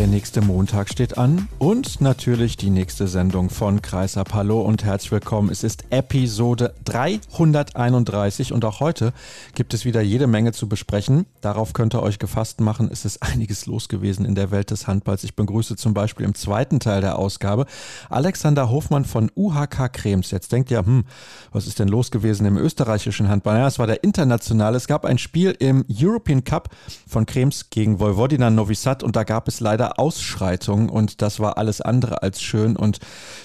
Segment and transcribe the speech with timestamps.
[0.00, 4.32] Der nächste Montag steht an und natürlich die nächste Sendung von Kreisab.
[4.32, 5.50] Hallo und herzlich willkommen.
[5.50, 9.12] Es ist Episode 331 und auch heute
[9.54, 11.26] gibt es wieder jede Menge zu besprechen.
[11.42, 12.88] Darauf könnt ihr euch gefasst machen.
[12.90, 15.22] Es ist einiges los gewesen in der Welt des Handballs.
[15.22, 17.66] Ich begrüße zum Beispiel im zweiten Teil der Ausgabe
[18.08, 20.30] Alexander Hofmann von UHK Krems.
[20.30, 21.04] Jetzt denkt ihr, hm,
[21.52, 23.58] was ist denn los gewesen im österreichischen Handball?
[23.58, 24.78] Ja, es war der internationale.
[24.78, 26.70] Es gab ein Spiel im European Cup
[27.06, 31.58] von Krems gegen Vojvodina Novi Sad und da gab es leider Ausschreitung und das war
[31.58, 32.98] alles andere als schön und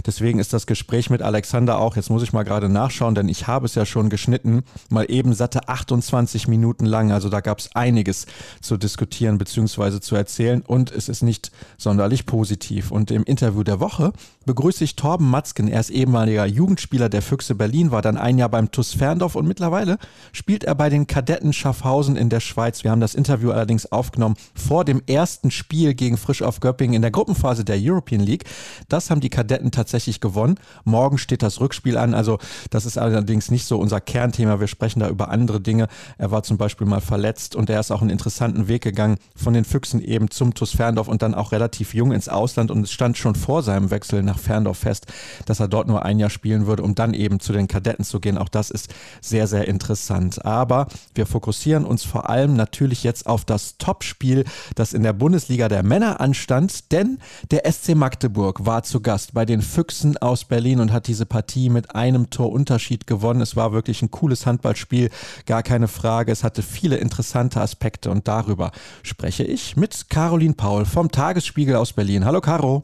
[0.06, 3.48] deswegen ist das Gespräch mit Alexander auch, jetzt muss ich mal gerade nachschauen, denn ich
[3.48, 7.76] habe es ja schon geschnitten, mal eben satte 28 Minuten lang, also da gab es
[7.76, 8.26] einiges
[8.62, 10.00] zu diskutieren bzw.
[10.00, 14.14] zu erzählen und es ist nicht sonderlich positiv und im Interview der Woche
[14.46, 18.50] begrüße ich Torben Matzken, er ist ehemaliger Jugendspieler der Füchse Berlin, war dann ein Jahr
[18.50, 19.98] beim TuS Ferndorf und mittlerweile
[20.32, 22.84] spielt er bei den Kadetten Schaffhausen in der Schweiz.
[22.84, 27.02] Wir haben das Interview allerdings aufgenommen vor dem ersten Spiel gegen Frisch auf Göppingen in
[27.02, 28.46] der Gruppenphase der European League.
[28.90, 30.56] Das haben die Kadetten tatsächlich gewonnen.
[30.84, 32.14] Morgen steht das Rückspiel an.
[32.14, 34.60] Also das ist allerdings nicht so unser Kernthema.
[34.60, 35.88] Wir sprechen da über andere Dinge.
[36.18, 39.54] Er war zum Beispiel mal verletzt und er ist auch einen interessanten Weg gegangen von
[39.54, 42.72] den Füchsen eben zum TuS Ferndorf und dann auch relativ jung ins Ausland.
[42.72, 45.08] Und es stand schon vor seinem Wechsel nach Ferndorf fest,
[45.46, 48.20] dass er dort nur ein Jahr spielen würde, um dann eben zu den Kadetten zu
[48.20, 48.38] gehen.
[48.38, 50.46] Auch das ist sehr, sehr interessant.
[50.46, 55.68] Aber wir fokussieren uns vor allem natürlich jetzt auf das Topspiel, das in der Bundesliga
[55.68, 57.20] der Männer anstand, denn
[57.52, 61.70] der SC Magdeburg war zu Gast bei den Füchsen aus Berlin und hat diese Partie
[61.70, 63.42] mit einem Tor Unterschied gewonnen.
[63.42, 65.12] Es war wirklich ein cooles Handballspiel,
[65.46, 66.32] gar keine Frage.
[66.32, 68.72] Es hatte viele interessante Aspekte und darüber
[69.04, 72.26] spreche ich mit Caroline Paul vom Tagesspiegel aus Berlin.
[72.26, 72.84] Hallo Caro.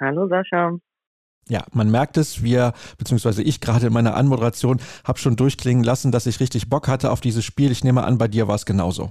[0.00, 0.70] Hallo Sascha.
[1.48, 6.12] Ja, man merkt es, wir, beziehungsweise ich gerade in meiner Anmoderation, habe schon durchklingen lassen,
[6.12, 7.72] dass ich richtig Bock hatte auf dieses Spiel.
[7.72, 9.10] Ich nehme an, bei dir war es genauso.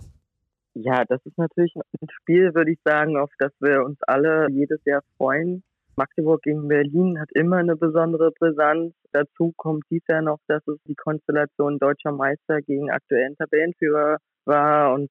[0.79, 4.79] Ja, das ist natürlich ein Spiel, würde ich sagen, auf das wir uns alle jedes
[4.85, 5.63] Jahr freuen.
[5.95, 8.93] Magdeburg gegen Berlin hat immer eine besondere Brisanz.
[9.11, 14.93] Dazu kommt dies Jahr noch, dass es die Konstellation deutscher Meister gegen aktuellen Tabellenführer war
[14.93, 15.09] und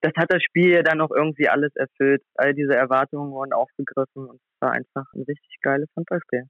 [0.00, 2.22] das hat das Spiel ja dann auch irgendwie alles erfüllt.
[2.34, 6.48] All diese Erwartungen wurden aufgegriffen und es war einfach ein richtig geiles Fußballspiel.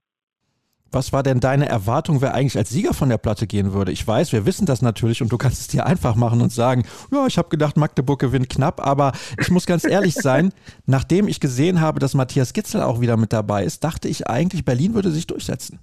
[0.93, 3.91] Was war denn deine Erwartung, wer eigentlich als Sieger von der Platte gehen würde?
[3.91, 6.83] Ich weiß, wir wissen das natürlich und du kannst es dir einfach machen und sagen,
[7.11, 10.53] ja, ich habe gedacht, Magdeburg gewinnt knapp, aber ich muss ganz ehrlich sein,
[10.85, 14.65] nachdem ich gesehen habe, dass Matthias Gitzel auch wieder mit dabei ist, dachte ich eigentlich,
[14.65, 15.79] Berlin würde sich durchsetzen.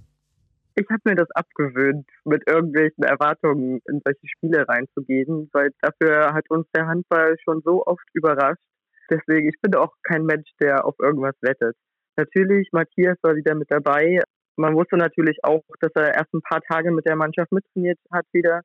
[0.75, 6.49] Ich habe mir das abgewöhnt, mit irgendwelchen Erwartungen in solche Spiele reinzugehen, weil dafür hat
[6.49, 8.63] uns der Handball schon so oft überrascht.
[9.09, 11.75] Deswegen, ich bin auch kein Mensch, der auf irgendwas wettet.
[12.15, 14.21] Natürlich, Matthias war wieder mit dabei,
[14.55, 18.25] man wusste natürlich auch, dass er erst ein paar Tage mit der Mannschaft mittrainiert hat
[18.33, 18.61] wieder.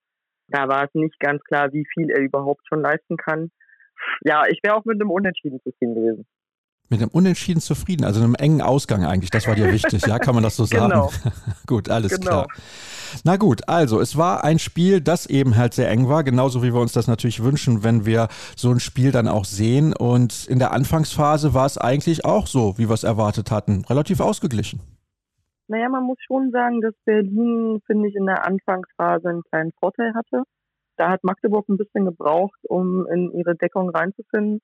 [0.48, 3.50] Da war es nicht ganz klar, wie viel er überhaupt schon leisten kann.
[4.22, 6.26] Ja, ich wäre auch mit einem Unentschieden zufrieden gewesen.
[6.88, 10.36] Mit einem Unentschieden zufrieden, also einem engen Ausgang eigentlich, das war dir wichtig, ja, kann
[10.36, 10.90] man das so sagen?
[10.90, 11.10] Genau.
[11.66, 12.44] gut, alles genau.
[12.44, 12.46] klar.
[13.24, 16.72] Na gut, also es war ein Spiel, das eben halt sehr eng war, genauso wie
[16.72, 19.94] wir uns das natürlich wünschen, wenn wir so ein Spiel dann auch sehen.
[19.94, 24.20] Und in der Anfangsphase war es eigentlich auch so, wie wir es erwartet hatten, relativ
[24.20, 24.80] ausgeglichen.
[25.68, 30.14] Naja, man muss schon sagen, dass Berlin, finde ich, in der Anfangsphase einen kleinen Vorteil
[30.14, 30.44] hatte.
[30.96, 34.60] Da hat Magdeburg ein bisschen gebraucht, um in ihre Deckung reinzufinden,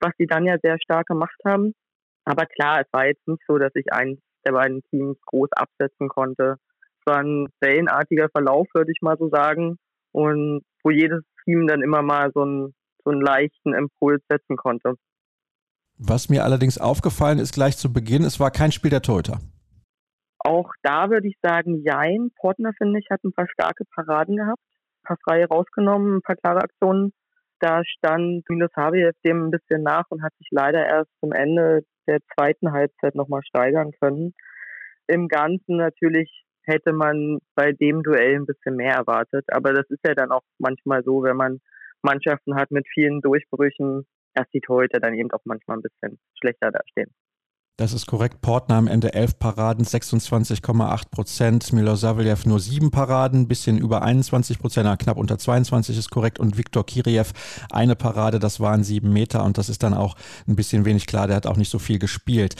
[0.00, 1.74] was sie dann ja sehr stark gemacht haben.
[2.24, 6.08] Aber klar, es war jetzt nicht so, dass ich eins der beiden Teams groß absetzen
[6.08, 6.56] konnte.
[7.00, 9.76] Es war ein wellenartiger Verlauf, würde ich mal so sagen.
[10.12, 14.94] Und wo jedes Team dann immer mal so einen, so einen leichten Impuls setzen konnte.
[15.98, 19.40] Was mir allerdings aufgefallen ist gleich zu Beginn, es war kein Spiel der Torhüter.
[20.38, 22.30] Auch da würde ich sagen, jein.
[22.40, 24.62] Portner, finde ich, hat ein paar starke Paraden gehabt,
[25.02, 27.12] ein paar freie rausgenommen, ein paar klare Aktionen.
[27.60, 31.82] Da stand Milos Habiev dem ein bisschen nach und hat sich leider erst zum Ende
[32.06, 34.32] der zweiten Halbzeit nochmal steigern können.
[35.08, 39.44] Im Ganzen natürlich hätte man bei dem Duell ein bisschen mehr erwartet.
[39.48, 41.60] Aber das ist ja dann auch manchmal so, wenn man
[42.02, 46.70] Mannschaften hat mit vielen Durchbrüchen, dass die Torhüter dann eben auch manchmal ein bisschen schlechter
[46.70, 47.12] dastehen.
[47.78, 48.40] Das ist korrekt.
[48.40, 51.72] Portner am Ende 11 Paraden, 26,8 Prozent.
[51.72, 56.40] Milosavljev nur 7 Paraden, bisschen über 21 Prozent, knapp unter 22 ist korrekt.
[56.40, 57.30] Und Viktor Kiriev
[57.70, 59.44] eine Parade, das waren 7 Meter.
[59.44, 60.16] Und das ist dann auch
[60.48, 61.28] ein bisschen wenig klar.
[61.28, 62.56] Der hat auch nicht so viel gespielt.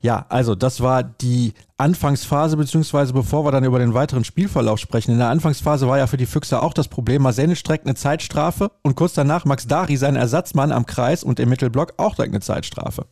[0.00, 5.12] Ja, also das war die Anfangsphase, beziehungsweise bevor wir dann über den weiteren Spielverlauf sprechen.
[5.12, 8.70] In der Anfangsphase war ja für die Füchse auch das Problem, Masene streckt eine Zeitstrafe
[8.82, 12.40] und kurz danach Max Dari, sein Ersatzmann am Kreis und im Mittelblock auch direkt eine
[12.40, 13.04] Zeitstrafe.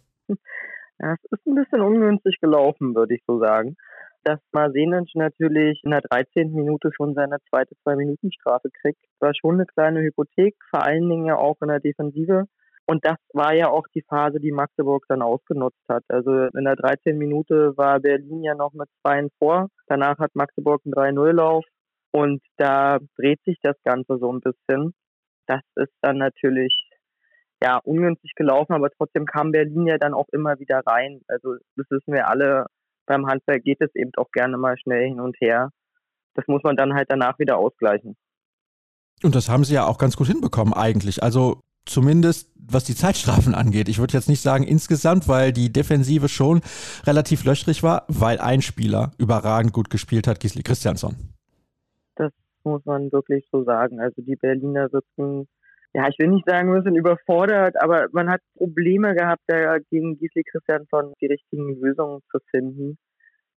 [1.00, 3.76] Ja, es ist ein bisschen ungünstig gelaufen, würde ich so sagen.
[4.24, 6.52] Dass Marsenic natürlich in der 13.
[6.52, 11.36] Minute schon seine zweite Zwei-Minuten-Strafe kriegt, war schon eine kleine Hypothek, vor allen Dingen ja
[11.36, 12.44] auch in der Defensive.
[12.86, 16.02] Und das war ja auch die Phase, die Magdeburg dann ausgenutzt hat.
[16.08, 17.16] Also in der 13.
[17.16, 19.68] Minute war Berlin ja noch mit 2 vor.
[19.86, 21.64] Danach hat Magdeburg einen 3-0-Lauf.
[22.12, 24.92] Und da dreht sich das Ganze so ein bisschen.
[25.46, 26.74] Das ist dann natürlich
[27.62, 31.20] ja, ungünstig gelaufen, aber trotzdem kam Berlin ja dann auch immer wieder rein.
[31.28, 32.66] Also das wissen wir alle,
[33.06, 35.70] beim Handball geht es eben auch gerne mal schnell hin und her.
[36.34, 38.16] Das muss man dann halt danach wieder ausgleichen.
[39.22, 41.22] Und das haben sie ja auch ganz gut hinbekommen eigentlich.
[41.22, 43.88] Also zumindest was die Zeitstrafen angeht.
[43.88, 46.60] Ich würde jetzt nicht sagen insgesamt, weil die Defensive schon
[47.04, 51.16] relativ löchrig war, weil ein Spieler überragend gut gespielt hat, Gisli Christiansson.
[52.16, 52.32] Das
[52.64, 54.00] muss man wirklich so sagen.
[54.00, 55.48] Also die Berliner sitzen
[55.92, 60.18] ja, ich will nicht sagen, wir sind überfordert, aber man hat Probleme gehabt, da gegen
[60.18, 62.98] Gisli Christiansson die richtigen Lösungen zu finden.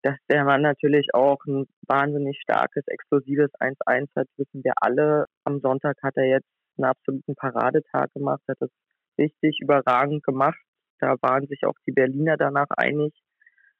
[0.01, 5.27] Dass der Mann natürlich auch ein wahnsinnig starkes, explosives 1-1 hat, wissen wir alle.
[5.45, 8.71] Am Sonntag hat er jetzt einen absoluten Paradetag gemacht, hat das
[9.17, 10.59] richtig überragend gemacht.
[10.99, 13.13] Da waren sich auch die Berliner danach einig.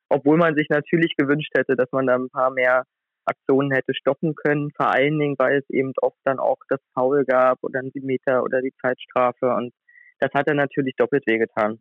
[0.10, 2.84] Obwohl man sich natürlich gewünscht hätte, dass man da ein paar mehr
[3.26, 4.72] Aktionen hätte stoppen können.
[4.76, 8.44] Vor allen Dingen, weil es eben oft dann auch das Foul gab oder ein Meter
[8.44, 9.54] oder die Zeitstrafe.
[9.54, 9.74] Und
[10.20, 11.80] das hat er natürlich doppelt wehgetan.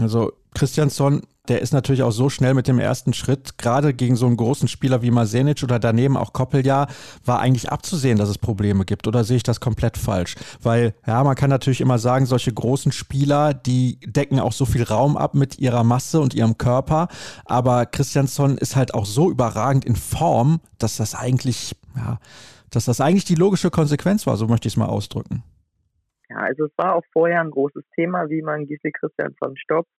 [0.00, 4.26] Also Christiansson, der ist natürlich auch so schnell mit dem ersten Schritt, gerade gegen so
[4.26, 6.88] einen großen Spieler wie Masenic oder daneben auch Koppeljahr,
[7.24, 9.06] war eigentlich abzusehen, dass es Probleme gibt.
[9.06, 10.36] Oder sehe ich das komplett falsch?
[10.62, 14.84] Weil, ja, man kann natürlich immer sagen, solche großen Spieler, die decken auch so viel
[14.84, 17.08] Raum ab mit ihrer Masse und ihrem Körper.
[17.44, 22.18] Aber Christiansson ist halt auch so überragend in Form, dass das eigentlich, ja,
[22.70, 25.44] dass das eigentlich die logische Konsequenz war, so möchte ich es mal ausdrücken.
[26.30, 29.90] Ja, also es war auch vorher ein großes Thema, wie man Gisli Christiansson stoppt.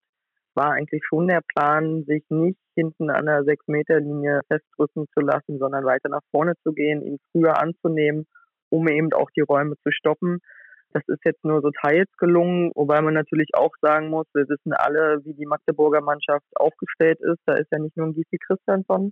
[0.55, 5.85] War eigentlich schon der Plan, sich nicht hinten an der 6-Meter-Linie festdrücken zu lassen, sondern
[5.85, 8.25] weiter nach vorne zu gehen, ihn früher anzunehmen,
[8.69, 10.39] um eben auch die Räume zu stoppen.
[10.93, 14.71] Das ist jetzt nur so teils gelungen, wobei man natürlich auch sagen muss, wir wissen
[14.71, 17.41] alle, wie die Magdeburger Mannschaft aufgestellt ist.
[17.45, 19.11] Da ist ja nicht nur ein Gisli Christiansson,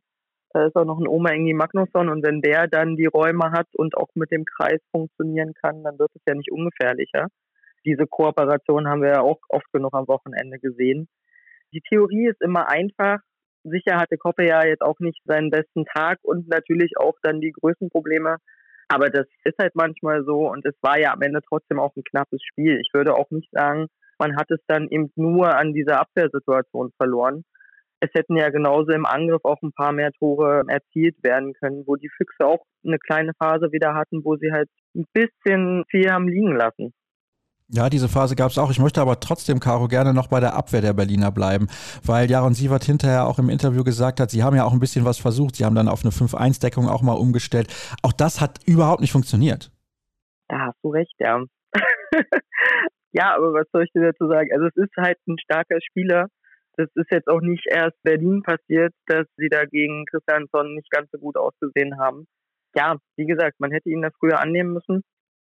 [0.53, 3.67] da ist auch noch ein Oma Engi Magnusson und wenn der dann die Räume hat
[3.73, 7.27] und auch mit dem Kreis funktionieren kann, dann wird es ja nicht ungefährlicher.
[7.85, 11.09] Diese Kooperation haben wir ja auch oft genug am Wochenende gesehen.
[11.73, 13.19] Die Theorie ist immer einfach.
[13.63, 17.51] Sicher hatte Koppe ja jetzt auch nicht seinen besten Tag und natürlich auch dann die
[17.51, 18.37] größten Probleme.
[18.89, 22.03] Aber das ist halt manchmal so und es war ja am Ende trotzdem auch ein
[22.03, 22.79] knappes Spiel.
[22.79, 23.87] Ich würde auch nicht sagen,
[24.19, 27.43] man hat es dann eben nur an dieser Abwehrsituation verloren
[28.03, 31.95] es hätten ja genauso im Angriff auch ein paar mehr Tore erzielt werden können, wo
[31.95, 36.27] die Füchse auch eine kleine Phase wieder hatten, wo sie halt ein bisschen viel haben
[36.27, 36.93] liegen lassen.
[37.75, 38.69] Ja, diese Phase gab es auch.
[38.69, 41.67] Ich möchte aber trotzdem, Caro, gerne noch bei der Abwehr der Berliner bleiben,
[42.05, 45.05] weil Jaron Sievert hinterher auch im Interview gesagt hat, sie haben ja auch ein bisschen
[45.05, 45.55] was versucht.
[45.55, 47.73] Sie haben dann auf eine 5-1-Deckung auch mal umgestellt.
[48.03, 49.71] Auch das hat überhaupt nicht funktioniert.
[50.49, 51.43] Da hast du recht, ja.
[53.11, 54.49] ja, aber was soll ich dir dazu sagen?
[54.53, 56.27] Also es ist halt ein starker Spieler,
[56.77, 61.09] das ist jetzt auch nicht erst Berlin passiert, dass sie da gegen Christiansson nicht ganz
[61.11, 62.27] so gut ausgesehen haben.
[62.75, 65.03] Ja, wie gesagt, man hätte ihn da früher annehmen müssen.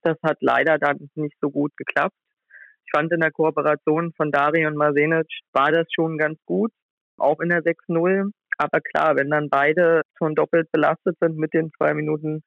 [0.04, 2.14] Das hat leider dann nicht so gut geklappt.
[2.86, 6.70] Ich fand in der Kooperation von Dari und Marsenic war das schon ganz gut,
[7.16, 8.30] auch in der 6-0.
[8.58, 12.42] Aber klar, wenn dann beide schon doppelt belastet sind mit den zwei Minuten,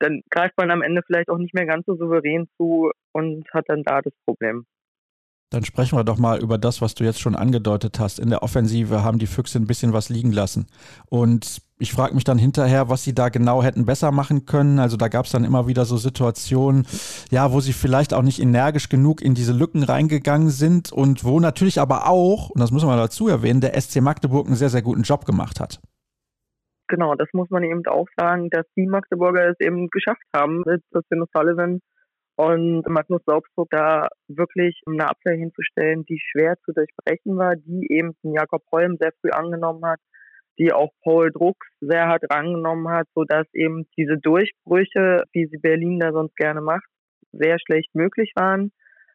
[0.00, 3.64] dann greift man am Ende vielleicht auch nicht mehr ganz so souverän zu und hat
[3.68, 4.66] dann da das Problem.
[5.50, 8.18] Dann sprechen wir doch mal über das, was du jetzt schon angedeutet hast.
[8.18, 10.66] In der Offensive haben die Füchse ein bisschen was liegen lassen.
[11.08, 14.78] Und ich frage mich dann hinterher, was sie da genau hätten besser machen können.
[14.78, 16.86] Also da gab es dann immer wieder so Situationen,
[17.30, 21.40] ja, wo sie vielleicht auch nicht energisch genug in diese Lücken reingegangen sind und wo
[21.40, 24.82] natürlich aber auch, und das muss man dazu erwähnen, der SC Magdeburg einen sehr, sehr
[24.82, 25.80] guten Job gemacht hat.
[26.88, 30.82] Genau, das muss man eben auch sagen, dass die Magdeburger es eben geschafft haben, mit
[30.92, 31.80] Christian Sullivan
[32.38, 38.14] und Magnus Saubstruck da wirklich eine Abwehr hinzustellen, die schwer zu durchbrechen war, die eben
[38.22, 39.98] Jakob Holm sehr früh angenommen hat,
[40.56, 45.98] die auch Paul Drucks sehr hart rangenommen hat, sodass eben diese Durchbrüche, wie sie Berlin
[45.98, 46.86] da sonst gerne macht,
[47.32, 48.70] sehr schlecht möglich waren.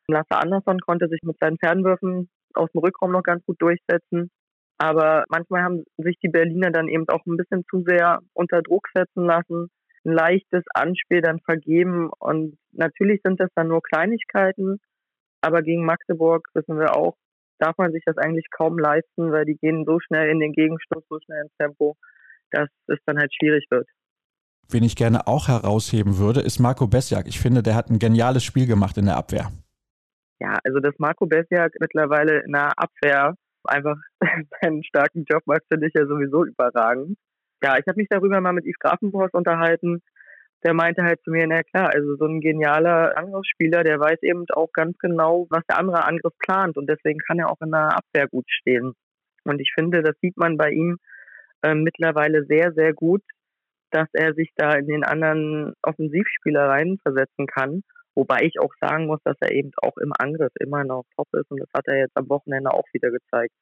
[0.07, 4.31] Lasse Andersson konnte sich mit seinen Fernwürfen aus dem Rückraum noch ganz gut durchsetzen.
[4.77, 8.89] Aber manchmal haben sich die Berliner dann eben auch ein bisschen zu sehr unter Druck
[8.93, 9.69] setzen lassen,
[10.05, 12.09] ein leichtes Anspiel dann vergeben.
[12.19, 14.79] Und natürlich sind das dann nur Kleinigkeiten,
[15.41, 17.15] aber gegen Magdeburg wissen wir auch,
[17.59, 21.03] darf man sich das eigentlich kaum leisten, weil die gehen so schnell in den Gegenstoß,
[21.09, 21.95] so schnell ins Tempo,
[22.51, 23.87] dass es dann halt schwierig wird.
[24.69, 27.27] Wen ich gerne auch herausheben würde, ist Marco Besjak.
[27.27, 29.51] Ich finde, der hat ein geniales Spiel gemacht in der Abwehr.
[30.39, 33.97] Ja, also dass Marco Besjak mittlerweile in der Abwehr einfach
[34.61, 37.17] seinen starken Job macht, finde ich ja sowieso überragend.
[37.63, 40.01] Ja, ich habe mich darüber mal mit Yves Grafenhorst unterhalten.
[40.65, 44.45] Der meinte halt zu mir, na klar, also so ein genialer Angriffsspieler, der weiß eben
[44.53, 47.97] auch ganz genau, was der andere Angriff plant und deswegen kann er auch in der
[47.97, 48.93] Abwehr gut stehen.
[49.45, 50.97] Und ich finde, das sieht man bei ihm
[51.63, 53.21] äh, mittlerweile sehr, sehr gut,
[53.91, 57.83] dass er sich da in den anderen Offensivspieler reinversetzen kann.
[58.15, 61.49] Wobei ich auch sagen muss, dass er eben auch im Angriff immer noch top ist
[61.49, 63.53] und das hat er jetzt am Wochenende auch wieder gezeigt.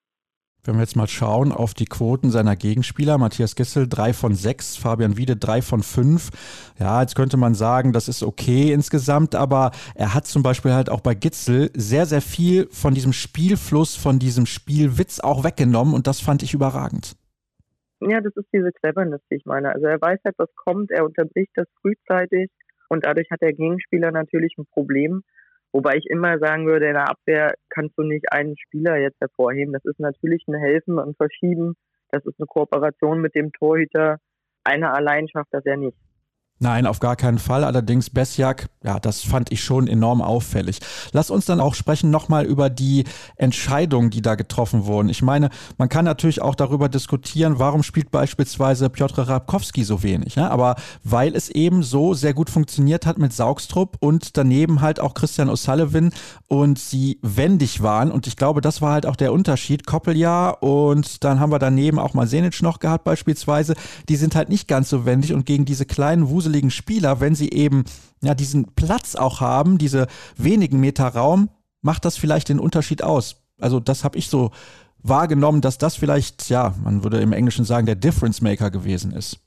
[0.63, 4.77] Wenn wir jetzt mal schauen auf die Quoten seiner Gegenspieler, Matthias Gissel 3 von 6,
[4.77, 6.29] Fabian Wiede 3 von 5.
[6.79, 10.91] Ja, jetzt könnte man sagen, das ist okay insgesamt, aber er hat zum Beispiel halt
[10.91, 16.05] auch bei Gitzel sehr, sehr viel von diesem Spielfluss, von diesem Spielwitz auch weggenommen und
[16.05, 17.15] das fand ich überragend.
[17.99, 19.71] Ja, das ist diese Cleverness, die ich meine.
[19.71, 22.51] Also er weiß halt, was kommt, er unterbricht das frühzeitig
[22.87, 25.23] und dadurch hat der Gegenspieler natürlich ein Problem.
[25.73, 29.73] Wobei ich immer sagen würde, in der Abwehr kannst du nicht einen Spieler jetzt hervorheben.
[29.73, 31.75] Das ist natürlich ein Helfen und Verschieben.
[32.09, 34.17] Das ist eine Kooperation mit dem Torhüter.
[34.63, 35.97] Einer allein schafft das ja nicht.
[36.63, 37.63] Nein, auf gar keinen Fall.
[37.63, 40.77] Allerdings Besjak, ja, das fand ich schon enorm auffällig.
[41.11, 45.09] Lass uns dann auch sprechen nochmal über die Entscheidungen, die da getroffen wurden.
[45.09, 45.49] Ich meine,
[45.79, 50.35] man kann natürlich auch darüber diskutieren, warum spielt beispielsweise Piotr Rabkowski so wenig.
[50.35, 50.51] Ne?
[50.51, 55.15] Aber weil es eben so sehr gut funktioniert hat mit Saugstrup und daneben halt auch
[55.15, 56.13] Christian O'Sullivan
[56.47, 58.11] und sie wendig waren.
[58.11, 59.87] Und ich glaube, das war halt auch der Unterschied.
[59.87, 63.73] Koppeljahr und dann haben wir daneben auch mal Senic noch gehabt beispielsweise.
[64.09, 67.35] Die sind halt nicht ganz so wendig und gegen diese kleinen Wusel gruseligen Spieler, wenn
[67.35, 67.85] sie eben
[68.21, 71.49] ja diesen Platz auch haben, diese wenigen Meter Raum,
[71.81, 73.41] macht das vielleicht den Unterschied aus.
[73.59, 74.51] Also das habe ich so
[75.01, 79.39] wahrgenommen, dass das vielleicht, ja, man würde im Englischen sagen, der Difference Maker gewesen ist.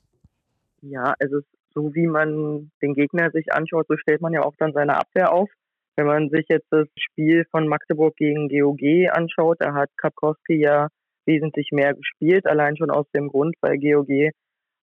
[0.81, 1.39] Ja, also
[1.73, 5.31] so wie man den Gegner sich anschaut, so stellt man ja auch dann seine Abwehr
[5.31, 5.49] auf.
[5.97, 10.89] Wenn man sich jetzt das Spiel von Magdeburg gegen GOG anschaut, da hat Kapkowski ja
[11.25, 14.31] wesentlich mehr gespielt, allein schon aus dem Grund, weil GOG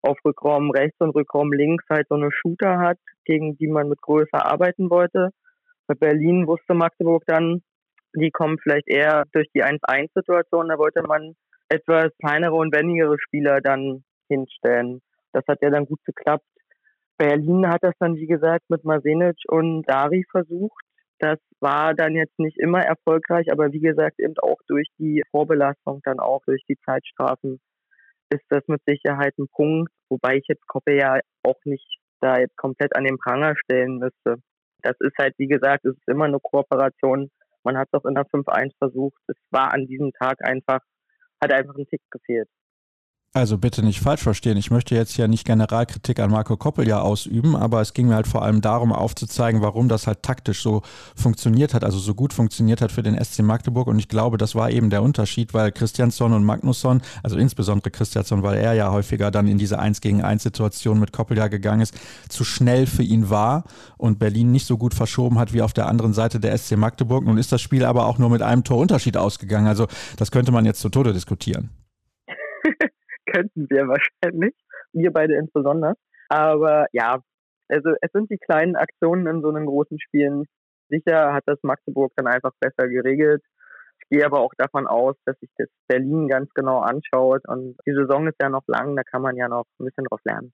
[0.02, 4.00] auf Rückraum rechts und Rückraum links halt so eine Shooter hat, gegen die man mit
[4.00, 5.30] Größe arbeiten wollte.
[5.86, 7.62] Bei Berlin wusste Magdeburg dann,
[8.14, 11.34] die kommen vielleicht eher durch die 1-1-Situation, da wollte man
[11.68, 15.00] etwas kleinere und wendigere Spieler dann hinstellen.
[15.32, 16.44] Das hat ja dann gut geklappt.
[17.16, 20.84] Berlin hat das dann, wie gesagt, mit Masenic und Dari versucht.
[21.18, 26.00] Das war dann jetzt nicht immer erfolgreich, aber wie gesagt, eben auch durch die Vorbelastung,
[26.04, 27.60] dann auch durch die Zeitstrafen
[28.32, 31.86] ist das mit Sicherheit ein Punkt, wobei ich jetzt Koppe ja auch nicht
[32.20, 34.36] da jetzt komplett an den Pranger stellen müsste.
[34.82, 37.30] Das ist halt, wie gesagt, es ist immer eine Kooperation.
[37.64, 39.20] Man hat es auch in der 5-1 versucht.
[39.28, 40.80] Es war an diesem Tag einfach,
[41.42, 42.48] hat einfach ein Tick gefehlt.
[43.34, 44.58] Also bitte nicht falsch verstehen.
[44.58, 48.14] Ich möchte jetzt ja nicht Generalkritik an Marco Koppel ja ausüben, aber es ging mir
[48.14, 50.82] halt vor allem darum aufzuzeigen, warum das halt taktisch so
[51.16, 53.86] funktioniert hat, also so gut funktioniert hat für den SC Magdeburg.
[53.86, 58.42] Und ich glaube, das war eben der Unterschied, weil Christiansson und Magnusson, also insbesondere Christiansson,
[58.42, 61.80] weil er ja häufiger dann in diese 1 gegen 1 Situation mit Koppel ja gegangen
[61.80, 61.94] ist,
[62.28, 63.64] zu schnell für ihn war
[63.96, 67.24] und Berlin nicht so gut verschoben hat wie auf der anderen Seite der SC Magdeburg.
[67.24, 69.68] Nun ist das Spiel aber auch nur mit einem Torunterschied ausgegangen.
[69.68, 69.86] Also
[70.18, 71.70] das könnte man jetzt zu Tode diskutieren.
[73.32, 74.54] könnten wir wahrscheinlich,
[74.92, 75.94] wir beide insbesondere.
[76.28, 77.20] Aber ja,
[77.68, 80.44] also es sind die kleinen Aktionen in so einem großen Spielen.
[80.88, 83.42] Sicher hat das Magdeburg dann einfach besser geregelt.
[84.02, 87.42] Ich gehe aber auch davon aus, dass sich das Berlin ganz genau anschaut.
[87.48, 90.20] Und die Saison ist ja noch lang, da kann man ja noch ein bisschen drauf
[90.24, 90.52] lernen.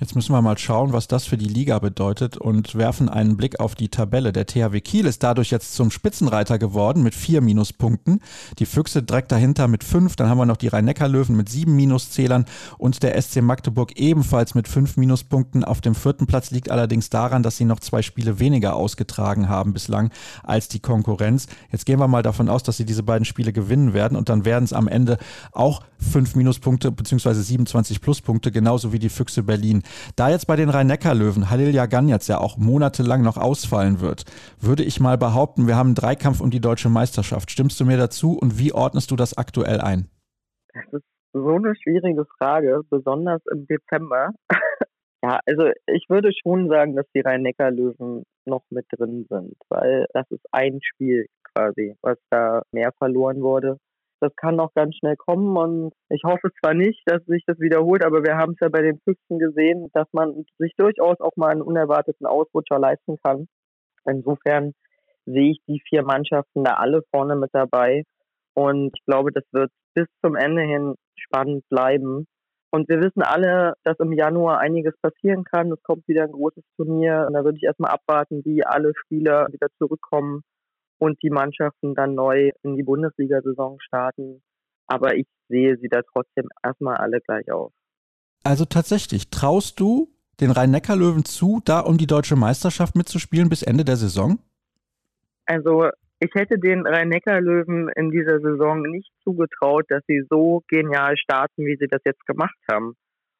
[0.00, 3.58] Jetzt müssen wir mal schauen, was das für die Liga bedeutet und werfen einen Blick
[3.58, 4.32] auf die Tabelle.
[4.32, 8.20] Der THW Kiel ist dadurch jetzt zum Spitzenreiter geworden mit vier Minuspunkten.
[8.60, 10.14] Die Füchse direkt dahinter mit fünf.
[10.14, 12.44] Dann haben wir noch die Rhein-Neckar-Löwen mit sieben Minuszählern
[12.76, 15.64] und der SC Magdeburg ebenfalls mit fünf Minuspunkten.
[15.64, 19.72] Auf dem vierten Platz liegt allerdings daran, dass sie noch zwei Spiele weniger ausgetragen haben
[19.72, 20.12] bislang
[20.44, 21.48] als die Konkurrenz.
[21.72, 24.44] Jetzt gehen wir mal davon aus, dass sie diese beiden Spiele gewinnen werden und dann
[24.44, 25.18] werden es am Ende
[25.50, 29.82] auch fünf Minuspunkte beziehungsweise 27 Pluspunkte, genauso wie die Füchse Berlin.
[30.16, 34.24] Da jetzt bei den Rhein-Neckar-Löwen Halil Jagan jetzt ja auch monatelang noch ausfallen wird,
[34.60, 37.50] würde ich mal behaupten, wir haben einen Dreikampf um die deutsche Meisterschaft.
[37.50, 40.08] Stimmst du mir dazu und wie ordnest du das aktuell ein?
[40.72, 44.30] Das ist so eine schwierige Frage, besonders im Dezember.
[45.22, 50.30] ja, also ich würde schon sagen, dass die Rhein-Neckar-Löwen noch mit drin sind, weil das
[50.30, 53.78] ist ein Spiel quasi, was da mehr verloren wurde.
[54.20, 58.04] Das kann noch ganz schnell kommen und ich hoffe zwar nicht, dass sich das wiederholt,
[58.04, 61.50] aber wir haben es ja bei den Füchsen gesehen, dass man sich durchaus auch mal
[61.50, 63.48] einen unerwarteten Ausrutscher leisten kann.
[64.04, 64.72] Insofern
[65.26, 68.04] sehe ich die vier Mannschaften da alle vorne mit dabei
[68.54, 72.26] und ich glaube, das wird bis zum Ende hin spannend bleiben.
[72.70, 75.72] Und wir wissen alle, dass im Januar einiges passieren kann.
[75.72, 79.48] Es kommt wieder ein großes Turnier und da würde ich erstmal abwarten, wie alle Spieler
[79.50, 80.42] wieder zurückkommen
[80.98, 84.42] und die Mannschaften dann neu in die Bundesliga-Saison starten.
[84.86, 87.72] Aber ich sehe sie da trotzdem erstmal alle gleich auf.
[88.44, 90.08] Also tatsächlich, traust du
[90.40, 94.38] den Rhein-Neckar-Löwen zu, da um die deutsche Meisterschaft mitzuspielen bis Ende der Saison?
[95.46, 95.88] Also
[96.20, 101.76] ich hätte den Rhein-Neckar-Löwen in dieser Saison nicht zugetraut, dass sie so genial starten, wie
[101.76, 102.94] sie das jetzt gemacht haben.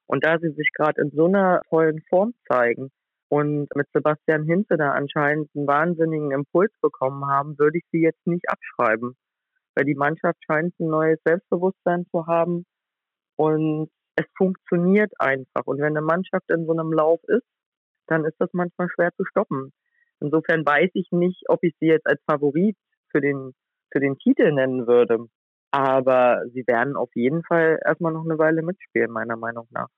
[0.06, 2.90] Und da sie sich gerade in so einer tollen Form zeigen,
[3.28, 8.26] und mit Sebastian Hinze da anscheinend einen wahnsinnigen Impuls bekommen haben, würde ich sie jetzt
[8.26, 9.16] nicht abschreiben.
[9.74, 12.64] Weil die Mannschaft scheint ein neues Selbstbewusstsein zu haben
[13.36, 15.66] und es funktioniert einfach.
[15.66, 17.46] Und wenn eine Mannschaft in so einem Lauf ist,
[18.06, 19.72] dann ist das manchmal schwer zu stoppen.
[20.20, 22.76] Insofern weiß ich nicht, ob ich sie jetzt als Favorit
[23.10, 23.52] für den,
[23.92, 25.26] für den Titel nennen würde.
[25.70, 29.88] Aber sie werden auf jeden Fall erstmal noch eine Weile mitspielen, meiner Meinung nach.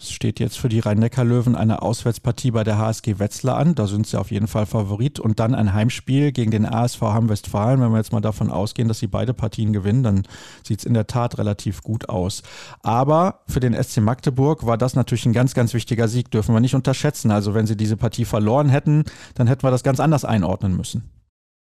[0.00, 3.74] Es steht jetzt für die Rhein-Neckar-Löwen eine Auswärtspartie bei der HSG Wetzlar an.
[3.74, 5.20] Da sind sie auf jeden Fall Favorit.
[5.20, 7.82] Und dann ein Heimspiel gegen den ASV Hamm-Westfalen.
[7.82, 10.22] Wenn wir jetzt mal davon ausgehen, dass sie beide Partien gewinnen, dann
[10.64, 12.42] sieht es in der Tat relativ gut aus.
[12.82, 16.30] Aber für den SC Magdeburg war das natürlich ein ganz, ganz wichtiger Sieg.
[16.30, 17.30] Dürfen wir nicht unterschätzen.
[17.30, 19.04] Also wenn sie diese Partie verloren hätten,
[19.34, 21.10] dann hätten wir das ganz anders einordnen müssen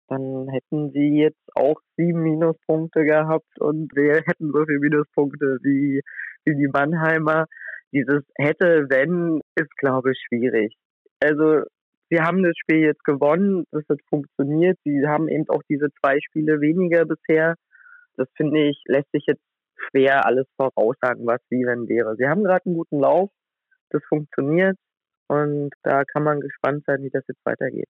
[0.09, 6.03] dann hätten sie jetzt auch sieben Minuspunkte gehabt und wir hätten so viele Minuspunkte wie,
[6.45, 7.47] wie die Mannheimer
[7.95, 10.77] dieses hätte, wenn, ist, glaube ich, schwierig.
[11.23, 11.63] Also,
[12.11, 14.79] sie haben das Spiel jetzt gewonnen, das hat funktioniert.
[14.85, 17.55] Sie haben eben auch diese zwei Spiele weniger bisher.
[18.17, 19.43] Das finde ich, lässt sich jetzt
[19.89, 22.17] schwer alles voraussagen, was wie wenn wäre.
[22.17, 23.31] Sie haben gerade einen guten Lauf,
[23.91, 24.77] das funktioniert
[25.29, 27.89] und da kann man gespannt sein, wie das jetzt weitergeht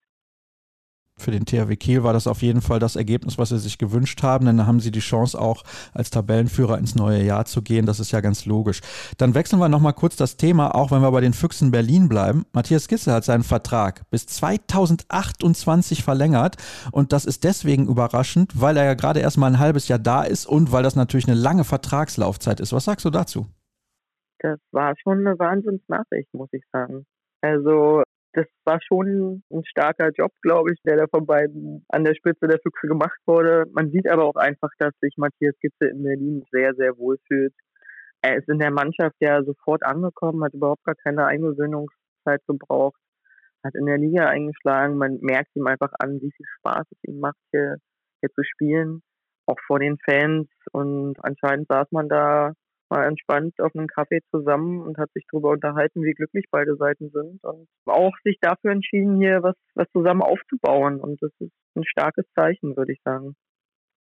[1.25, 4.21] für den THW Kiel war das auf jeden Fall das Ergebnis, was sie sich gewünscht
[4.21, 7.87] haben, denn dann haben sie die Chance auch als Tabellenführer ins neue Jahr zu gehen.
[7.87, 8.81] Das ist ja ganz logisch.
[9.17, 12.45] Dann wechseln wir nochmal kurz das Thema, auch wenn wir bei den Füchsen Berlin bleiben.
[12.53, 16.57] Matthias Gisse hat seinen Vertrag bis 2028 verlängert
[16.91, 20.23] und das ist deswegen überraschend, weil er ja gerade erst mal ein halbes Jahr da
[20.23, 22.71] ist und weil das natürlich eine lange Vertragslaufzeit ist.
[22.71, 23.47] Was sagst du dazu?
[24.39, 27.07] Das war schon eine Wahnsinnsnachricht, muss ich sagen.
[27.41, 28.03] Also
[28.35, 32.47] das war schon ein starker Job, glaube ich, der da von beiden an der Spitze
[32.47, 33.65] der Füchse gemacht wurde.
[33.71, 37.53] Man sieht aber auch einfach, dass sich Matthias Gitze in Berlin sehr, sehr wohl fühlt.
[38.21, 42.99] Er ist in der Mannschaft ja sofort angekommen, hat überhaupt gar keine Eingewöhnungszeit gebraucht,
[43.63, 44.97] hat in der Liga eingeschlagen.
[44.97, 47.77] Man merkt ihm einfach an, wie viel Spaß es ihm macht, hier,
[48.19, 49.01] hier zu spielen,
[49.45, 50.49] auch vor den Fans.
[50.71, 52.53] Und anscheinend saß man da
[52.89, 57.09] mal entspannt auf einen Kaffee zusammen und hat sich darüber unterhalten, wie glücklich beide Seiten
[57.09, 60.99] sind und auch sich dafür entschieden, hier was, was zusammen aufzubauen.
[60.99, 63.35] Und das ist ein starkes Zeichen, würde ich sagen.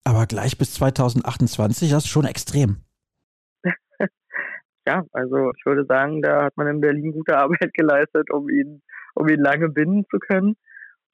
[0.04, 2.84] Aber gleich bis 2028, das ist schon extrem.
[4.86, 8.82] ja, also ich würde sagen, da hat man in Berlin gute Arbeit geleistet, um ihn,
[9.14, 10.56] um ihn lange binden zu können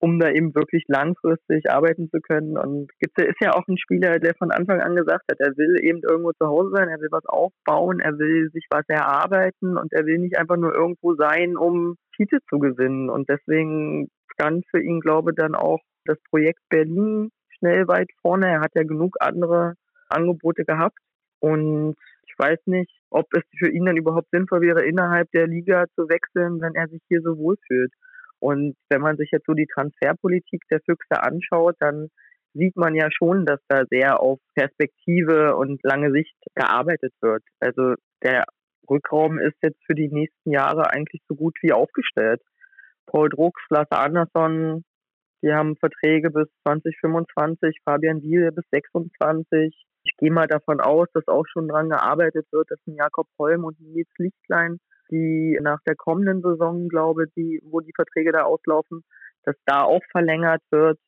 [0.03, 2.59] um da eben wirklich langfristig arbeiten zu können.
[2.59, 5.77] Und Gitze ist ja auch ein Spieler, der von Anfang an gesagt hat, er will
[5.81, 9.93] eben irgendwo zu Hause sein, er will was aufbauen, er will sich was erarbeiten und
[9.93, 13.11] er will nicht einfach nur irgendwo sein, um Titel zu gewinnen.
[13.11, 18.49] Und deswegen stand für ihn, glaube ich, dann auch das Projekt Berlin schnell weit vorne.
[18.49, 19.75] Er hat ja genug andere
[20.09, 20.99] Angebote gehabt.
[21.39, 21.95] Und
[22.27, 26.09] ich weiß nicht, ob es für ihn dann überhaupt sinnvoll wäre, innerhalb der Liga zu
[26.09, 27.93] wechseln, wenn er sich hier so wohlfühlt.
[28.43, 32.09] Und wenn man sich jetzt so die Transferpolitik der Füchse anschaut, dann
[32.55, 37.45] sieht man ja schon, dass da sehr auf Perspektive und lange Sicht gearbeitet wird.
[37.61, 38.43] Also der
[38.91, 42.43] Rückraum ist jetzt für die nächsten Jahre eigentlich so gut wie aufgestellt.
[43.07, 44.83] Paul Drucks, Lasse Andersson,
[45.45, 49.73] die haben Verträge bis 2025, Fabian Wiel bis 26.
[50.03, 53.63] Ich gehe mal davon aus, dass auch schon dran gearbeitet wird, dass ein Jakob Holm
[53.63, 58.43] und ein Nils Lichtlein die nach der kommenden Saison, glaube die, wo die Verträge da
[58.43, 59.03] auslaufen,
[59.45, 60.99] dass da auch verlängert wird.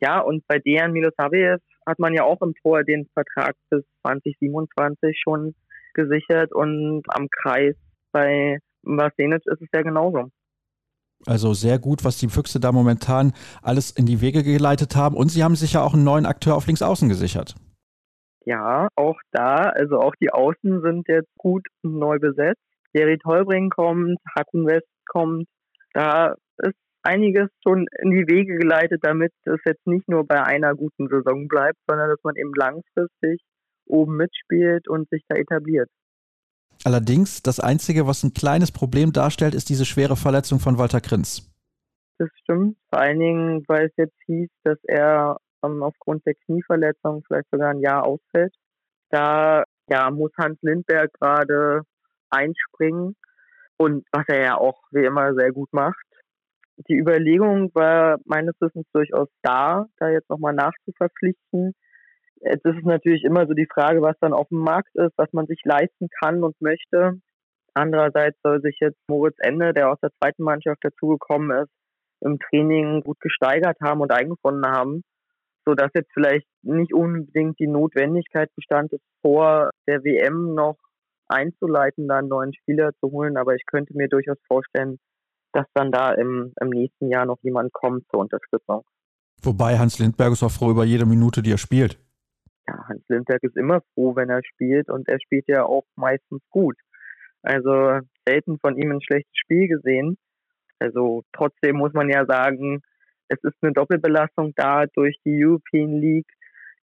[0.00, 5.18] Ja, und bei Dejan Milosavljev hat man ja auch im Tor den Vertrag bis 2027
[5.22, 5.54] schon
[5.94, 7.74] gesichert und am Kreis
[8.12, 10.30] bei Vasenic ist es ja genauso.
[11.26, 13.32] Also sehr gut, was die Füchse da momentan
[13.62, 15.16] alles in die Wege geleitet haben.
[15.16, 17.56] Und sie haben sich ja auch einen neuen Akteur auf Linksaußen gesichert.
[18.44, 22.62] Ja, auch da, also auch die Außen sind jetzt gut neu besetzt.
[22.98, 25.46] Jerry Tolbring kommt, Hacken West kommt.
[25.92, 30.74] Da ist einiges schon in die Wege geleitet, damit es jetzt nicht nur bei einer
[30.74, 33.40] guten Saison bleibt, sondern dass man eben langfristig
[33.86, 35.88] oben mitspielt und sich da etabliert.
[36.84, 41.48] Allerdings, das Einzige, was ein kleines Problem darstellt, ist diese schwere Verletzung von Walter Krinz.
[42.18, 42.76] Das stimmt.
[42.90, 47.70] Vor allen Dingen, weil es jetzt hieß, dass er ähm, aufgrund der Knieverletzung vielleicht sogar
[47.70, 48.54] ein Jahr ausfällt.
[49.10, 51.82] Da ja, muss Hans Lindberg gerade
[52.30, 53.16] einspringen
[53.76, 56.04] und was er ja auch wie immer sehr gut macht.
[56.88, 61.74] Die Überlegung war meines Wissens durchaus da, da jetzt nochmal nachzuverpflichten.
[62.40, 65.32] Jetzt ist es natürlich immer so die Frage, was dann auf dem Markt ist, was
[65.32, 67.20] man sich leisten kann und möchte.
[67.74, 71.70] Andererseits soll sich jetzt Moritz Ende, der aus der zweiten Mannschaft dazugekommen ist,
[72.20, 75.02] im Training gut gesteigert haben und eingefunden haben,
[75.64, 80.76] so dass jetzt vielleicht nicht unbedingt die Notwendigkeit bestand, es vor der WM noch
[81.28, 83.36] einzuleiten, da einen neuen Spieler zu holen.
[83.36, 84.98] Aber ich könnte mir durchaus vorstellen,
[85.52, 88.84] dass dann da im, im nächsten Jahr noch jemand kommt zur Unterstützung.
[89.42, 91.98] Wobei Hans Lindberg ist auch froh über jede Minute, die er spielt.
[92.66, 96.42] Ja, Hans Lindberg ist immer froh, wenn er spielt und er spielt ja auch meistens
[96.50, 96.76] gut.
[97.42, 100.18] Also selten von ihm ein schlechtes Spiel gesehen.
[100.78, 102.82] Also trotzdem muss man ja sagen,
[103.28, 106.30] es ist eine Doppelbelastung da durch die European League.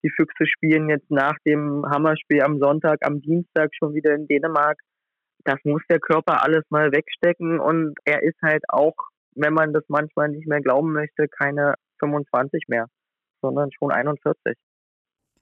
[0.03, 4.77] Die Füchse spielen jetzt nach dem Hammerspiel am Sonntag, am Dienstag schon wieder in Dänemark.
[5.45, 8.95] Das muss der Körper alles mal wegstecken und er ist halt auch,
[9.35, 12.87] wenn man das manchmal nicht mehr glauben möchte, keine 25 mehr,
[13.41, 14.57] sondern schon 41.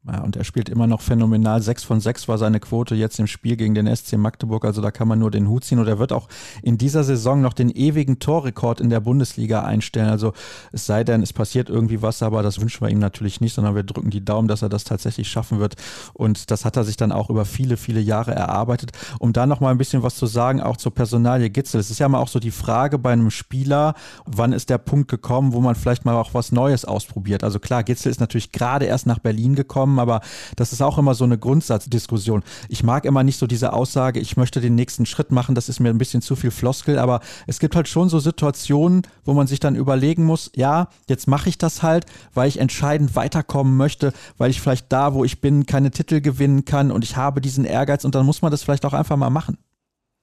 [0.07, 1.61] Ja, und er spielt immer noch phänomenal.
[1.61, 4.65] 6 von 6 war seine Quote jetzt im Spiel gegen den SC Magdeburg.
[4.65, 5.77] Also da kann man nur den Hut ziehen.
[5.77, 6.27] Und er wird auch
[6.63, 10.09] in dieser Saison noch den ewigen Torrekord in der Bundesliga einstellen.
[10.09, 10.33] Also
[10.71, 13.75] es sei denn, es passiert irgendwie was, aber das wünschen wir ihm natürlich nicht, sondern
[13.75, 15.75] wir drücken die Daumen, dass er das tatsächlich schaffen wird.
[16.13, 18.93] Und das hat er sich dann auch über viele, viele Jahre erarbeitet.
[19.19, 21.79] Um da noch mal ein bisschen was zu sagen, auch zur Personalie Gitzel.
[21.79, 23.93] Es ist ja mal auch so die Frage bei einem Spieler,
[24.25, 27.43] wann ist der Punkt gekommen, wo man vielleicht mal auch was Neues ausprobiert.
[27.43, 30.21] Also klar, Gitzel ist natürlich gerade erst nach Berlin gekommen kommen, aber
[30.55, 32.43] das ist auch immer so eine Grundsatzdiskussion.
[32.69, 35.79] Ich mag immer nicht so diese Aussage, ich möchte den nächsten Schritt machen, das ist
[35.79, 39.47] mir ein bisschen zu viel Floskel, aber es gibt halt schon so Situationen, wo man
[39.47, 44.13] sich dann überlegen muss, ja, jetzt mache ich das halt, weil ich entscheidend weiterkommen möchte,
[44.37, 47.65] weil ich vielleicht da, wo ich bin, keine Titel gewinnen kann und ich habe diesen
[47.65, 49.57] Ehrgeiz und dann muss man das vielleicht auch einfach mal machen.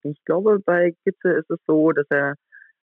[0.03, 2.35] Ich glaube, bei Gitze ist es so, dass er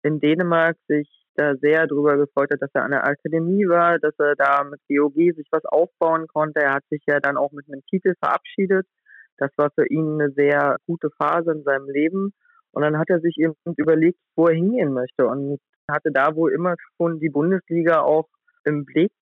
[0.03, 4.15] in Dänemark sich da sehr drüber gefreut hat, dass er an der Akademie war, dass
[4.19, 6.61] er da mit GOG sich was aufbauen konnte.
[6.61, 8.87] Er hat sich ja dann auch mit einem Titel verabschiedet.
[9.39, 12.33] Das war für ihn eine sehr gute Phase in seinem Leben.
[12.73, 15.59] Und dann hat er sich eben überlegt, wo er hingehen möchte und
[15.91, 18.29] hatte da wohl immer schon die Bundesliga auch
[18.65, 19.13] im Blick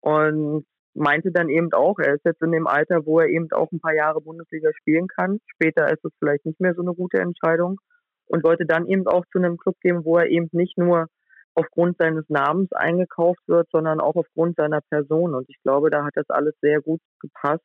[0.00, 3.70] und meinte dann eben auch, er ist jetzt in dem Alter, wo er eben auch
[3.70, 5.38] ein paar Jahre Bundesliga spielen kann.
[5.46, 7.78] Später ist es vielleicht nicht mehr so eine gute Entscheidung
[8.26, 11.06] und wollte dann eben auch zu einem Club gehen, wo er eben nicht nur
[11.54, 15.34] aufgrund seines Namens eingekauft wird, sondern auch aufgrund seiner Person.
[15.34, 17.64] Und ich glaube, da hat das alles sehr gut gepasst.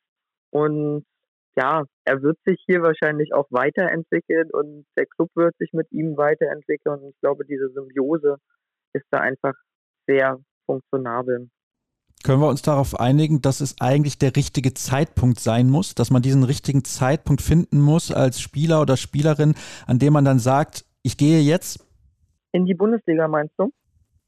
[0.50, 1.04] Und
[1.56, 6.16] ja, er wird sich hier wahrscheinlich auch weiterentwickeln und der Club wird sich mit ihm
[6.16, 7.00] weiterentwickeln.
[7.00, 8.36] Und ich glaube, diese Symbiose
[8.92, 9.54] ist da einfach
[10.06, 11.48] sehr funktionabel.
[12.24, 16.22] Können wir uns darauf einigen, dass es eigentlich der richtige Zeitpunkt sein muss, dass man
[16.22, 19.54] diesen richtigen Zeitpunkt finden muss als Spieler oder Spielerin,
[19.86, 21.85] an dem man dann sagt, ich gehe jetzt
[22.56, 23.70] in die Bundesliga, meinst du?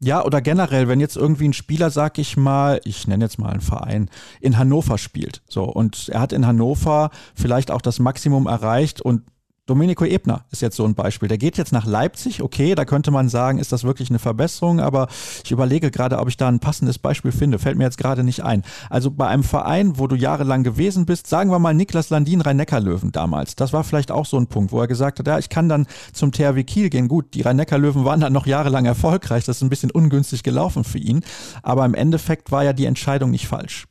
[0.00, 3.50] Ja, oder generell, wenn jetzt irgendwie ein Spieler, sag ich mal, ich nenne jetzt mal
[3.50, 4.08] einen Verein,
[4.40, 5.42] in Hannover spielt.
[5.48, 9.22] So, und er hat in Hannover vielleicht auch das Maximum erreicht und
[9.68, 11.28] Domenico Ebner ist jetzt so ein Beispiel.
[11.28, 12.42] Der geht jetzt nach Leipzig.
[12.42, 15.08] Okay, da könnte man sagen, ist das wirklich eine Verbesserung, aber
[15.44, 17.58] ich überlege gerade, ob ich da ein passendes Beispiel finde.
[17.58, 18.62] Fällt mir jetzt gerade nicht ein.
[18.88, 23.12] Also bei einem Verein, wo du jahrelang gewesen bist, sagen wir mal Niklas Landin Rhein-Neckar-Löwen
[23.12, 23.56] damals.
[23.56, 25.86] Das war vielleicht auch so ein Punkt, wo er gesagt hat, ja, ich kann dann
[26.14, 27.06] zum THW Kiel gehen.
[27.06, 29.44] Gut, die Rhein-Neckar-Löwen waren dann noch jahrelang erfolgreich.
[29.44, 31.22] Das ist ein bisschen ungünstig gelaufen für ihn.
[31.62, 33.84] Aber im Endeffekt war ja die Entscheidung nicht falsch.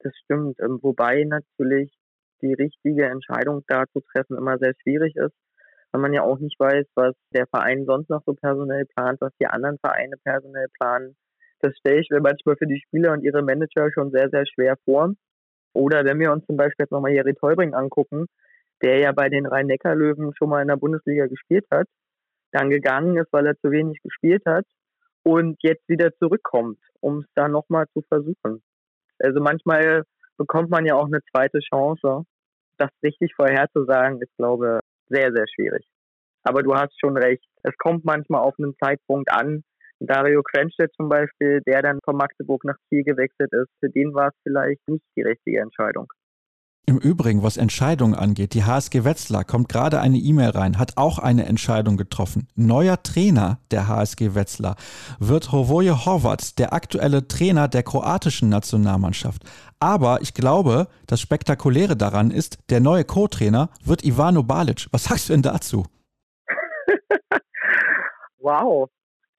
[0.00, 0.58] Das stimmt.
[0.60, 1.90] Ähm, wobei natürlich
[2.42, 5.34] die richtige Entscheidung da zu treffen immer sehr schwierig ist,
[5.92, 9.32] weil man ja auch nicht weiß, was der Verein sonst noch so personell plant, was
[9.40, 11.16] die anderen Vereine personell planen.
[11.60, 14.76] Das stelle ich mir manchmal für die Spieler und ihre Manager schon sehr, sehr schwer
[14.84, 15.14] vor.
[15.72, 18.26] Oder wenn wir uns zum Beispiel jetzt nochmal Jerry Teubring angucken,
[18.82, 21.86] der ja bei den Rhein-Neckar-Löwen schon mal in der Bundesliga gespielt hat,
[22.52, 24.64] dann gegangen ist, weil er zu wenig gespielt hat
[25.22, 28.62] und jetzt wieder zurückkommt, um es dann nochmal zu versuchen.
[29.18, 30.04] Also manchmal
[30.36, 32.24] bekommt man ja auch eine zweite Chance.
[32.78, 35.86] Das richtig vorherzusagen, ist, glaube ich, sehr, sehr schwierig.
[36.42, 37.44] Aber du hast schon recht.
[37.62, 39.62] Es kommt manchmal auf einen Zeitpunkt an.
[39.98, 44.28] Dario Quenstedt zum Beispiel, der dann von Magdeburg nach Kiel gewechselt ist, für den war
[44.28, 46.12] es vielleicht nicht die richtige Entscheidung.
[46.96, 51.18] Im Übrigen, was Entscheidungen angeht, die HSG Wetzlar kommt gerade eine E-Mail rein, hat auch
[51.18, 52.48] eine Entscheidung getroffen.
[52.54, 54.76] Neuer Trainer der HSG Wetzlar
[55.18, 59.42] wird Hovoje Horvat, der aktuelle Trainer der kroatischen Nationalmannschaft.
[59.78, 64.86] Aber ich glaube, das Spektakuläre daran ist, der neue Co-Trainer wird Ivano Balic.
[64.90, 65.84] Was sagst du denn dazu?
[68.38, 68.88] wow,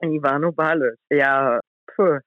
[0.03, 0.93] Ivano Balic.
[1.09, 2.21] Ja, pf,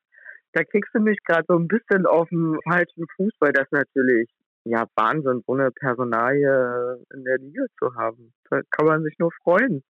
[0.55, 4.29] da kriegst du mich gerade so ein bisschen auf dem falschen Fuß, weil das natürlich
[4.71, 8.33] ja Wahnsinn, so eine Personalie in der Liga zu haben.
[8.51, 9.83] Da kann man sich nur freuen.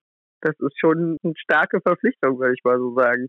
[0.41, 3.27] Das ist schon eine starke Verpflichtung, würde ich mal so sagen.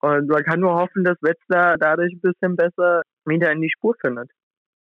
[0.00, 3.94] Und man kann nur hoffen, dass Wetzlar dadurch ein bisschen besser wieder in die Spur
[4.00, 4.30] findet.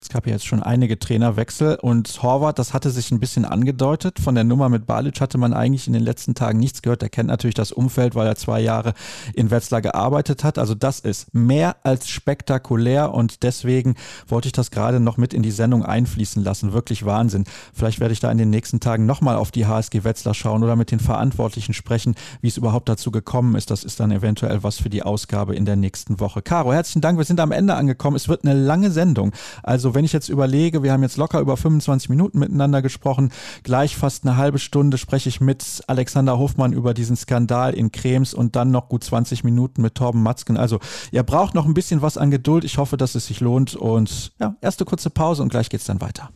[0.03, 4.19] Es gab ja jetzt schon einige Trainerwechsel und Horvath, das hatte sich ein bisschen angedeutet.
[4.19, 7.05] Von der Nummer mit Balic hatte man eigentlich in den letzten Tagen nichts gehört.
[7.05, 8.95] Er kennt natürlich das Umfeld, weil er zwei Jahre
[9.33, 10.59] in Wetzlar gearbeitet hat.
[10.59, 13.95] Also das ist mehr als spektakulär und deswegen
[14.27, 16.73] wollte ich das gerade noch mit in die Sendung einfließen lassen.
[16.73, 17.45] Wirklich Wahnsinn.
[17.73, 20.75] Vielleicht werde ich da in den nächsten Tagen nochmal auf die HSG Wetzlar schauen oder
[20.75, 23.71] mit den Verantwortlichen sprechen, wie es überhaupt dazu gekommen ist.
[23.71, 26.43] Das ist dann eventuell was für die Ausgabe in der nächsten Woche.
[26.43, 27.19] Caro, herzlichen Dank.
[27.19, 28.17] Wir sind am Ende angekommen.
[28.17, 29.31] Es wird eine lange Sendung.
[29.63, 33.97] Also wenn ich jetzt überlege, wir haben jetzt locker über 25 Minuten miteinander gesprochen, gleich
[33.97, 38.57] fast eine halbe Stunde spreche ich mit Alexander Hofmann über diesen Skandal in Krems und
[38.57, 40.57] dann noch gut 20 Minuten mit Torben Matzken.
[40.57, 42.65] Also ihr braucht noch ein bisschen was an Geduld.
[42.65, 45.87] Ich hoffe, dass es sich lohnt und ja, erste kurze Pause und gleich geht es
[45.87, 46.31] dann weiter.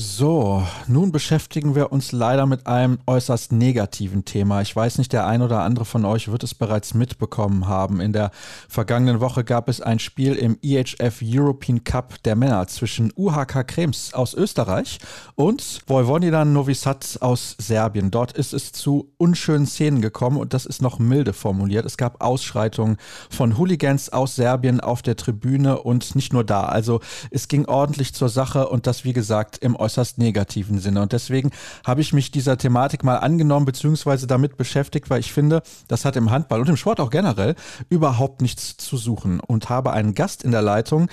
[0.00, 4.62] So, nun beschäftigen wir uns leider mit einem äußerst negativen Thema.
[4.62, 8.00] Ich weiß nicht, der ein oder andere von euch wird es bereits mitbekommen haben.
[8.00, 8.30] In der
[8.68, 14.14] vergangenen Woche gab es ein Spiel im EHF European Cup der Männer zwischen UHK Krems
[14.14, 15.00] aus Österreich
[15.34, 18.12] und Vojvodina Novi Sad aus Serbien.
[18.12, 21.84] Dort ist es zu unschönen Szenen gekommen und das ist noch milde formuliert.
[21.84, 22.98] Es gab Ausschreitungen
[23.30, 26.66] von Hooligans aus Serbien auf der Tribüne und nicht nur da.
[26.66, 27.00] Also
[27.32, 31.00] es ging ordentlich zur Sache und das, wie gesagt, im äußerst negativen Sinne.
[31.00, 31.50] Und deswegen
[31.86, 36.16] habe ich mich dieser Thematik mal angenommen, beziehungsweise damit beschäftigt, weil ich finde, das hat
[36.16, 37.54] im Handball und im Sport auch generell
[37.88, 39.40] überhaupt nichts zu suchen.
[39.40, 41.08] Und habe einen Gast in der Leitung,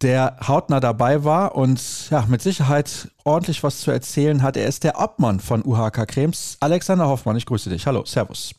[0.00, 4.56] der hautnah dabei war und ja, mit Sicherheit ordentlich was zu erzählen hat.
[4.56, 6.56] Er ist der Obmann von UHK Krems.
[6.60, 7.86] Alexander Hoffmann, ich grüße dich.
[7.86, 8.54] Hallo, Servus.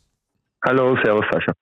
[0.65, 1.53] Hallo, Servus, Sascha.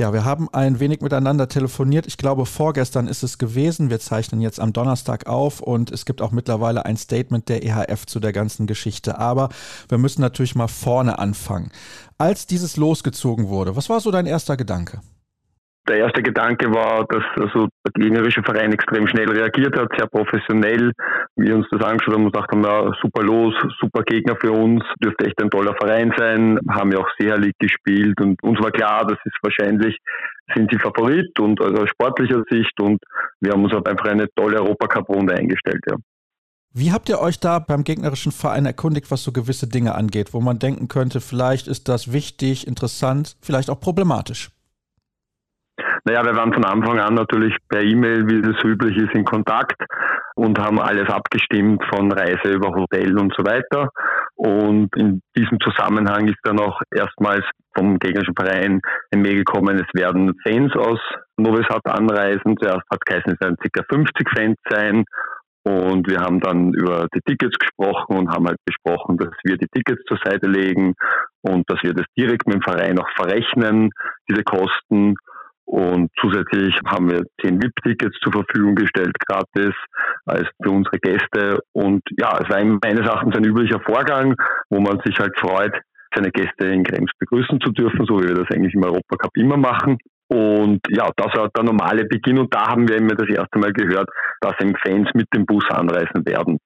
[0.00, 2.06] Ja, wir haben ein wenig miteinander telefoniert.
[2.06, 3.90] Ich glaube, vorgestern ist es gewesen.
[3.90, 8.06] Wir zeichnen jetzt am Donnerstag auf und es gibt auch mittlerweile ein Statement der EHF
[8.06, 9.18] zu der ganzen Geschichte.
[9.18, 9.50] Aber
[9.90, 11.70] wir müssen natürlich mal vorne anfangen.
[12.16, 15.02] Als dieses losgezogen wurde, was war so dein erster Gedanke?
[15.90, 20.92] Der erste Gedanke war, dass also der gegnerische Verein extrem schnell reagiert hat, sehr professionell.
[21.36, 24.84] Wir uns das angeschaut haben und gesagt haben, ja, super los, super Gegner für uns,
[25.02, 28.70] dürfte echt ein toller Verein sein, haben ja auch sehr League gespielt und uns war
[28.70, 29.98] klar, das ist wahrscheinlich,
[30.54, 32.98] sind sie Favorit und aus sportlicher Sicht und
[33.40, 35.96] wir haben uns auf einfach eine tolle Europacup-Runde eingestellt, ja.
[36.72, 40.40] Wie habt ihr euch da beim gegnerischen Verein erkundigt, was so gewisse Dinge angeht, wo
[40.40, 44.50] man denken könnte, vielleicht ist das wichtig, interessant, vielleicht auch problematisch?
[46.04, 49.76] Naja, wir waren von Anfang an natürlich per E-Mail, wie so üblich ist, in Kontakt
[50.34, 53.90] und haben alles abgestimmt von Reise über Hotel und so weiter.
[54.36, 58.80] Und in diesem Zusammenhang ist dann auch erstmals vom gegnerischen Verein
[59.12, 60.98] ein Mail gekommen, es werden Fans aus
[61.36, 62.56] Novi Sad anreisen.
[62.58, 63.82] Zuerst hat geheißen, es werden ca.
[63.88, 65.04] 50 Fans sein.
[65.62, 69.68] Und wir haben dann über die Tickets gesprochen und haben halt besprochen, dass wir die
[69.74, 70.94] Tickets zur Seite legen
[71.42, 73.90] und dass wir das direkt mit dem Verein auch verrechnen,
[74.28, 75.16] diese Kosten.
[75.70, 79.72] Und zusätzlich haben wir zehn VIP-Tickets zur Verfügung gestellt, gratis,
[80.26, 81.60] als für unsere Gäste.
[81.70, 84.34] Und ja, es war meines Erachtens ein üblicher Vorgang,
[84.68, 85.72] wo man sich halt freut,
[86.12, 89.56] seine Gäste in Krems begrüßen zu dürfen, so wie wir das eigentlich im Europacup immer
[89.56, 89.98] machen.
[90.26, 92.40] Und ja, das war der normale Beginn.
[92.40, 94.08] Und da haben wir immer das erste Mal gehört,
[94.40, 96.58] dass eben Fans mit dem Bus anreisen werden.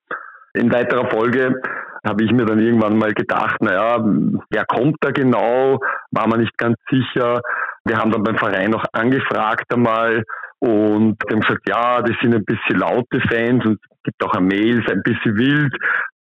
[0.54, 1.60] In weiterer Folge
[2.06, 4.02] habe ich mir dann irgendwann mal gedacht, naja,
[4.48, 5.78] wer kommt da genau?
[6.10, 7.42] War man nicht ganz sicher.
[7.84, 10.24] Wir haben dann beim Verein noch angefragt einmal
[10.58, 14.46] und haben gesagt, ja, das sind ein bisschen laute Fans und es gibt auch ein
[14.46, 15.74] Mails, ein bisschen wild,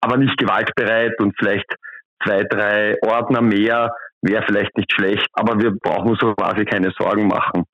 [0.01, 1.67] aber nicht gewaltbereit und vielleicht
[2.25, 3.93] zwei, drei Ordner mehr
[4.23, 7.65] wäre vielleicht nicht schlecht, aber wir brauchen so quasi keine Sorgen machen.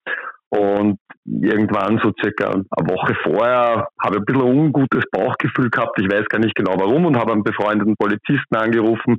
[0.49, 5.99] Und irgendwann, so circa eine Woche vorher, habe ich ein bisschen ein ungutes Bauchgefühl gehabt.
[6.01, 9.19] Ich weiß gar nicht genau warum und habe einen befreundeten Polizisten angerufen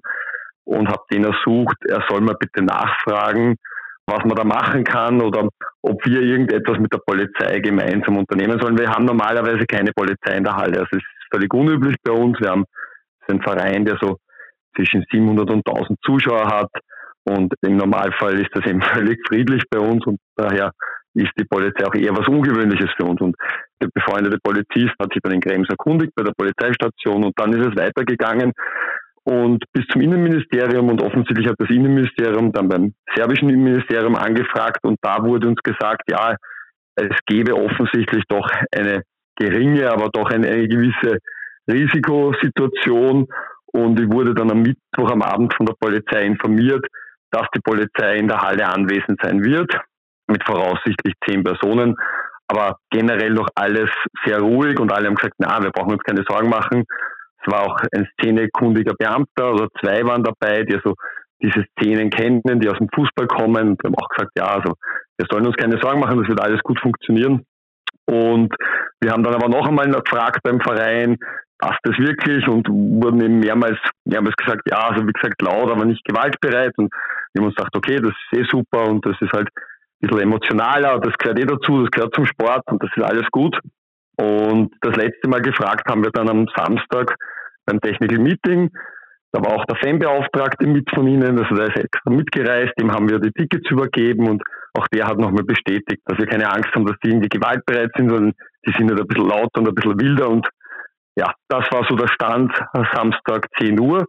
[0.64, 3.56] und habe den ersucht, er soll mal bitte nachfragen,
[4.08, 5.50] was man da machen kann oder
[5.82, 8.78] ob wir irgendetwas mit der Polizei gemeinsam unternehmen sollen.
[8.78, 10.80] Wir haben normalerweise keine Polizei in der Halle.
[10.80, 12.40] Also es ist völlig unüblich bei uns.
[12.40, 12.66] Wir haben
[13.28, 14.18] einen Verein, der so
[14.76, 16.72] zwischen 700 und 1000 Zuschauer hat
[17.26, 20.72] Und im Normalfall ist das eben völlig friedlich bei uns und daher
[21.14, 23.20] ist die Polizei auch eher was Ungewöhnliches für uns.
[23.20, 23.36] Und
[23.82, 27.68] der befreundete Polizist hat sich dann in Krems erkundigt bei der Polizeistation und dann ist
[27.68, 28.54] es weitergegangen
[29.28, 34.98] und bis zum Innenministerium und offensichtlich hat das Innenministerium dann beim serbischen Innenministerium angefragt und
[35.02, 36.38] da wurde uns gesagt, ja,
[36.96, 39.02] es gäbe offensichtlich doch eine
[39.36, 41.18] geringe, aber doch eine, eine gewisse
[41.70, 43.28] Risikosituation
[43.66, 46.86] und ich wurde dann am Mittwoch am Abend von der Polizei informiert,
[47.30, 49.78] dass die Polizei in der Halle anwesend sein wird,
[50.28, 51.98] mit voraussichtlich zehn Personen.
[52.48, 53.90] Aber generell noch alles
[54.26, 56.86] sehr ruhig und alle haben gesagt, na, wir brauchen uns keine Sorgen machen.
[57.40, 60.94] Es war auch ein szenekundiger Beamter oder zwei waren dabei, die also
[61.42, 63.78] diese Szenen kennen, die aus dem Fußball kommen.
[63.80, 64.74] Wir haben auch gesagt, ja, also
[65.18, 67.46] wir sollen uns keine Sorgen machen, das wird alles gut funktionieren.
[68.06, 68.54] Und
[69.02, 71.18] wir haben dann aber noch einmal gefragt beim Verein,
[71.60, 75.86] passt das wirklich und wurden eben mehrmals, mehrmals gesagt, ja, also wie gesagt laut, aber
[75.86, 76.92] nicht gewaltbereit und
[77.34, 80.20] wir haben uns gedacht, okay, das ist eh super und das ist halt ein bisschen
[80.22, 83.58] emotionaler, das gehört eh dazu, das gehört zum Sport und das ist alles gut.
[84.18, 87.16] Und das letzte Mal gefragt haben wir dann am Samstag
[87.66, 88.72] beim Technical Meeting,
[89.32, 93.10] da war auch der Fanbeauftragte mit von Ihnen, also der ist extra mitgereist, dem haben
[93.10, 94.42] wir die Tickets übergeben und
[94.74, 98.10] auch der hat nochmal bestätigt, dass wir keine Angst haben, dass die irgendwie gewaltbereit sind,
[98.10, 98.34] sondern
[98.66, 100.30] die sind halt ein bisschen lauter und ein bisschen wilder.
[100.30, 100.48] Und
[101.16, 102.54] ja, das war so der Stand
[102.94, 104.06] Samstag 10 Uhr.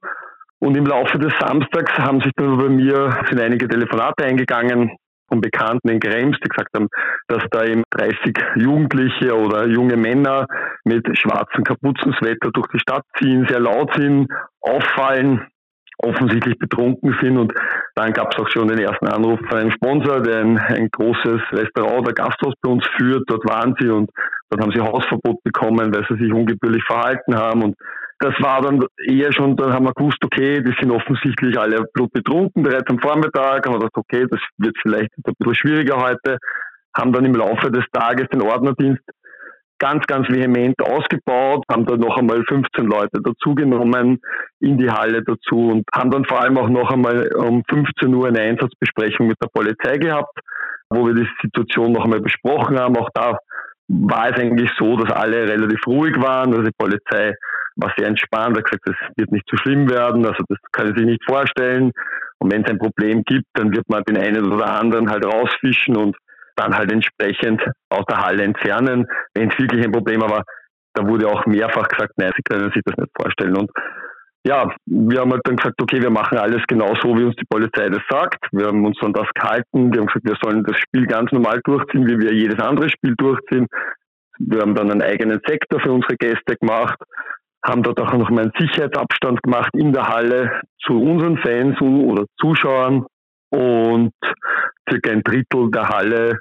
[0.60, 4.96] Und im Laufe des Samstags haben sich dann bei mir sind einige Telefonate eingegangen
[5.28, 6.88] von Bekannten in Krems, die gesagt haben,
[7.28, 10.46] dass da eben 30 Jugendliche oder junge Männer
[10.84, 14.28] mit schwarzen Kapuzenswetter durch die Stadt ziehen, sehr laut sind,
[14.60, 15.46] auffallen
[15.98, 17.38] offensichtlich betrunken sind.
[17.38, 17.52] Und
[17.94, 21.40] dann gab es auch schon den ersten Anruf von einem Sponsor, der ein, ein großes
[21.52, 23.24] Restaurant oder Gasthaus bei uns führt.
[23.26, 24.10] Dort waren sie und
[24.50, 27.62] dort haben sie Hausverbot bekommen, weil sie sich ungebührlich verhalten haben.
[27.62, 27.76] Und
[28.20, 32.62] das war dann eher schon, dann haben wir gewusst, okay, die sind offensichtlich alle betrunken
[32.62, 33.64] bereits am Vormittag.
[33.64, 36.38] Haben wir gedacht, okay, das wird vielleicht ein bisschen schwieriger heute.
[36.96, 39.02] Haben dann im Laufe des Tages den Ordnerdienst
[39.78, 44.18] ganz, ganz vehement ausgebaut, haben dann noch einmal 15 Leute dazugenommen
[44.58, 48.26] in die Halle dazu und haben dann vor allem auch noch einmal um 15 Uhr
[48.26, 50.36] eine Einsatzbesprechung mit der Polizei gehabt,
[50.90, 52.96] wo wir die Situation noch einmal besprochen haben.
[52.96, 53.38] Auch da
[53.88, 56.50] war es eigentlich so, dass alle relativ ruhig waren.
[56.50, 57.34] Also die Polizei
[57.76, 60.88] war sehr entspannt, hat gesagt, das wird nicht zu so schlimm werden, also das kann
[60.88, 61.92] sie sich nicht vorstellen.
[62.38, 65.96] Und wenn es ein Problem gibt, dann wird man den einen oder anderen halt rausfischen
[65.96, 66.16] und
[66.56, 70.44] dann halt entsprechend aus der Halle entfernen, wenn es wirklich ein Problem war.
[70.94, 73.56] Da wurde auch mehrfach gesagt, nein, Sie können sich das nicht vorstellen.
[73.56, 73.70] Und
[74.48, 77.44] ja, wir haben halt dann gesagt, okay, wir machen alles genau so, wie uns die
[77.44, 78.46] Polizei das sagt.
[78.50, 79.92] Wir haben uns dann das gehalten.
[79.92, 83.14] Wir haben gesagt, wir sollen das Spiel ganz normal durchziehen, wie wir jedes andere Spiel
[83.16, 83.66] durchziehen.
[84.38, 86.96] Wir haben dann einen eigenen Sektor für unsere Gäste gemacht,
[87.62, 92.24] haben dort auch noch mal einen Sicherheitsabstand gemacht in der Halle zu unseren Fans oder
[92.40, 93.04] Zuschauern
[93.50, 94.14] und
[94.88, 96.38] circa ein Drittel der Halle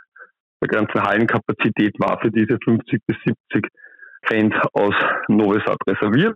[0.61, 3.17] der ganzen Hallenkapazität war für diese 50 bis
[3.51, 3.67] 70
[4.27, 4.95] Fans aus
[5.27, 6.35] Novi reserviert.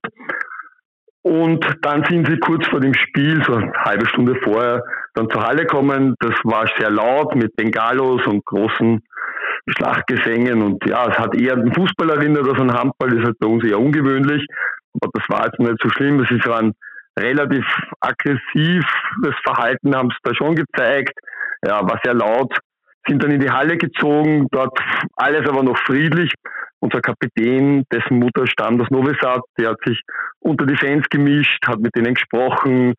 [1.23, 5.43] Und dann sind sie kurz vor dem Spiel, so eine halbe Stunde vorher, dann zur
[5.43, 6.15] Halle kommen.
[6.19, 9.01] Das war sehr laut mit Bengalos und großen
[9.67, 10.63] Schlachtgesängen.
[10.63, 13.09] Und ja, es hat eher an Fußball erinnert als an Handball.
[13.09, 14.45] Das ist halt bei uns eher ungewöhnlich.
[14.99, 16.19] Aber das war jetzt nicht so schlimm.
[16.21, 16.73] Es ist ein
[17.19, 17.65] relativ
[17.99, 18.85] aggressives
[19.43, 21.13] Verhalten, haben sie da schon gezeigt.
[21.63, 22.57] Ja, war sehr laut
[23.07, 24.77] sind dann in die Halle gezogen, dort
[25.15, 26.31] alles aber noch friedlich.
[26.81, 30.01] Unser Kapitän, dessen Mutter stammt aus Novi Sad, der hat sich
[30.39, 32.95] unter die Fans gemischt, hat mit denen gesprochen.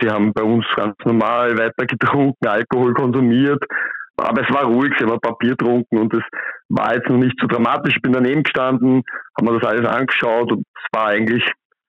[0.00, 3.62] Sie haben bei uns ganz normal weiter getrunken, Alkohol konsumiert.
[4.16, 6.22] Aber es war ruhig, sie haben Papier getrunken und es
[6.68, 7.94] war jetzt noch nicht so dramatisch.
[7.96, 9.02] Ich bin daneben gestanden,
[9.38, 11.44] habe mir das alles angeschaut und es war eigentlich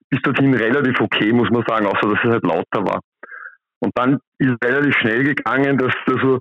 [0.10, 3.00] bis dorthin relativ okay, muss man sagen, außer dass es halt lauter war.
[3.80, 6.40] Und dann ist es relativ schnell gegangen, dass also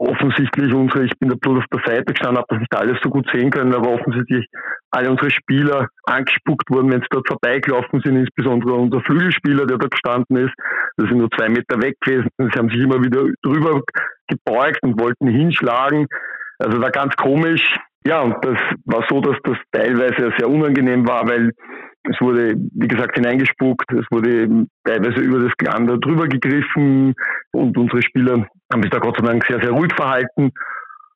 [0.00, 3.10] offensichtlich unsere, ich bin da bloß auf der Seite gestanden, habe das nicht alles so
[3.10, 4.46] gut sehen können, aber offensichtlich
[4.90, 9.86] alle unsere Spieler angespuckt wurden, wenn sie dort vorbeigelaufen sind, insbesondere unser Flügelspieler, der da
[9.88, 10.54] gestanden ist.
[10.96, 12.28] Das sind nur zwei Meter weg gewesen.
[12.38, 13.82] Sie haben sich immer wieder drüber
[14.26, 16.06] gebeugt und wollten hinschlagen.
[16.58, 17.76] Also war ganz komisch.
[18.06, 21.52] Ja, und das war so, dass das teilweise sehr unangenehm war, weil
[22.04, 27.14] es wurde, wie gesagt, hineingespuckt, es wurde teilweise über das Glander drüber gegriffen
[27.52, 30.52] und unsere Spieler haben sich da Gott sei Dank sehr, sehr ruhig verhalten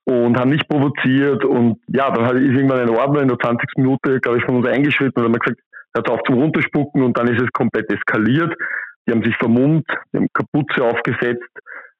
[0.04, 1.44] und haben nicht provoziert.
[1.44, 3.66] Und ja, dann ist irgendwann ein Ordner in der 20.
[3.76, 5.60] Minute, glaube ich, von uns eingeschritten und haben gesagt,
[5.94, 8.54] hört auf zum Runterspucken und dann ist es komplett eskaliert.
[9.06, 11.48] Die haben sich vermummt, die haben Kapuze aufgesetzt,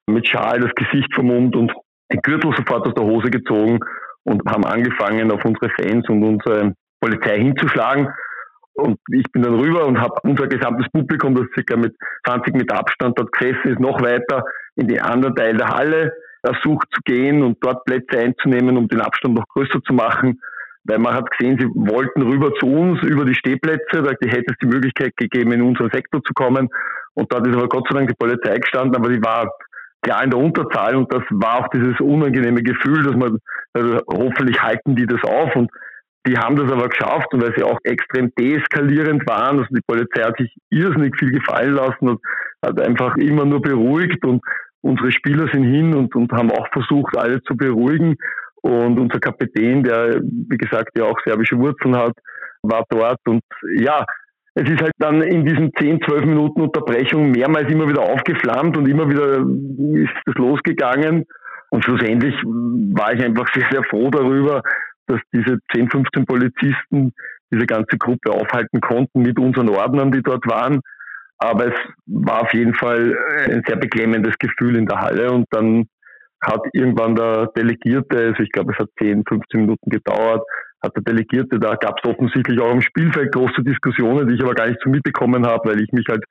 [0.07, 1.71] mit Schal das Gesicht vermummt und
[2.11, 3.79] den Gürtel sofort aus der Hose gezogen
[4.23, 8.07] und haben angefangen, auf unsere Fans und unsere Polizei hinzuschlagen.
[8.75, 11.95] Und ich bin dann rüber und habe unser gesamtes Publikum, das circa mit
[12.27, 14.43] 20 Meter Abstand dort gesessen ist, noch weiter
[14.75, 16.13] in den anderen Teil der Halle
[16.43, 20.39] ersucht zu gehen und dort Plätze einzunehmen, um den Abstand noch größer zu machen.
[20.83, 24.57] Weil man hat gesehen, sie wollten rüber zu uns über die Stehplätze, da hätte es
[24.61, 26.69] die Möglichkeit gegeben, in unseren Sektor zu kommen.
[27.15, 29.49] Und dort ist aber Gott sei Dank die Polizei gestanden, aber die war
[30.01, 33.39] klar in der Unterzahl und das war auch dieses unangenehme Gefühl, dass man,
[33.73, 35.71] also hoffentlich halten die das auf und
[36.25, 40.37] die haben das aber geschafft weil sie auch extrem deeskalierend waren, also die Polizei hat
[40.37, 42.19] sich irrsinnig viel gefallen lassen und
[42.63, 44.41] hat einfach immer nur beruhigt und
[44.85, 48.15] unsere Spieler sind hin und, und haben auch versucht, alle zu beruhigen.
[48.61, 52.13] Und unser Kapitän, der, wie gesagt, ja auch serbische Wurzeln hat,
[52.61, 53.19] war dort.
[53.27, 53.41] Und
[53.77, 54.05] ja,
[54.53, 58.87] es ist halt dann in diesen 10, 12 Minuten Unterbrechung mehrmals immer wieder aufgeflammt und
[58.87, 59.37] immer wieder
[60.01, 61.25] ist es losgegangen.
[61.71, 64.61] Und schlussendlich war ich einfach sehr, sehr froh darüber,
[65.07, 67.13] dass diese 10, 15 Polizisten
[67.51, 70.81] diese ganze Gruppe aufhalten konnten mit unseren Ordnern, die dort waren.
[71.37, 71.75] Aber es
[72.05, 75.85] war auf jeden Fall ein sehr beklemmendes Gefühl in der Halle und dann
[76.41, 80.43] hat irgendwann der Delegierte, also ich glaube, es hat 10, 15 Minuten gedauert,
[80.81, 84.53] hat der Delegierte, da gab es offensichtlich auch im Spielfeld große Diskussionen, die ich aber
[84.53, 86.23] gar nicht so mitbekommen habe, weil ich mich halt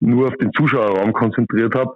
[0.00, 1.92] nur auf den Zuschauerraum konzentriert habe.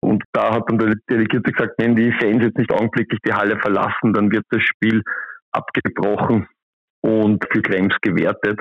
[0.00, 3.58] Und da hat dann der Delegierte gesagt, wenn die Fans jetzt nicht augenblicklich die Halle
[3.58, 5.02] verlassen, dann wird das Spiel
[5.56, 6.48] abgebrochen
[7.00, 8.60] und für Krems gewertet.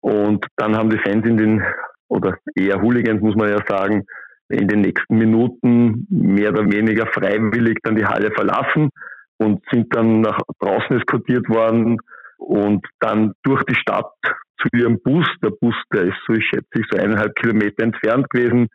[0.00, 1.62] Und dann haben die Fans in den,
[2.08, 4.04] oder eher Hooligans muss man ja sagen,
[4.48, 8.90] in den nächsten Minuten mehr oder weniger freiwillig dann die Halle verlassen
[9.38, 11.98] und sind dann nach draußen eskortiert worden
[12.36, 14.12] und dann durch die Stadt
[14.60, 15.26] zu ihrem Bus.
[15.42, 18.68] Der Bus, der ist so, ich schätze, so eineinhalb Kilometer entfernt gewesen.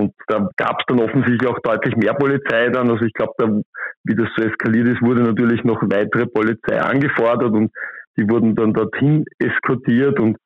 [0.00, 2.90] Und da gab es dann offensichtlich auch deutlich mehr Polizei dann.
[2.90, 3.62] Also ich glaube,
[4.04, 7.70] wie das so eskaliert ist, wurde natürlich noch weitere Polizei angefordert und
[8.16, 10.36] die wurden dann dorthin eskortiert und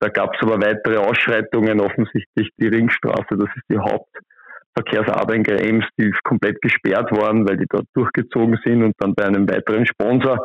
[0.00, 5.86] da gab es aber weitere Ausschreitungen, offensichtlich die Ringstraße, das ist die Hauptverkehrsader in Krems,
[5.98, 9.86] die ist komplett gesperrt worden, weil die dort durchgezogen sind und dann bei einem weiteren
[9.86, 10.44] Sponsor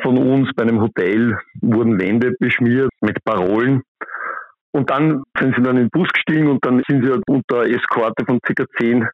[0.00, 3.82] von uns, bei einem Hotel, wurden Wände beschmiert mit Parolen.
[4.74, 7.62] Und dann sind sie dann in den Bus gestiegen und dann sind sie halt unter
[7.64, 8.64] Eskorte von ca.
[8.76, 9.08] zehn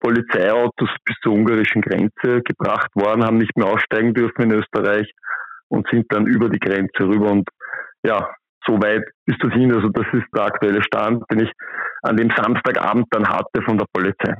[0.00, 5.08] Polizeiautos bis zur ungarischen Grenze gebracht worden, haben nicht mehr aussteigen dürfen in Österreich
[5.68, 7.30] und sind dann über die Grenze rüber.
[7.30, 7.48] Und
[8.04, 8.28] ja,
[8.66, 9.72] so weit bis dorthin.
[9.72, 11.52] Also das ist der aktuelle Stand, den ich
[12.02, 14.34] an dem Samstagabend dann hatte von der Polizei.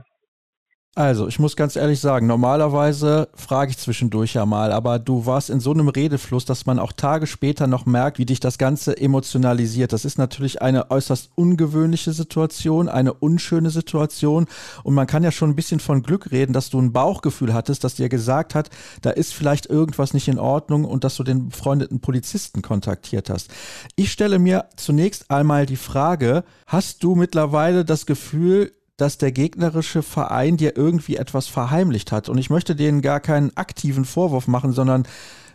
[0.97, 5.51] Also, ich muss ganz ehrlich sagen, normalerweise frage ich zwischendurch ja mal, aber du warst
[5.51, 8.97] in so einem Redefluss, dass man auch Tage später noch merkt, wie dich das Ganze
[8.97, 9.93] emotionalisiert.
[9.93, 14.47] Das ist natürlich eine äußerst ungewöhnliche Situation, eine unschöne Situation
[14.85, 17.83] und man kann ja schon ein bisschen von Glück reden, dass du ein Bauchgefühl hattest,
[17.83, 18.71] das dir gesagt hat,
[19.03, 23.51] da ist vielleicht irgendwas nicht in Ordnung und dass du den befreundeten Polizisten kontaktiert hast.
[23.97, 30.03] Ich stelle mir zunächst einmal die Frage, hast du mittlerweile das Gefühl, dass der gegnerische
[30.03, 32.29] Verein dir irgendwie etwas verheimlicht hat.
[32.29, 35.05] Und ich möchte denen gar keinen aktiven Vorwurf machen, sondern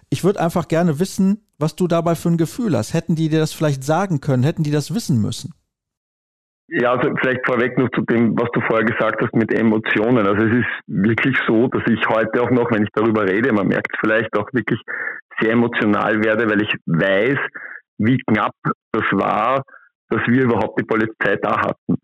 [0.10, 2.94] ich würde einfach gerne wissen, was du dabei für ein Gefühl hast.
[2.94, 4.44] Hätten die dir das vielleicht sagen können?
[4.44, 5.54] Hätten die das wissen müssen?
[6.72, 10.28] Ja, also vielleicht vorweg noch zu dem, was du vorher gesagt hast mit Emotionen.
[10.28, 13.68] Also es ist wirklich so, dass ich heute auch noch, wenn ich darüber rede, man
[13.68, 14.80] merkt vielleicht auch wirklich
[15.40, 17.40] sehr emotional werde, weil ich weiß,
[17.98, 18.54] wie knapp
[18.92, 19.64] das war,
[20.10, 21.96] dass wir überhaupt die Polizei da hatten.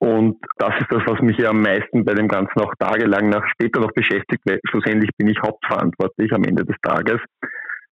[0.00, 3.44] Und das ist das, was mich ja am meisten bei dem Ganzen auch tagelang nach
[3.48, 7.18] später noch beschäftigt, weil schlussendlich bin ich hauptverantwortlich am Ende des Tages.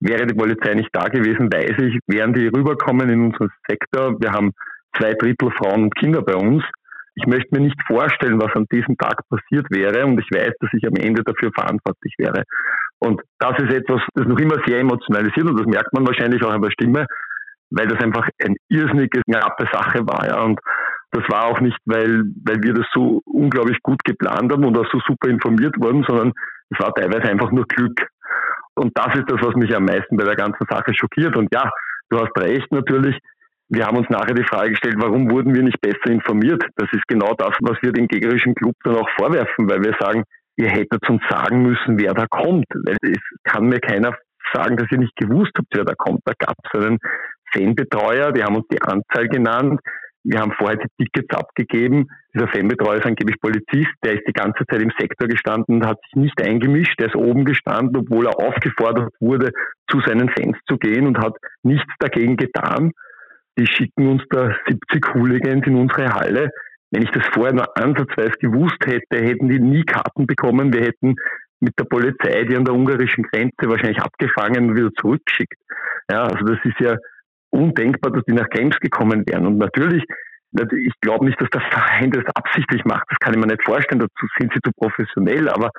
[0.00, 4.20] Wäre die Polizei nicht da gewesen, weiß ich, wären die rüberkommen in unseren Sektor.
[4.20, 4.52] Wir haben
[4.96, 6.62] zwei Drittel Frauen und Kinder bei uns.
[7.16, 10.70] Ich möchte mir nicht vorstellen, was an diesem Tag passiert wäre und ich weiß, dass
[10.72, 12.44] ich am Ende dafür verantwortlich wäre.
[13.00, 16.52] Und das ist etwas, das noch immer sehr emotionalisiert und das merkt man wahrscheinlich auch
[16.52, 17.06] an der Stimme,
[17.70, 20.26] weil das einfach eine irrsinnige, knappe Sache war.
[20.28, 20.42] Ja.
[20.42, 20.60] Und
[21.12, 24.90] das war auch nicht, weil, weil wir das so unglaublich gut geplant haben und auch
[24.92, 26.32] so super informiert wurden, sondern
[26.70, 28.06] es war teilweise einfach nur Glück.
[28.74, 31.36] Und das ist das, was mich am meisten bei der ganzen Sache schockiert.
[31.36, 31.70] Und ja,
[32.10, 33.18] du hast recht natürlich.
[33.70, 36.62] Wir haben uns nachher die Frage gestellt, warum wurden wir nicht besser informiert?
[36.76, 40.24] Das ist genau das, was wir dem gegnerischen Club dann auch vorwerfen, weil wir sagen,
[40.56, 42.66] ihr hättet uns sagen müssen, wer da kommt.
[42.84, 44.16] Weil es kann mir keiner
[44.54, 46.20] sagen, dass ihr nicht gewusst habt, wer da kommt.
[46.24, 46.98] Da gab es einen
[47.52, 49.80] Fanbetreuer, die haben uns die Anzahl genannt.
[50.24, 52.08] Wir haben vorher die Tickets abgegeben.
[52.34, 56.16] Dieser Fanbetreuer ist angeblich Polizist, der ist die ganze Zeit im Sektor gestanden, hat sich
[56.16, 59.52] nicht eingemischt, der ist oben gestanden, obwohl er aufgefordert wurde,
[59.90, 62.92] zu seinen Fans zu gehen und hat nichts dagegen getan.
[63.58, 66.50] Die schicken uns da 70 Hooligans in unsere Halle.
[66.90, 70.72] Wenn ich das vorher nur ansatzweise gewusst hätte, hätten die nie Karten bekommen.
[70.72, 71.16] Wir hätten
[71.60, 75.58] mit der Polizei die an der ungarischen Grenze wahrscheinlich abgefangen und wieder zurückgeschickt.
[76.10, 76.96] Ja, also das ist ja
[77.50, 79.46] undenkbar, dass die nach Krems gekommen wären.
[79.46, 80.04] Und natürlich
[80.52, 83.04] Ich glaube nicht, dass der Verein das absichtlich macht.
[83.10, 84.00] Das kann ich mir nicht vorstellen.
[84.00, 85.48] Dazu sind sie zu professionell.
[85.48, 85.70] Aber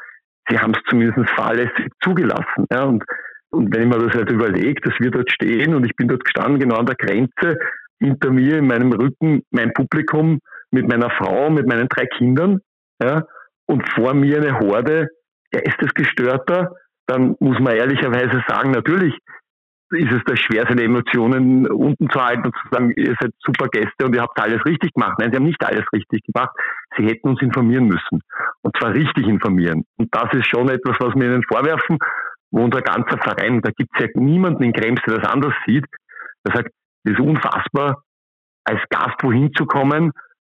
[0.47, 2.65] sie haben es zumindest fahrlässig zugelassen.
[2.71, 3.03] Ja, und,
[3.51, 6.23] und wenn ich mir das halt überlege, dass wir dort stehen und ich bin dort
[6.23, 7.57] gestanden, genau an der Grenze,
[7.99, 10.39] hinter mir in meinem Rücken mein Publikum
[10.71, 12.59] mit meiner Frau, mit meinen drei Kindern,
[13.01, 13.25] ja,
[13.65, 15.09] und vor mir eine Horde
[15.51, 16.75] Geistesgestörter,
[17.07, 19.17] dann muss man ehrlicherweise sagen, natürlich
[19.91, 23.67] ist es das schwer, seine Emotionen unten zu halten und zu sagen, ihr seid super
[23.67, 25.17] Gäste und ihr habt alles richtig gemacht.
[25.19, 26.51] Nein, sie haben nicht alles richtig gemacht.
[26.97, 28.21] Sie hätten uns informieren müssen.
[28.61, 29.85] Und zwar richtig informieren.
[29.97, 31.97] Und das ist schon etwas, was wir ihnen vorwerfen,
[32.51, 35.85] wo unser ganzer Verein, da gibt es ja niemanden in Krems, der das anders sieht,
[36.45, 36.71] der sagt,
[37.03, 38.03] es ist unfassbar,
[38.65, 40.11] als Gast wohin zu kommen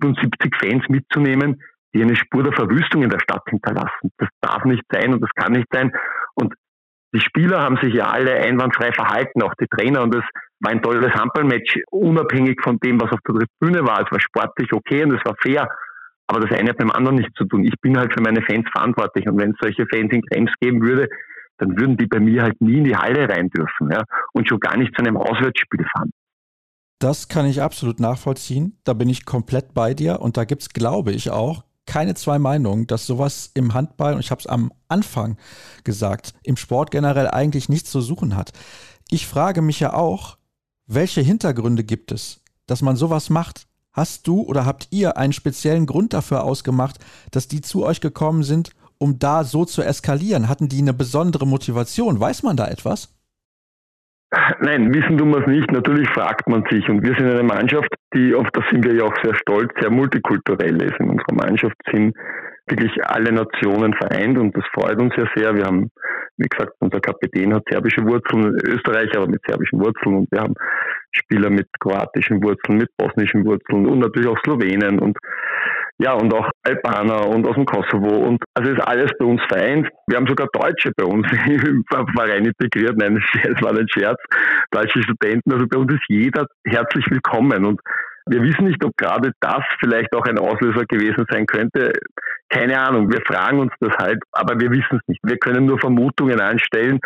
[0.03, 1.62] und 70 Fans mitzunehmen,
[1.95, 4.11] die eine Spur der Verwüstung in der Stadt hinterlassen.
[4.18, 5.93] Das darf nicht sein und das kann nicht sein.
[6.35, 6.55] Und
[7.13, 10.03] die Spieler haben sich ja alle einwandfrei verhalten, auch die Trainer.
[10.03, 10.25] Und es
[10.61, 14.05] war ein tolles Handballmatch, unabhängig von dem, was auf der Tribüne war.
[14.05, 15.69] Es war sportlich okay und es war fair.
[16.29, 17.65] Aber das eine hat mit dem anderen nichts zu tun.
[17.65, 19.29] Ich bin halt für meine Fans verantwortlich.
[19.29, 21.09] Und wenn es solche Fans in Krems geben würde,
[21.59, 23.91] dann würden die bei mir halt nie in die Halle rein dürfen.
[23.91, 24.05] Ja?
[24.33, 26.11] Und schon gar nicht zu einem Auswärtsspiel fahren.
[27.01, 28.79] Das kann ich absolut nachvollziehen.
[28.85, 30.21] Da bin ich komplett bei dir.
[30.21, 34.20] Und da gibt es, glaube ich, auch keine zwei Meinungen, dass sowas im Handball, und
[34.20, 35.37] ich habe es am Anfang
[35.85, 38.53] gesagt, im Sport generell eigentlich nichts zu suchen hat.
[39.11, 40.37] Ich frage mich ja auch,
[40.87, 43.66] welche Hintergründe gibt es, dass man sowas macht?
[43.93, 46.99] Hast du oder habt ihr einen speziellen Grund dafür ausgemacht,
[47.33, 50.49] dass die zu euch gekommen sind, um da so zu eskalieren?
[50.49, 52.20] Hatten die eine besondere Motivation?
[52.20, 53.09] Weiß man da etwas?
[54.61, 55.70] Nein, wissen tun wir es nicht.
[55.72, 56.89] Natürlich fragt man sich.
[56.89, 59.91] Und wir sind eine Mannschaft, die, auf das sind wir ja auch sehr stolz, sehr
[59.91, 61.01] multikulturell ist.
[61.01, 62.16] In unserer Mannschaft sind
[62.68, 65.55] wirklich alle Nationen vereint und das freut uns ja sehr.
[65.57, 65.91] Wir haben,
[66.37, 70.55] wie gesagt, unser Kapitän hat serbische Wurzeln, Österreicher, aber mit serbischen Wurzeln und wir haben
[71.11, 75.18] Spieler mit kroatischen Wurzeln, mit bosnischen Wurzeln und natürlich auch Slowenen und
[76.03, 78.09] ja, und auch Albaner und aus dem Kosovo.
[78.09, 79.86] Und also ist alles bei uns vereint.
[80.07, 82.96] Wir haben sogar Deutsche bei uns im Verein integriert.
[82.96, 84.18] Nein, es war ein Scherz.
[84.70, 85.53] Deutsche Studenten.
[85.53, 87.66] Also bei uns ist jeder herzlich willkommen.
[87.66, 87.80] Und
[88.26, 91.92] wir wissen nicht, ob gerade das vielleicht auch ein Auslöser gewesen sein könnte.
[92.48, 93.11] Keine Ahnung.
[93.12, 95.20] Wir fragen uns das halt, aber wir wissen es nicht.
[95.22, 96.98] Wir können nur Vermutungen anstellen.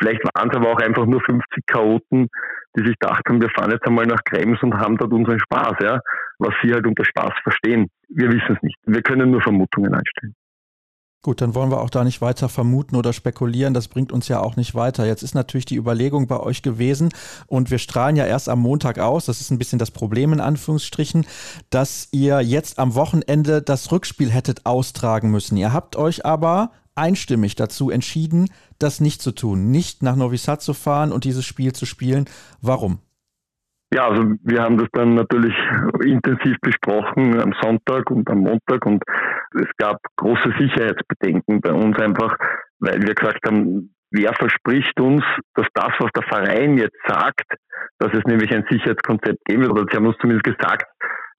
[0.00, 2.28] Vielleicht waren es aber auch einfach nur 50 Chaoten,
[2.76, 5.74] die sich gedacht haben, wir fahren jetzt einmal nach Krems und haben dort unseren Spaß,
[5.82, 6.00] ja.
[6.38, 7.88] Was sie halt unter Spaß verstehen.
[8.08, 8.76] Wir wissen es nicht.
[8.86, 10.34] Wir können nur Vermutungen einstellen.
[11.22, 13.74] Gut, dann wollen wir auch da nicht weiter vermuten oder spekulieren.
[13.74, 15.04] Das bringt uns ja auch nicht weiter.
[15.04, 17.10] Jetzt ist natürlich die Überlegung bei euch gewesen
[17.46, 19.26] und wir strahlen ja erst am Montag aus.
[19.26, 21.26] Das ist ein bisschen das Problem in Anführungsstrichen,
[21.68, 25.58] dass ihr jetzt am Wochenende das Rückspiel hättet austragen müssen.
[25.58, 30.62] Ihr habt euch aber einstimmig dazu entschieden, das nicht zu tun, nicht nach Novi Sad
[30.62, 32.26] zu fahren und dieses Spiel zu spielen.
[32.60, 33.00] Warum?
[33.92, 35.54] Ja, also wir haben das dann natürlich
[36.04, 39.02] intensiv besprochen am Sonntag und am Montag und
[39.54, 42.36] es gab große Sicherheitsbedenken bei uns einfach,
[42.78, 45.24] weil wir gesagt haben, wer verspricht uns,
[45.54, 47.46] dass das, was der Verein jetzt sagt,
[47.98, 50.86] dass es nämlich ein Sicherheitskonzept geben wird, oder sie haben uns zumindest gesagt,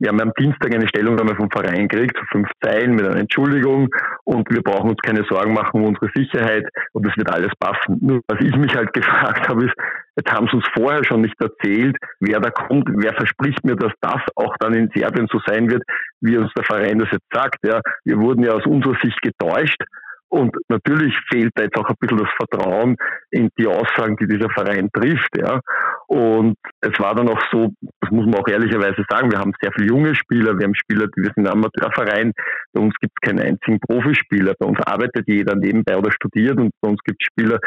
[0.01, 3.87] wir haben am Dienstag eine Stellungnahme vom Verein gekriegt, fünf Zeilen mit einer Entschuldigung
[4.23, 7.99] und wir brauchen uns keine Sorgen machen um unsere Sicherheit und es wird alles passen.
[8.01, 9.75] Nur was ich mich halt gefragt habe, ist,
[10.15, 13.93] jetzt haben sie uns vorher schon nicht erzählt, wer da kommt, wer verspricht mir, dass
[14.01, 15.83] das auch dann in Serbien so sein wird,
[16.19, 17.59] wie uns der Verein das jetzt sagt.
[17.63, 19.83] Ja, wir wurden ja aus unserer Sicht getäuscht
[20.32, 22.95] und natürlich fehlt da jetzt auch ein bisschen das Vertrauen
[23.32, 25.36] in die Aussagen, die dieser Verein trifft.
[25.38, 25.59] Ja.
[26.07, 29.71] Und es war dann auch so, das muss man auch ehrlicherweise sagen, wir haben sehr
[29.75, 32.32] viele junge Spieler, wir haben Spieler, die wir sind ein Amateurverein,
[32.71, 36.71] bei uns gibt es keinen einzigen Profispieler, bei uns arbeitet jeder nebenbei oder studiert und
[36.79, 37.59] bei uns gibt es Spieler,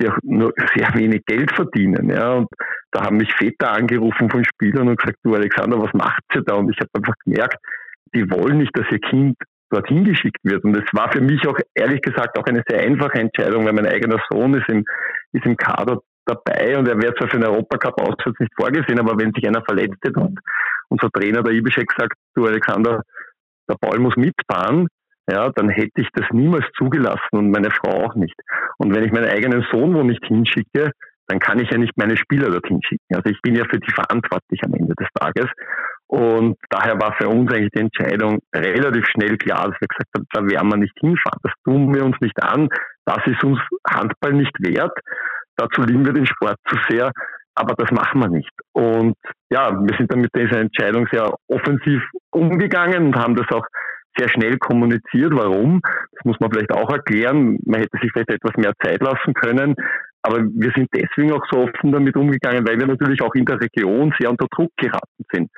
[0.00, 2.08] die auch nur sehr wenig Geld verdienen.
[2.08, 2.32] Ja.
[2.32, 2.48] Und
[2.92, 6.54] da haben mich Väter angerufen von Spielern und gesagt, du Alexander, was macht ihr da?
[6.54, 7.58] Und ich habe einfach gemerkt,
[8.14, 9.36] die wollen nicht, dass ihr Kind
[9.70, 10.64] dorthin geschickt wird.
[10.64, 13.86] Und es war für mich auch ehrlich gesagt auch eine sehr einfache Entscheidung, weil mein
[13.86, 14.84] eigener Sohn ist im,
[15.32, 19.18] ist im Kader dabei und er wäre zwar für den Europacup auswärts nicht vorgesehen, aber
[19.18, 20.40] wenn sich einer verletzt hätte und
[20.88, 23.02] unser Trainer, der Ibischek, sagt, du Alexander,
[23.68, 24.88] der Ball muss mitfahren,
[25.28, 28.36] ja, dann hätte ich das niemals zugelassen und meine Frau auch nicht.
[28.78, 30.92] Und wenn ich meinen eigenen Sohn wo nicht hinschicke,
[31.26, 33.14] dann kann ich ja nicht meine Spieler dorthin schicken.
[33.14, 35.46] Also ich bin ja für die verantwortlich am Ende des Tages.
[36.08, 40.26] Und daher war für uns eigentlich die Entscheidung relativ schnell klar, dass wir gesagt haben,
[40.32, 41.40] da werden wir nicht hinfahren.
[41.42, 42.68] Das tun wir uns nicht an.
[43.04, 44.96] Das ist uns Handball nicht wert.
[45.56, 47.10] Dazu lieben wir den Sport zu sehr.
[47.54, 48.50] Aber das machen wir nicht.
[48.72, 49.16] Und
[49.50, 53.64] ja, wir sind dann mit dieser Entscheidung sehr offensiv umgegangen und haben das auch
[54.16, 55.32] sehr schnell kommuniziert.
[55.34, 55.80] Warum?
[56.12, 57.58] Das muss man vielleicht auch erklären.
[57.64, 59.74] Man hätte sich vielleicht etwas mehr Zeit lassen können.
[60.22, 63.60] Aber wir sind deswegen auch so offen damit umgegangen, weil wir natürlich auch in der
[63.60, 65.50] Region sehr unter Druck geraten sind.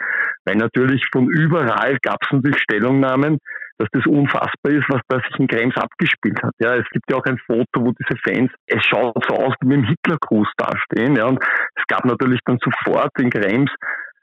[0.44, 3.38] Weil natürlich von überall gab es natürlich Stellungnahmen,
[3.78, 6.52] dass das unfassbar ist, was da sich in Krems abgespielt hat.
[6.58, 9.70] Ja, es gibt ja auch ein Foto, wo diese Fans, es schaut so aus, wie
[9.70, 11.16] dem Hitlergruß dastehen.
[11.16, 11.42] Ja, und
[11.76, 13.70] es gab natürlich dann sofort in Krems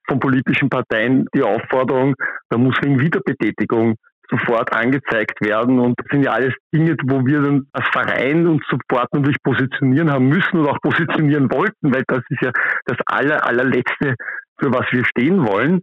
[0.07, 2.13] von politischen Parteien die Aufforderung,
[2.49, 3.95] da muss wegen Wiederbetätigung
[4.29, 5.79] sofort angezeigt werden.
[5.79, 10.11] Und das sind ja alles Dinge, wo wir dann als Verein uns sofort natürlich positionieren
[10.11, 12.51] haben müssen und auch positionieren wollten, weil das ist ja
[12.85, 14.15] das aller, allerletzte,
[14.59, 15.81] für was wir stehen wollen.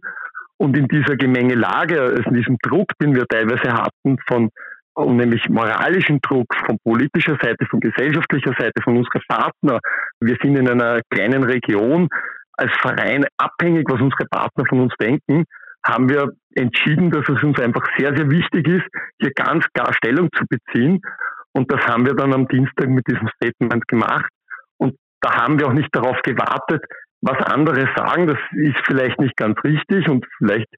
[0.57, 4.49] Und in dieser Gemengelage, also in diesem Druck, den wir teilweise hatten von
[4.95, 9.79] und nämlich moralischen Druck von politischer Seite, von gesellschaftlicher Seite, von unseren Partnern.
[10.19, 12.09] Wir sind in einer kleinen Region
[12.53, 15.45] als Verein abhängig, was unsere Partner von uns denken,
[15.85, 18.85] haben wir entschieden, dass es uns einfach sehr, sehr wichtig ist,
[19.19, 21.01] hier ganz klar Stellung zu beziehen.
[21.51, 24.29] Und das haben wir dann am Dienstag mit diesem Statement gemacht.
[24.77, 26.83] Und da haben wir auch nicht darauf gewartet,
[27.21, 28.27] was andere sagen.
[28.27, 30.69] Das ist vielleicht nicht ganz richtig und vielleicht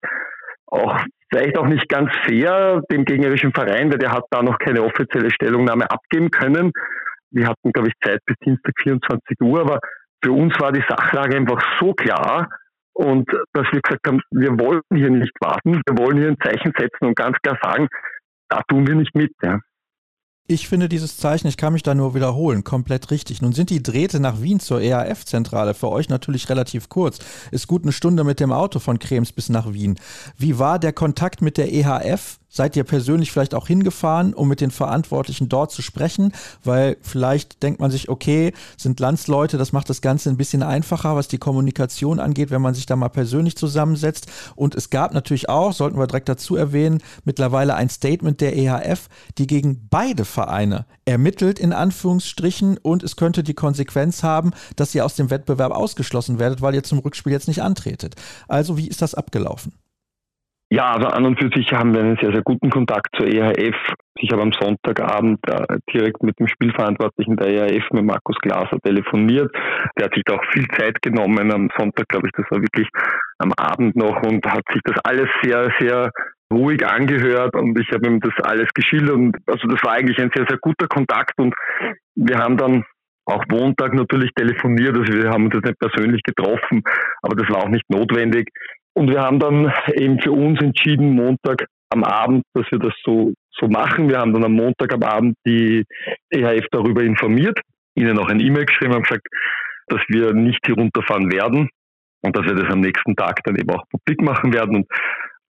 [0.67, 0.99] auch
[1.31, 5.31] vielleicht auch nicht ganz fair dem gegnerischen Verein, weil der hat da noch keine offizielle
[5.31, 6.71] Stellungnahme abgeben können.
[7.31, 9.79] Wir hatten, glaube ich, Zeit bis Dienstag 24 Uhr, aber
[10.23, 12.49] für uns war die Sachlage einfach so klar
[12.95, 16.71] und dass wir gesagt haben, wir wollen hier nicht warten, wir wollen hier ein Zeichen
[16.77, 17.87] setzen und ganz klar sagen,
[18.49, 19.31] da tun wir nicht mit.
[19.43, 19.59] Ja.
[20.47, 23.41] Ich finde dieses Zeichen, ich kann mich da nur wiederholen, komplett richtig.
[23.41, 27.19] Nun sind die Drähte nach Wien zur EAF-Zentrale für euch natürlich relativ kurz.
[27.51, 29.99] Ist gut eine Stunde mit dem Auto von Krems bis nach Wien.
[30.37, 32.37] Wie war der Kontakt mit der EHF?
[32.55, 36.31] Seid ihr persönlich vielleicht auch hingefahren, um mit den Verantwortlichen dort zu sprechen?
[36.63, 41.17] Weil vielleicht denkt man sich, okay, sind Landsleute, das macht das Ganze ein bisschen einfacher,
[41.17, 44.27] was die Kommunikation angeht, wenn man sich da mal persönlich zusammensetzt.
[44.55, 49.09] Und es gab natürlich auch, sollten wir direkt dazu erwähnen, mittlerweile ein Statement der EHF,
[49.37, 55.03] die gegen beide Vereine ermittelt, in Anführungsstrichen, und es könnte die Konsequenz haben, dass ihr
[55.03, 58.15] aus dem Wettbewerb ausgeschlossen werdet, weil ihr zum Rückspiel jetzt nicht antretet.
[58.47, 59.73] Also, wie ist das abgelaufen?
[60.71, 63.75] Ja, also an und für sich haben wir einen sehr, sehr guten Kontakt zur EHF.
[64.17, 69.55] Ich habe am Sonntagabend äh, direkt mit dem Spielverantwortlichen der EHF, mit Markus Glaser, telefoniert.
[69.97, 72.89] Der hat sich da auch viel Zeit genommen am Sonntag, glaube ich, das war wirklich
[73.37, 76.11] am Abend noch und hat sich das alles sehr, sehr
[76.51, 80.31] ruhig angehört und ich habe ihm das alles geschildert und also das war eigentlich ein
[80.33, 81.53] sehr, sehr guter Kontakt und
[82.15, 82.83] wir haben dann
[83.25, 86.83] auch Montag natürlich telefoniert, also wir haben uns jetzt nicht persönlich getroffen,
[87.21, 88.49] aber das war auch nicht notwendig.
[88.95, 93.33] Und wir haben dann eben für uns entschieden, Montag am Abend, dass wir das so,
[93.51, 94.09] so machen.
[94.09, 95.83] Wir haben dann am Montag am Abend die
[96.29, 97.59] EHF darüber informiert,
[97.95, 99.27] ihnen auch ein E-Mail geschrieben und gesagt,
[99.87, 101.69] dass wir nicht hier runterfahren werden
[102.21, 104.77] und dass wir das am nächsten Tag dann eben auch publik machen werden.
[104.77, 104.87] Und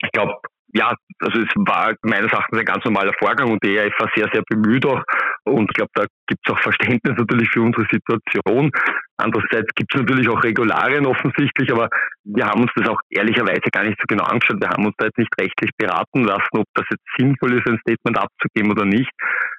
[0.02, 0.34] ich glaube,
[0.76, 4.28] ja, also es war meines Erachtens ein ganz normaler Vorgang und die ERF war sehr,
[4.32, 5.02] sehr bemüht auch.
[5.44, 8.72] Und ich glaube, da gibt es auch Verständnis natürlich für unsere Situation.
[9.16, 11.88] Andererseits gibt es natürlich auch Regularien offensichtlich, aber
[12.24, 14.60] wir haben uns das auch ehrlicherweise gar nicht so genau angeschaut.
[14.60, 17.78] Wir haben uns da jetzt nicht rechtlich beraten lassen, ob das jetzt sinnvoll ist, ein
[17.78, 19.10] Statement abzugeben oder nicht.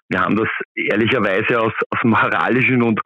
[0.09, 2.99] Wir haben das ehrlicherweise aus, aus moralischen und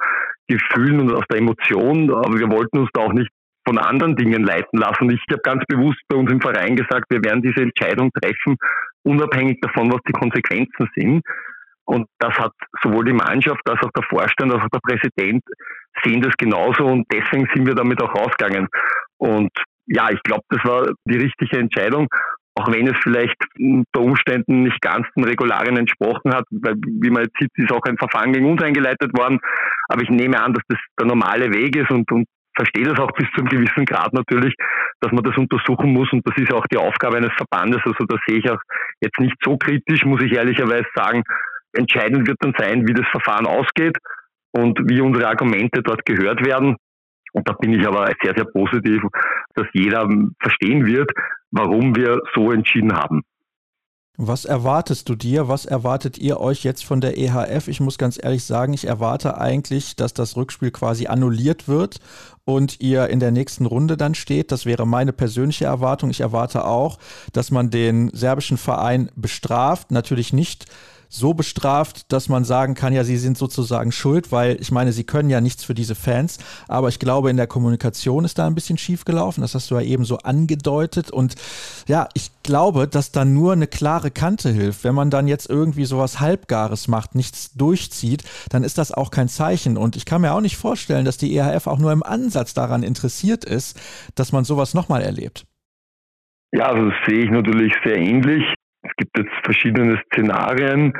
[0.47, 3.29] Gefühlen und aus der Emotion, aber wir wollten uns da auch nicht
[3.69, 5.11] von anderen Dingen leiten lassen.
[5.11, 8.57] Ich habe ganz bewusst bei uns im Verein gesagt, wir werden diese Entscheidung treffen,
[9.03, 11.21] unabhängig davon, was die Konsequenzen sind.
[11.85, 12.51] Und das hat
[12.81, 15.43] sowohl die Mannschaft als auch der Vorstand als auch der Präsident
[16.03, 18.67] sehen das genauso und deswegen sind wir damit auch rausgegangen.
[19.17, 19.51] Und
[19.85, 22.07] ja, ich glaube, das war die richtige Entscheidung,
[22.55, 27.23] auch wenn es vielleicht unter Umständen nicht ganz den Regularien entsprochen hat, weil wie man
[27.23, 29.39] jetzt sieht, ist auch ein Verfahren gegen uns eingeleitet worden.
[29.89, 32.25] Aber ich nehme an, dass das der normale Weg ist und, und
[32.59, 34.53] verstehe das auch bis zu einem gewissen Grad natürlich,
[34.99, 37.81] dass man das untersuchen muss und das ist auch die Aufgabe eines Verbandes.
[37.85, 38.59] Also da sehe ich auch
[38.99, 41.23] jetzt nicht so kritisch, muss ich ehrlicherweise sagen.
[41.73, 43.97] Entscheidend wird dann sein, wie das Verfahren ausgeht
[44.51, 46.75] und wie unsere Argumente dort gehört werden.
[47.31, 49.01] Und da bin ich aber sehr, sehr positiv,
[49.55, 50.09] dass jeder
[50.41, 51.11] verstehen wird,
[51.51, 53.21] warum wir so entschieden haben.
[54.21, 55.47] Was erwartest du dir?
[55.47, 57.69] Was erwartet ihr euch jetzt von der EHF?
[57.69, 62.01] Ich muss ganz ehrlich sagen, ich erwarte eigentlich, dass das Rückspiel quasi annulliert wird
[62.43, 64.51] und ihr in der nächsten Runde dann steht.
[64.51, 66.09] Das wäre meine persönliche Erwartung.
[66.09, 66.99] Ich erwarte auch,
[67.31, 69.89] dass man den serbischen Verein bestraft.
[69.89, 70.65] Natürlich nicht
[71.09, 75.03] so bestraft, dass man sagen kann, ja, sie sind sozusagen schuld, weil ich meine, sie
[75.03, 76.37] können ja nichts für diese Fans.
[76.67, 79.41] Aber ich glaube, in der Kommunikation ist da ein bisschen schief gelaufen.
[79.41, 81.09] Das hast du ja eben so angedeutet.
[81.09, 81.35] Und
[81.87, 84.83] ja, ich glaube, dass da nur eine klare Kante hilft.
[84.83, 89.29] Wenn man dann jetzt irgendwie sowas Halbgares macht, nichts durchzieht, dann ist das auch kein
[89.29, 89.77] Zeichen.
[89.77, 92.83] Und ich kann mir auch nicht vorstellen, dass die EHF auch nur im Ansatz daran
[92.83, 93.79] interessiert ist,
[94.13, 95.45] dass man sowas nochmal erlebt.
[96.51, 98.43] Ja, also das sehe ich natürlich sehr ähnlich.
[98.81, 100.93] Es gibt jetzt verschiedene Szenarien,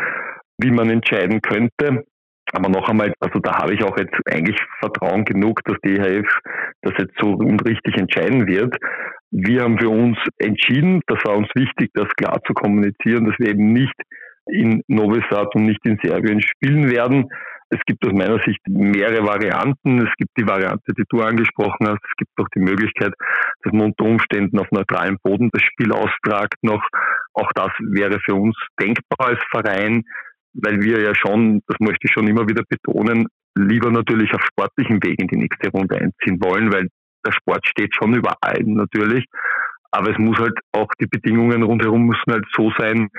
[0.57, 2.05] wie man entscheiden könnte.
[2.51, 6.27] Aber noch einmal, also da habe ich auch jetzt eigentlich Vertrauen genug, dass die EHF
[6.82, 8.75] das jetzt so richtig entscheiden wird.
[9.32, 13.49] wir haben für uns entschieden, das war uns wichtig, das klar zu kommunizieren, dass wir
[13.49, 13.93] eben nicht
[14.47, 17.30] in Novi Sad und nicht in Serbien spielen werden.
[17.72, 19.99] Es gibt aus meiner Sicht mehrere Varianten.
[19.99, 22.03] Es gibt die Variante, die du angesprochen hast.
[22.03, 23.13] Es gibt auch die Möglichkeit,
[23.63, 26.84] dass man unter Umständen auf neutralem Boden das Spiel austragt noch.
[27.34, 30.03] Auch das wäre für uns denkbar als Verein,
[30.53, 35.01] weil wir ja schon, das möchte ich schon immer wieder betonen, lieber natürlich auf sportlichem
[35.03, 36.88] Weg in die nächste Runde einziehen wollen, weil
[37.26, 39.26] der Sport steht schon über allem natürlich.
[39.91, 43.09] Aber es muss halt auch die Bedingungen rundherum müssen halt so sein,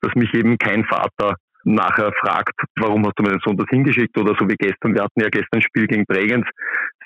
[0.00, 1.36] dass mich eben kein Vater
[1.66, 4.94] nachher fragt, warum hast du mir den Sohn das hingeschickt oder so wie gestern.
[4.94, 6.46] Wir hatten ja gestern ein Spiel gegen Bregenz,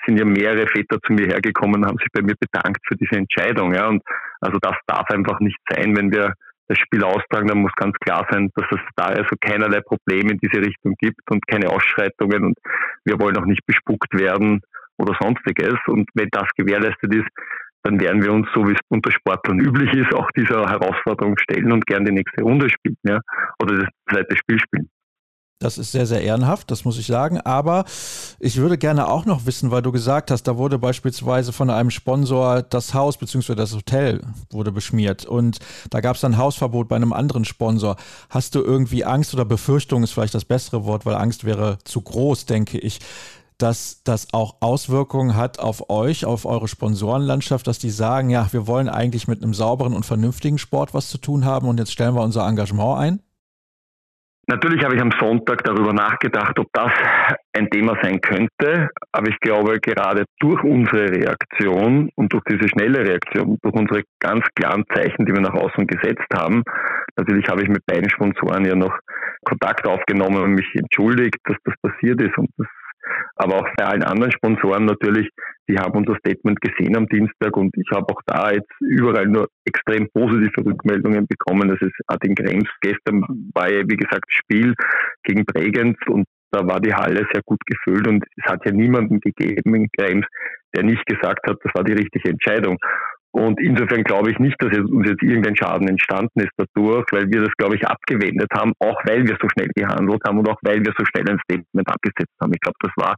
[0.05, 3.73] sind ja mehrere Väter zu mir hergekommen, haben sich bei mir bedankt für diese Entscheidung.
[3.73, 3.87] Ja.
[3.87, 4.03] Und
[4.39, 6.33] also das darf einfach nicht sein, wenn wir
[6.67, 10.37] das Spiel austragen, dann muss ganz klar sein, dass es da also keinerlei Probleme in
[10.37, 12.57] diese Richtung gibt und keine Ausschreitungen und
[13.03, 14.61] wir wollen auch nicht bespuckt werden
[14.97, 15.75] oder sonstiges.
[15.87, 17.27] Und wenn das gewährleistet ist,
[17.83, 21.71] dann werden wir uns, so wie es unter Sportlern üblich ist, auch dieser Herausforderung stellen
[21.71, 23.19] und gern die nächste Runde spielen, ja,
[23.61, 24.89] oder das zweite Spiel spielen.
[25.61, 27.39] Das ist sehr, sehr ehrenhaft, das muss ich sagen.
[27.39, 27.85] Aber
[28.39, 31.91] ich würde gerne auch noch wissen, weil du gesagt hast, da wurde beispielsweise von einem
[31.91, 33.53] Sponsor das Haus bzw.
[33.53, 35.59] das Hotel wurde beschmiert und
[35.91, 37.95] da gab es dann Hausverbot bei einem anderen Sponsor.
[38.31, 42.01] Hast du irgendwie Angst oder Befürchtung ist vielleicht das bessere Wort, weil Angst wäre zu
[42.01, 42.99] groß, denke ich,
[43.61, 48.67] dass das auch Auswirkungen hat auf euch, auf eure Sponsorenlandschaft, dass die sagen, ja, wir
[48.67, 52.15] wollen eigentlich mit einem sauberen und vernünftigen Sport was zu tun haben und jetzt stellen
[52.15, 53.19] wir unser Engagement ein?
[54.47, 56.91] Natürlich habe ich am Sonntag darüber nachgedacht, ob das
[57.53, 62.99] ein Thema sein könnte, aber ich glaube, gerade durch unsere Reaktion und durch diese schnelle
[62.99, 66.63] Reaktion, durch unsere ganz klaren Zeichen, die wir nach außen gesetzt haben,
[67.15, 68.97] natürlich habe ich mit beiden Sponsoren ja noch
[69.45, 72.67] Kontakt aufgenommen und mich entschuldigt, dass das passiert ist und das
[73.35, 75.29] aber auch bei allen anderen Sponsoren natürlich,
[75.67, 79.47] die haben unser Statement gesehen am Dienstag und ich habe auch da jetzt überall nur
[79.65, 81.69] extrem positive Rückmeldungen bekommen.
[81.69, 82.69] Das ist in Krems.
[82.81, 84.73] Gestern war ja, wie gesagt, Spiel
[85.23, 89.19] gegen Bregenz und da war die Halle sehr gut gefüllt und es hat ja niemanden
[89.21, 90.25] gegeben in Krems,
[90.75, 92.77] der nicht gesagt hat, das war die richtige Entscheidung.
[93.33, 97.41] Und insofern glaube ich nicht, dass uns jetzt irgendein Schaden entstanden ist dadurch, weil wir
[97.43, 100.83] das, glaube ich, abgewendet haben, auch weil wir so schnell gehandelt haben und auch weil
[100.83, 102.51] wir so schnell ein Statement abgesetzt haben.
[102.53, 103.15] Ich glaube, das war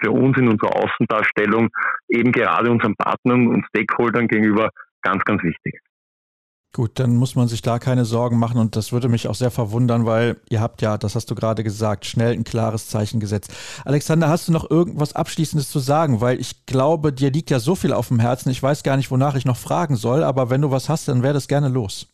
[0.00, 1.68] für uns in unserer Außendarstellung
[2.08, 4.70] eben gerade unseren Partnern und Stakeholdern gegenüber
[5.02, 5.80] ganz, ganz wichtig.
[6.72, 9.50] Gut, dann muss man sich da keine Sorgen machen und das würde mich auch sehr
[9.50, 13.50] verwundern, weil ihr habt ja, das hast du gerade gesagt, schnell ein klares Zeichen gesetzt.
[13.86, 16.20] Alexander, hast du noch irgendwas Abschließendes zu sagen?
[16.20, 18.50] Weil ich glaube, dir liegt ja so viel auf dem Herzen.
[18.50, 21.22] Ich weiß gar nicht, wonach ich noch fragen soll, aber wenn du was hast, dann
[21.22, 22.08] wäre das gerne los.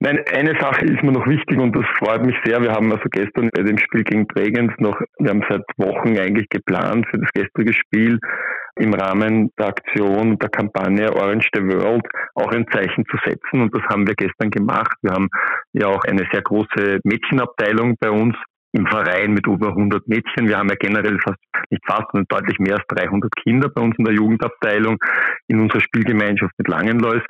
[0.00, 2.62] Nein, eine Sache ist mir noch wichtig und das freut mich sehr.
[2.62, 6.48] Wir haben also gestern bei dem Spiel gegen Bregenz noch, wir haben seit Wochen eigentlich
[6.50, 8.20] geplant für das gestrige Spiel
[8.76, 13.60] im Rahmen der Aktion der Kampagne Orange the World auch ein Zeichen zu setzen.
[13.60, 14.96] Und das haben wir gestern gemacht.
[15.02, 15.28] Wir haben
[15.72, 18.36] ja auch eine sehr große Mädchenabteilung bei uns
[18.72, 20.46] im Verein mit über 100 Mädchen.
[20.46, 21.38] Wir haben ja generell fast,
[21.70, 24.98] nicht fast, sondern deutlich mehr als 300 Kinder bei uns in der Jugendabteilung
[25.48, 27.22] in unserer Spielgemeinschaft mit Langenlois.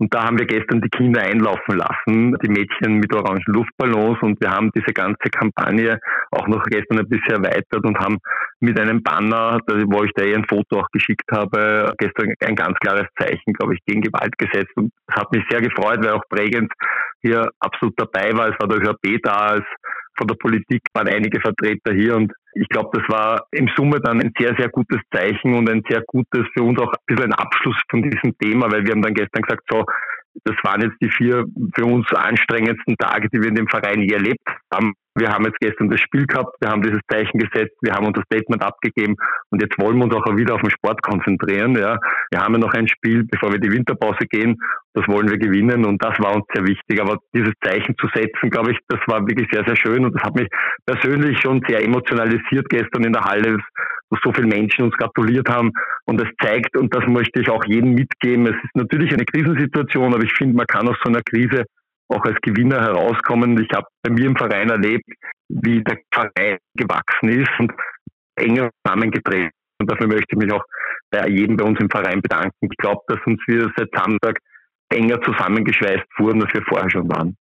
[0.00, 4.18] Und da haben wir gestern die Kinder einlaufen lassen, die Mädchen mit orangen Luftballons.
[4.22, 8.16] Und wir haben diese ganze Kampagne auch noch gestern ein bisschen erweitert und haben
[8.60, 12.78] mit einem Banner, wo ich da eh ein Foto auch geschickt habe, gestern ein ganz
[12.78, 14.72] klares Zeichen, glaube ich, gegen Gewalt gesetzt.
[14.74, 16.72] Und das hat mich sehr gefreut, weil auch prägend
[17.20, 18.48] hier absolut dabei war.
[18.48, 19.64] Es war der ÖHP da, es
[20.20, 24.20] von der Politik waren einige Vertreter hier und ich glaube, das war im Summe dann
[24.20, 27.32] ein sehr, sehr gutes Zeichen und ein sehr gutes für uns auch ein bisschen ein
[27.32, 29.84] Abschluss von diesem Thema, weil wir haben dann gestern gesagt, so,
[30.44, 31.44] das waren jetzt die vier
[31.74, 34.92] für uns anstrengendsten Tage, die wir in dem Verein je erlebt haben.
[35.16, 38.22] Wir haben jetzt gestern das Spiel gehabt, wir haben dieses Zeichen gesetzt, wir haben unser
[38.22, 39.16] Statement abgegeben
[39.50, 41.74] und jetzt wollen wir uns auch wieder auf den Sport konzentrieren.
[41.76, 41.98] Ja.
[42.30, 44.56] Wir haben ja noch ein Spiel, bevor wir die Winterpause gehen.
[44.94, 47.00] Das wollen wir gewinnen und das war uns sehr wichtig.
[47.00, 50.22] Aber dieses Zeichen zu setzen, glaube ich, das war wirklich sehr, sehr schön und das
[50.22, 50.48] hat mich
[50.86, 53.58] persönlich schon sehr emotionalisiert gestern in der Halle,
[54.10, 55.72] wo so viele Menschen uns gratuliert haben
[56.06, 60.14] und es zeigt, und das möchte ich auch jedem mitgeben, es ist natürlich eine Krisensituation,
[60.14, 61.64] aber ich finde, man kann aus so einer Krise
[62.10, 63.58] auch als Gewinner herauskommen.
[63.60, 65.04] Ich habe bei mir im Verein erlebt,
[65.48, 67.72] wie der Verein gewachsen ist und
[68.36, 69.50] enger zusammengetreten.
[69.80, 70.64] Und dafür möchte ich mich auch
[71.10, 72.54] bei jedem bei uns im Verein bedanken.
[72.60, 74.38] Ich glaube, dass uns wir seit Samstag
[74.90, 77.36] enger zusammengeschweißt wurden, als wir vorher schon waren.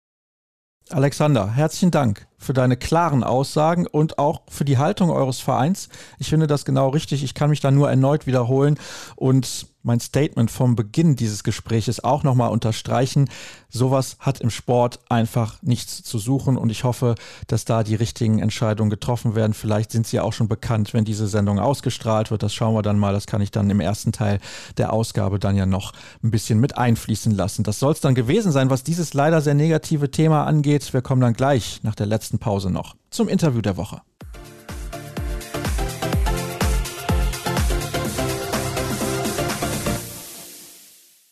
[0.90, 5.90] Alexander, herzlichen Dank für deine klaren Aussagen und auch für die Haltung eures Vereins.
[6.18, 7.24] Ich finde das genau richtig.
[7.26, 8.80] Ich kann mich da nur erneut wiederholen
[9.18, 13.30] und mein Statement vom Beginn dieses Gespräches auch nochmal unterstreichen.
[13.70, 17.16] Sowas hat im Sport einfach nichts zu suchen und ich hoffe,
[17.48, 19.54] dass da die richtigen Entscheidungen getroffen werden.
[19.54, 22.44] Vielleicht sind sie auch schon bekannt, wenn diese Sendung ausgestrahlt wird.
[22.44, 23.14] Das schauen wir dann mal.
[23.14, 24.40] Das kann ich dann im ersten Teil
[24.78, 27.64] der Ausgabe dann ja noch ein bisschen mit einfließen lassen.
[27.64, 30.94] Das soll es dann gewesen sein, was dieses leider sehr negative Thema angeht.
[30.94, 34.02] Wir kommen dann gleich nach der letzten Pause noch zum Interview der Woche.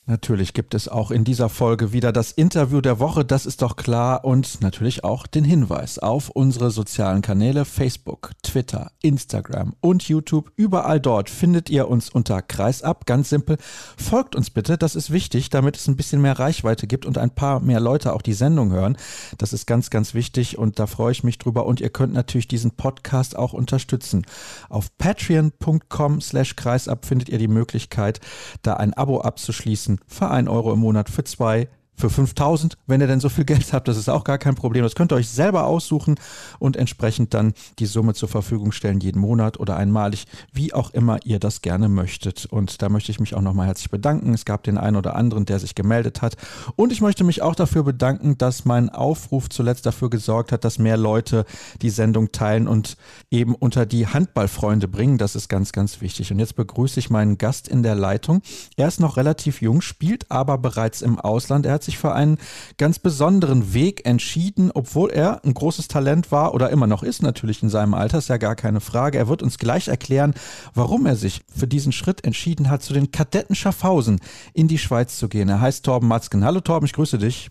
[0.07, 3.75] Natürlich gibt es auch in dieser Folge wieder das Interview der Woche, das ist doch
[3.75, 10.51] klar, und natürlich auch den Hinweis auf unsere sozialen Kanäle Facebook, Twitter, Instagram und YouTube.
[10.55, 13.57] Überall dort findet ihr uns unter Kreisab, ganz simpel.
[13.97, 17.31] Folgt uns bitte, das ist wichtig, damit es ein bisschen mehr Reichweite gibt und ein
[17.31, 18.97] paar mehr Leute auch die Sendung hören.
[19.39, 21.65] Das ist ganz, ganz wichtig und da freue ich mich drüber.
[21.65, 24.27] Und ihr könnt natürlich diesen Podcast auch unterstützen.
[24.69, 28.19] Auf patreon.com slash kreisab findet ihr die Möglichkeit,
[28.61, 31.67] da ein Abo abzuschließen für einen Euro im Monat, für zwei
[31.97, 34.83] für 5000, wenn ihr denn so viel Geld habt, das ist auch gar kein Problem.
[34.83, 36.15] Das könnt ihr euch selber aussuchen
[36.59, 41.19] und entsprechend dann die Summe zur Verfügung stellen, jeden Monat oder einmalig, wie auch immer
[41.23, 42.45] ihr das gerne möchtet.
[42.45, 44.33] Und da möchte ich mich auch nochmal herzlich bedanken.
[44.33, 46.35] Es gab den einen oder anderen, der sich gemeldet hat.
[46.75, 50.79] Und ich möchte mich auch dafür bedanken, dass mein Aufruf zuletzt dafür gesorgt hat, dass
[50.79, 51.45] mehr Leute
[51.81, 52.97] die Sendung teilen und
[53.31, 55.17] eben unter die Handballfreunde bringen.
[55.17, 56.31] Das ist ganz, ganz wichtig.
[56.31, 58.41] Und jetzt begrüße ich meinen Gast in der Leitung.
[58.75, 61.65] Er ist noch relativ jung, spielt aber bereits im Ausland.
[61.65, 62.37] Er hat sich für einen
[62.77, 67.63] ganz besonderen Weg entschieden, obwohl er ein großes Talent war oder immer noch ist, natürlich
[67.63, 69.17] in seinem Alter, ist ja gar keine Frage.
[69.17, 70.33] Er wird uns gleich erklären,
[70.73, 74.19] warum er sich für diesen Schritt entschieden hat, zu den Kadetten Schaffhausen
[74.53, 75.49] in die Schweiz zu gehen.
[75.49, 76.43] Er heißt Torben Matzken.
[76.43, 77.49] Hallo Torben, ich grüße dich.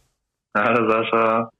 [0.56, 1.50] Hallo Sascha.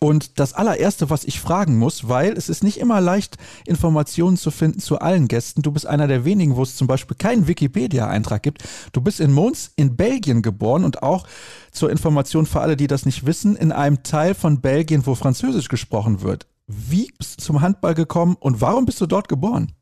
[0.00, 3.36] Und das allererste, was ich fragen muss, weil es ist nicht immer leicht,
[3.66, 5.62] Informationen zu finden zu allen Gästen.
[5.62, 8.62] Du bist einer der wenigen, wo es zum Beispiel keinen Wikipedia-Eintrag gibt.
[8.92, 11.26] Du bist in Mons in Belgien geboren und auch
[11.72, 15.68] zur Information für alle, die das nicht wissen, in einem Teil von Belgien, wo Französisch
[15.68, 16.46] gesprochen wird.
[16.68, 19.72] Wie bist du zum Handball gekommen und warum bist du dort geboren?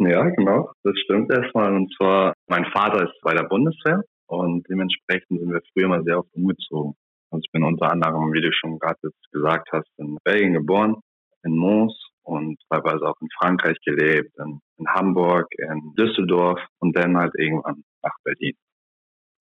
[0.00, 1.74] Ja, genau, das stimmt erstmal.
[1.74, 6.18] Und zwar, mein Vater ist bei der Bundeswehr und dementsprechend sind wir früher mal sehr
[6.18, 6.94] oft umgezogen.
[7.30, 10.96] Also ich bin unter anderem, wie du schon gerade jetzt gesagt hast, in Belgien geboren,
[11.44, 17.16] in Mons und teilweise auch in Frankreich gelebt, in, in Hamburg, in Düsseldorf und dann
[17.16, 18.54] halt irgendwann nach Berlin.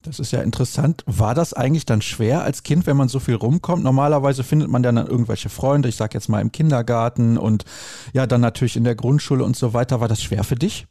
[0.03, 1.03] Das ist ja interessant.
[1.05, 3.83] War das eigentlich dann schwer als Kind, wenn man so viel rumkommt?
[3.83, 7.65] Normalerweise findet man dann, dann irgendwelche Freunde, ich sag jetzt mal im Kindergarten und
[8.13, 9.99] ja, dann natürlich in der Grundschule und so weiter.
[9.99, 10.85] War das schwer für dich?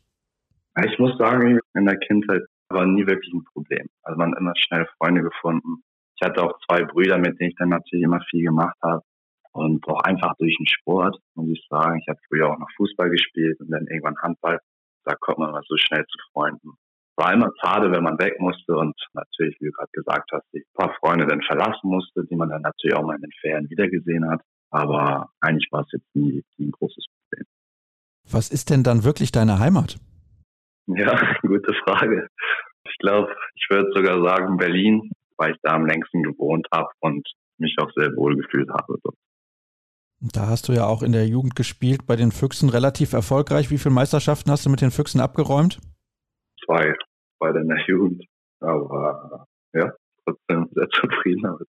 [0.85, 3.87] Ich muss sagen, in der Kindheit war nie wirklich ein Problem.
[4.03, 5.83] Also man hat immer schnell Freunde gefunden.
[6.19, 9.03] Ich hatte auch zwei Brüder, mit denen ich dann natürlich immer viel gemacht habe.
[9.53, 11.99] Und auch einfach durch den Sport, muss ich sagen.
[12.01, 14.61] Ich habe früher auch noch Fußball gespielt und dann irgendwann Handball.
[15.05, 16.73] Da kommt man mal so schnell zu Freunden.
[17.17, 20.63] War immer schade, wenn man weg musste und natürlich, wie du gerade gesagt hast, die
[20.75, 24.29] paar Freunde dann verlassen musste, die man dann natürlich auch mal in den Ferien wiedergesehen
[24.29, 24.43] hat.
[24.71, 27.47] Aber eigentlich war es jetzt nie, nie ein großes Problem.
[28.31, 29.97] Was ist denn dann wirklich deine Heimat?
[30.87, 32.29] Ja, gute Frage.
[32.85, 37.27] Ich glaube, ich würde sogar sagen Berlin weil ich da am längsten gewohnt habe und
[37.59, 39.17] mich auch sehr wohl gefühlt habe dort.
[40.21, 43.71] Da hast du ja auch in der Jugend gespielt, bei den Füchsen relativ erfolgreich.
[43.71, 45.79] Wie viele Meisterschaften hast du mit den Füchsen abgeräumt?
[46.65, 46.95] Zwei,
[47.39, 48.25] bei der Jugend.
[48.61, 49.93] Aber ja,
[50.25, 51.69] trotzdem sehr zufrieden damit.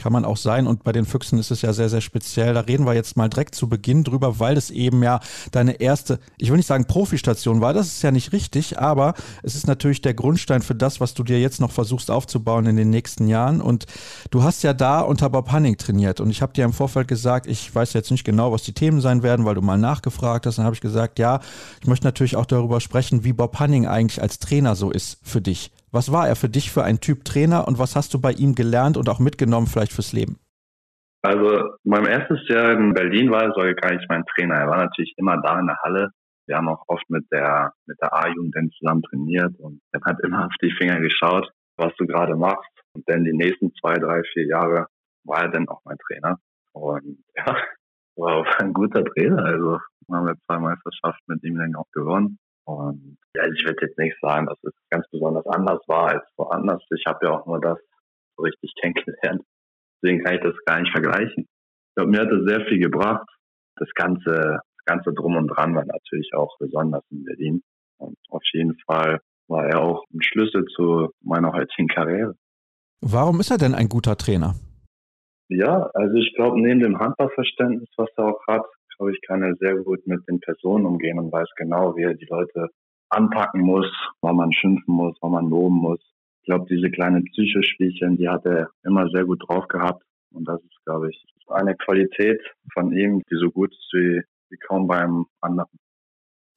[0.00, 0.66] Kann man auch sein.
[0.66, 2.54] Und bei den Füchsen ist es ja sehr, sehr speziell.
[2.54, 5.20] Da reden wir jetzt mal direkt zu Beginn drüber, weil es eben ja
[5.52, 7.74] deine erste, ich will nicht sagen Profistation war.
[7.74, 11.22] Das ist ja nicht richtig, aber es ist natürlich der Grundstein für das, was du
[11.22, 13.60] dir jetzt noch versuchst aufzubauen in den nächsten Jahren.
[13.60, 13.84] Und
[14.30, 16.20] du hast ja da unter Bob Hanning trainiert.
[16.20, 19.02] Und ich habe dir im Vorfeld gesagt, ich weiß jetzt nicht genau, was die Themen
[19.02, 20.56] sein werden, weil du mal nachgefragt hast.
[20.56, 21.40] Dann habe ich gesagt, ja,
[21.82, 25.42] ich möchte natürlich auch darüber sprechen, wie Bob Hanning eigentlich als Trainer so ist für
[25.42, 25.70] dich.
[25.92, 28.54] Was war er für dich für ein Typ Trainer und was hast du bei ihm
[28.54, 30.38] gelernt und auch mitgenommen vielleicht fürs Leben?
[31.22, 34.54] Also mein erstes Jahr in Berlin war er sogar gar nicht mein Trainer.
[34.54, 36.10] Er war natürlich immer da in der Halle.
[36.46, 40.46] Wir haben auch oft mit der mit der A-Jugend zusammen trainiert und er hat immer
[40.46, 42.70] auf die Finger geschaut, was du gerade machst.
[42.94, 44.86] Und dann die nächsten zwei, drei, vier Jahre
[45.24, 46.38] war er dann auch mein Trainer.
[46.72, 47.56] Und ja,
[48.16, 49.44] war ein guter Trainer.
[49.44, 49.78] Also
[50.10, 52.38] haben wir zwei Meisterschaften mit ihm dann auch gewonnen.
[52.64, 56.82] Und ja, ich würde jetzt nicht sagen, dass es ganz besonders anders war als woanders.
[56.96, 57.78] Ich habe ja auch nur das
[58.36, 59.42] so richtig kennengelernt.
[60.02, 61.44] Deswegen kann ich das gar nicht vergleichen.
[61.44, 63.28] Ich glaube, mir hat das sehr viel gebracht.
[63.76, 67.62] Das ganze, das ganze Drum und Dran war natürlich auch besonders in Berlin.
[67.98, 72.34] Und auf jeden Fall war er auch ein Schlüssel zu meiner heutigen Karriere.
[73.00, 74.54] Warum ist er denn ein guter Trainer?
[75.48, 78.66] Ja, also ich glaube, neben dem Handballverständnis, was er auch hat,
[79.00, 82.14] glaube ich, kann er sehr gut mit den Personen umgehen und weiß genau, wie er
[82.14, 82.68] die Leute
[83.08, 83.86] anpacken muss,
[84.20, 86.00] wann man schimpfen muss, wann man loben muss.
[86.42, 90.04] Ich glaube, diese kleinen Psychospielchen, die hat er immer sehr gut drauf gehabt.
[90.32, 92.40] Und das ist, glaube ich, eine Qualität
[92.74, 95.70] von ihm, die so gut ist wie, wie kaum beim anderen.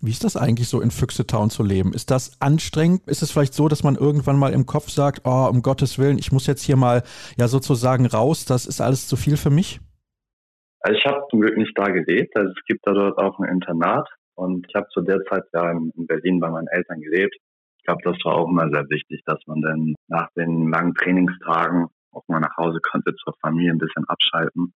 [0.02, 1.94] Wie ist das eigentlich so in Füchsetown zu leben?
[1.94, 3.08] Ist das anstrengend?
[3.08, 6.20] Ist es vielleicht so, dass man irgendwann mal im Kopf sagt, oh, um Gottes Willen,
[6.20, 7.04] ich muss jetzt hier mal
[7.38, 9.80] ja sozusagen raus, das ist alles zu viel für mich?
[10.84, 12.36] Also ich habe zum Glück nicht da gelebt.
[12.36, 15.71] Also es gibt da dort auch ein Internat und ich habe zu der Zeit ja
[15.71, 17.36] in Berlin bei meinen Eltern gelebt.
[17.79, 21.88] Ich glaube, das war auch immer sehr wichtig, dass man dann nach den langen Trainingstagen
[22.11, 24.73] auch mal nach Hause konnte zur Familie ein bisschen abschalten.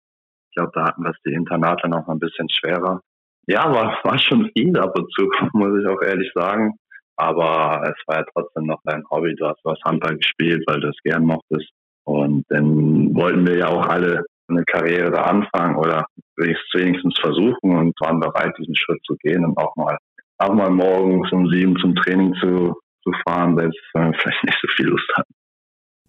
[0.49, 3.01] Ich glaube, da hatten das die Internate noch ein bisschen schwerer.
[3.47, 6.73] Ja, war, war schon viel ab und zu, muss ich auch ehrlich sagen.
[7.17, 9.35] Aber es war ja trotzdem noch dein Hobby.
[9.35, 11.69] Du hast was Handball gespielt, weil du es gern mochtest.
[12.03, 16.05] Und dann wollten wir ja auch alle eine Karriere da anfangen oder
[16.37, 19.97] wenigstens versuchen und waren bereit, diesen Schritt zu gehen und auch mal,
[20.39, 24.59] auch mal morgens um sieben zum Training zu, zu fahren, selbst wenn wir vielleicht nicht
[24.61, 25.33] so viel Lust hatten.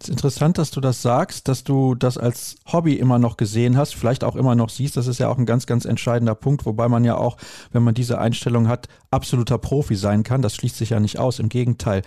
[0.01, 3.76] Es ist interessant, dass du das sagst, dass du das als Hobby immer noch gesehen
[3.76, 4.97] hast, vielleicht auch immer noch siehst.
[4.97, 7.36] Das ist ja auch ein ganz, ganz entscheidender Punkt, wobei man ja auch,
[7.72, 10.41] wenn man diese Einstellung hat, absoluter Profi sein kann.
[10.41, 11.41] Das schließt sich ja nicht aus.
[11.41, 12.03] Im Gegenteil.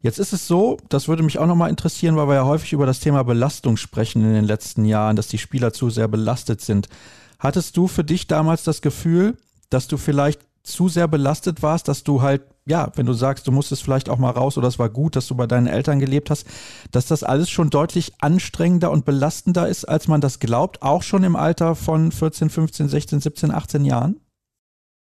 [0.00, 2.86] Jetzt ist es so, das würde mich auch nochmal interessieren, weil wir ja häufig über
[2.86, 6.88] das Thema Belastung sprechen in den letzten Jahren, dass die Spieler zu sehr belastet sind.
[7.38, 9.36] Hattest du für dich damals das Gefühl,
[9.70, 13.52] dass du vielleicht zu sehr belastet warst, dass du halt, ja, wenn du sagst, du
[13.52, 16.28] musstest vielleicht auch mal raus oder es war gut, dass du bei deinen Eltern gelebt
[16.28, 16.46] hast,
[16.90, 21.24] dass das alles schon deutlich anstrengender und belastender ist, als man das glaubt, auch schon
[21.24, 24.20] im Alter von 14, 15, 16, 17, 18 Jahren?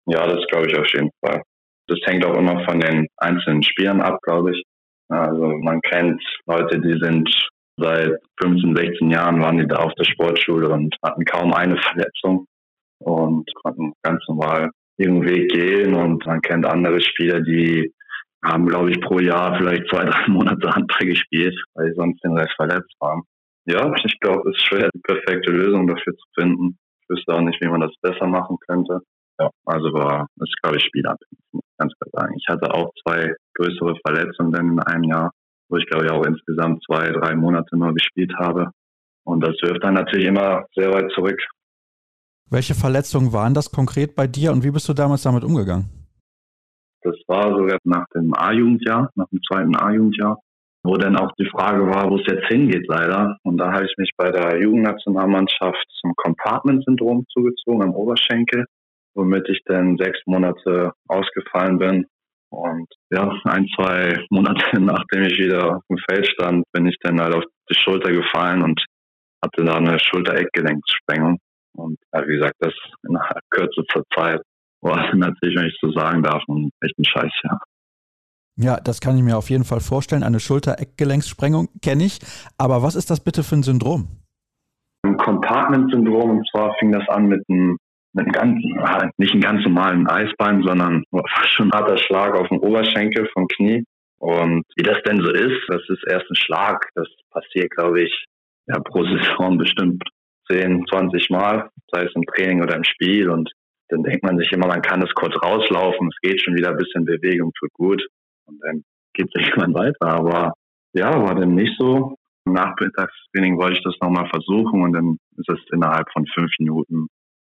[0.06, 1.42] Ja, das glaube ich auf jeden Fall.
[1.88, 4.64] Das hängt auch immer von den einzelnen Spielern ab, glaube ich.
[5.10, 7.30] Also man kennt Leute, die sind
[7.78, 12.46] seit 15, 16 Jahren waren die da auf der Sportschule und hatten kaum eine Verletzung
[13.00, 15.96] und konnten ganz normal ihren Weg gehen.
[15.96, 17.92] Und man kennt andere Spieler, die
[18.44, 22.38] haben, glaube ich, pro Jahr vielleicht zwei, drei Monate Handball gespielt, weil sie sonst den
[22.38, 23.24] Rest verletzt waren.
[23.66, 26.78] Ja, ich glaube, es ist schwer, die perfekte Lösung dafür zu finden.
[27.02, 29.00] Ich wüsste auch nicht, wie man das besser machen könnte.
[29.40, 32.36] Ja, also war, das ist, glaube ich, spielabhängig, muss ich ganz klar sagen.
[32.38, 35.32] Ich hatte auch zwei größere Verletzungen in einem Jahr,
[35.70, 38.70] wo ich, glaube ich, auch insgesamt zwei, drei Monate nur gespielt habe.
[39.26, 41.40] Und das wirft dann natürlich immer sehr weit zurück.
[42.50, 45.90] Welche Verletzungen waren das konkret bei dir und wie bist du damals damit umgegangen?
[47.02, 50.38] Das war sogar nach dem A-Jugendjahr, nach dem zweiten A-Jugendjahr,
[50.84, 53.38] wo dann auch die Frage war, wo es jetzt hingeht leider.
[53.44, 58.66] Und da habe ich mich bei der Jugendnationalmannschaft zum Compartment-Syndrom zugezogen am Oberschenkel,
[59.16, 62.06] womit ich dann sechs Monate ausgefallen bin.
[62.50, 67.20] Und ja, ein, zwei Monate nachdem ich wieder auf dem Feld stand, bin ich dann
[67.20, 68.84] halt auf die Schulter gefallen und
[69.44, 71.40] hatte da eine Schulter-Eckgelenkssprengung.
[71.76, 72.74] Und ja, wie gesagt, das
[73.08, 74.42] innerhalb kürzester Zeit
[74.82, 77.60] war natürlich, wenn ich so sagen darf, ein echt ein Scheißjahr.
[78.56, 80.24] Ja, das kann ich mir auf jeden Fall vorstellen.
[80.24, 82.20] Eine Schulter-Eckgelenkssprengung kenne ich.
[82.58, 84.08] Aber was ist das bitte für ein Syndrom?
[85.04, 86.30] Ein Compartment-Syndrom.
[86.30, 87.78] Und zwar fing das an mit einem,
[88.14, 91.04] mit einem ganz, nicht einem ganz normalen Eisbein, sondern
[91.50, 93.84] schon ein harter Schlag auf den Oberschenkel vom Knie.
[94.20, 96.88] Und wie das denn so ist, das ist erst ein Schlag.
[96.96, 98.26] Das passiert, glaube ich,
[98.68, 100.04] ja, pro Saison bestimmt
[100.50, 103.30] 10, 20 Mal, sei es im Training oder im Spiel.
[103.30, 103.52] Und
[103.90, 106.78] dann denkt man sich immer, man kann es kurz rauslaufen, es geht schon wieder ein
[106.78, 108.08] bisschen Bewegung, tut gut.
[108.46, 108.84] Und dann
[109.14, 110.08] geht es irgendwann weiter.
[110.08, 110.54] Aber
[110.94, 112.16] ja, war dann nicht so.
[112.46, 117.08] Im Nachmittagstraining wollte ich das nochmal versuchen und dann ist es innerhalb von fünf Minuten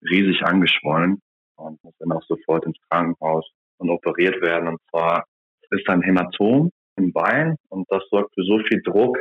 [0.04, 1.20] riesig angeschwollen
[1.58, 3.46] und muss dann auch sofort ins Krankenhaus
[3.78, 4.68] und operiert werden.
[4.70, 5.26] Und zwar
[5.72, 9.18] ist ein Hämatom im Bein und das sorgt für so viel Druck,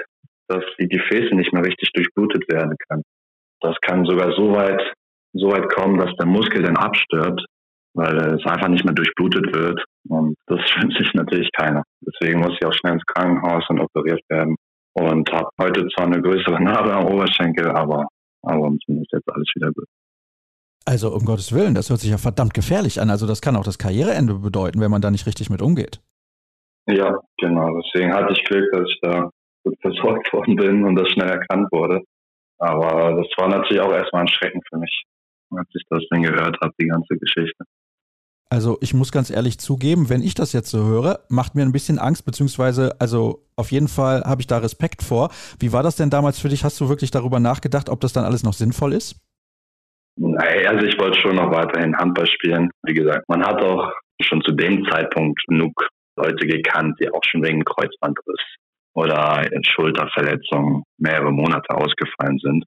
[0.48, 3.02] dass die Gefäße nicht mehr richtig durchblutet werden können.
[3.60, 4.80] Das kann sogar so weit,
[5.32, 7.44] so weit kommen, dass der Muskel dann abstirbt,
[7.94, 9.84] weil es einfach nicht mehr durchblutet wird.
[10.08, 11.82] Und das wünscht sich natürlich keiner.
[12.00, 14.56] Deswegen muss ich auch schnell ins Krankenhaus und operiert werden.
[14.94, 18.06] Und habe heute zwar eine größere Narbe am Oberschenkel, aber
[18.42, 19.86] ansonsten ist jetzt alles wieder gut.
[20.88, 23.10] Also um Gottes Willen, das hört sich ja verdammt gefährlich an.
[23.10, 26.00] Also das kann auch das Karriereende bedeuten, wenn man da nicht richtig mit umgeht.
[26.86, 27.78] Ja, genau.
[27.78, 29.28] Deswegen hatte ich Glück, dass ich da
[29.64, 32.00] gut versorgt worden bin und das schnell erkannt wurde.
[32.56, 35.04] Aber das war natürlich auch erstmal ein Schrecken für mich,
[35.50, 37.64] als ich das dann gehört habe, die ganze Geschichte.
[38.48, 41.72] Also ich muss ganz ehrlich zugeben, wenn ich das jetzt so höre, macht mir ein
[41.72, 45.28] bisschen Angst, beziehungsweise, also auf jeden Fall habe ich da Respekt vor.
[45.58, 46.64] Wie war das denn damals für dich?
[46.64, 49.16] Hast du wirklich darüber nachgedacht, ob das dann alles noch sinnvoll ist?
[50.20, 52.70] Nein, also ich wollte schon noch weiterhin Handball spielen.
[52.82, 55.72] Wie gesagt, man hat auch schon zu dem Zeitpunkt genug
[56.16, 58.42] Leute gekannt, die auch schon wegen Kreuzbandriss
[58.94, 62.64] oder Schulterverletzungen mehrere Monate ausgefallen sind.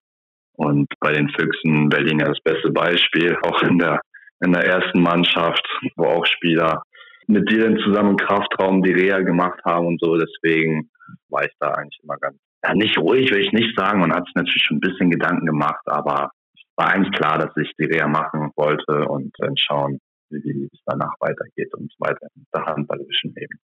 [0.54, 4.00] Und bei den Füchsen Berlin ja das beste Beispiel, auch in der,
[4.40, 6.82] in der ersten Mannschaft, wo auch Spieler
[7.28, 10.16] mit dir dann zusammen Kraftraum die Reha gemacht haben und so.
[10.16, 10.90] Deswegen
[11.30, 14.00] war ich da eigentlich immer ganz, ja, nicht ruhig, will ich nicht sagen.
[14.00, 16.32] Man hat sich natürlich schon ein bisschen Gedanken gemacht, aber
[16.82, 21.14] war eigentlich klar, dass ich die Reha machen wollte und dann schauen, wie es danach
[21.20, 23.60] weitergeht und weiter in der handballischen Leben.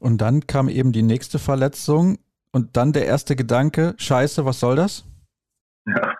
[0.00, 2.18] Und dann kam eben die nächste Verletzung
[2.52, 5.06] und dann der erste Gedanke, scheiße, was soll das?
[5.86, 6.14] Ja,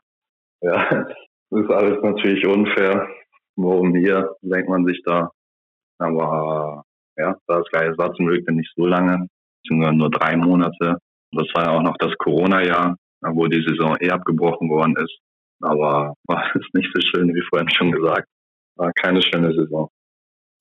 [0.60, 1.04] ja,
[1.50, 3.08] das ist alles natürlich unfair.
[3.56, 5.30] Warum hier, denkt man sich da.
[5.98, 6.84] Aber
[7.16, 7.64] ja, das
[7.98, 9.26] war zum Glück nicht so lange,
[9.68, 10.98] nur, nur drei Monate.
[11.32, 15.18] Das war ja auch noch das Corona-Jahr, wo die Saison eh abgebrochen worden ist.
[15.60, 18.26] Aber war es nicht so schön, wie vorhin schon gesagt.
[18.76, 19.88] War keine schöne Saison.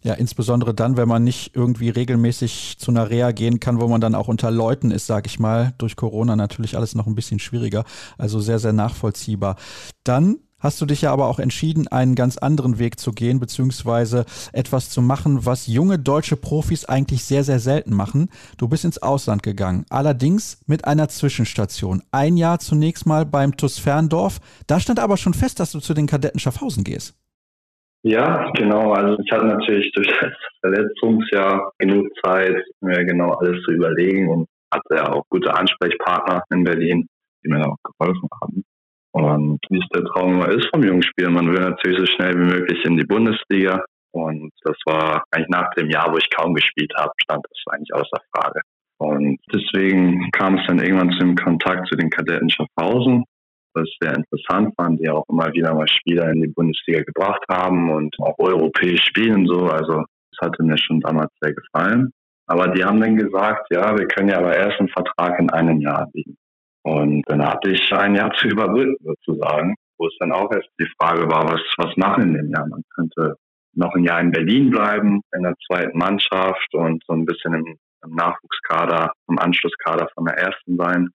[0.04, 4.00] Ja, insbesondere dann, wenn man nicht irgendwie regelmäßig zu einer Reha gehen kann, wo man
[4.00, 5.74] dann auch unter Leuten ist, sag ich mal.
[5.80, 7.84] Durch Corona natürlich alles noch ein bisschen schwieriger.
[8.18, 9.56] Also sehr, sehr nachvollziehbar.
[10.04, 14.26] Dann hast du dich ja aber auch entschieden, einen ganz anderen Weg zu gehen, beziehungsweise
[14.54, 18.30] etwas zu machen, was junge deutsche Profis eigentlich sehr, sehr selten machen.
[18.58, 22.02] Du bist ins Ausland gegangen, allerdings mit einer Zwischenstation.
[22.12, 24.40] Ein Jahr zunächst mal beim TuS Ferndorf.
[24.68, 27.16] Da stand aber schon fest, dass du zu den Kadetten Schaffhausen gehst.
[28.04, 28.94] Ja, genau.
[28.94, 30.32] Also ich hatte natürlich durch das
[30.62, 36.64] Verletzungsjahr genug Zeit, mir genau alles zu überlegen und hatte ja auch gute Ansprechpartner in
[36.64, 37.08] Berlin,
[37.44, 38.64] die mir auch geholfen haben.
[39.18, 42.54] Und wie es der Traum immer ist vom Jungspiel, man will natürlich so schnell wie
[42.54, 43.84] möglich in die Bundesliga.
[44.12, 47.94] Und das war eigentlich nach dem Jahr, wo ich kaum gespielt habe, stand das eigentlich
[47.94, 48.62] außer Frage.
[49.00, 53.26] Und deswegen kam es dann irgendwann zu dem Kontakt zu den Kadetten Schaffhausen
[53.78, 57.90] was sehr interessant fand, die auch immer wieder mal Spieler in die Bundesliga gebracht haben
[57.92, 59.68] und auch europäisch spielen so.
[59.68, 62.12] Also das hatte mir schon damals sehr gefallen.
[62.48, 65.82] Aber die haben dann gesagt, ja, wir können ja aber erst einen Vertrag in einem
[65.82, 66.38] Jahr bieten.
[66.88, 70.88] Und dann hatte ich ein Jahr zu überbrücken sozusagen, wo es dann auch erst die
[70.98, 72.66] Frage war, was, was machen in dem Jahr?
[72.66, 73.36] Man könnte
[73.74, 77.76] noch ein Jahr in Berlin bleiben, in der zweiten Mannschaft und so ein bisschen im,
[78.06, 81.10] im Nachwuchskader, im Anschlusskader von der ersten sein.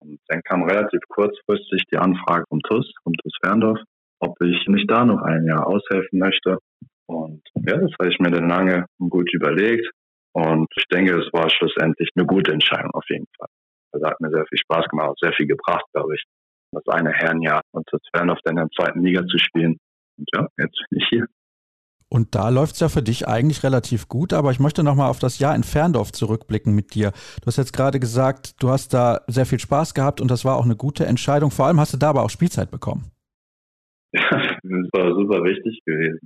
[0.00, 3.78] Und dann kam relativ kurzfristig die Anfrage vom TUS, vom TUS Ferndorf,
[4.20, 6.58] ob ich mich da noch ein Jahr aushelfen möchte.
[7.06, 9.90] Und ja, das habe ich mir dann lange und gut überlegt.
[10.32, 13.48] Und ich denke, es war schlussendlich eine gute Entscheidung auf jeden Fall.
[13.98, 16.24] Das hat mir sehr viel Spaß gemacht, sehr viel gebracht, glaube ich.
[16.72, 19.78] Das eine Herrenjahr und das Ferndorf dann in der zweiten Liga zu spielen.
[20.18, 21.26] Und ja, jetzt bin ich hier.
[22.08, 25.18] Und da läuft es ja für dich eigentlich relativ gut, aber ich möchte nochmal auf
[25.18, 27.10] das Jahr in Ferndorf zurückblicken mit dir.
[27.40, 30.56] Du hast jetzt gerade gesagt, du hast da sehr viel Spaß gehabt und das war
[30.56, 31.50] auch eine gute Entscheidung.
[31.50, 33.10] Vor allem hast du da aber auch Spielzeit bekommen.
[34.12, 36.20] Ja, das war super wichtig gewesen.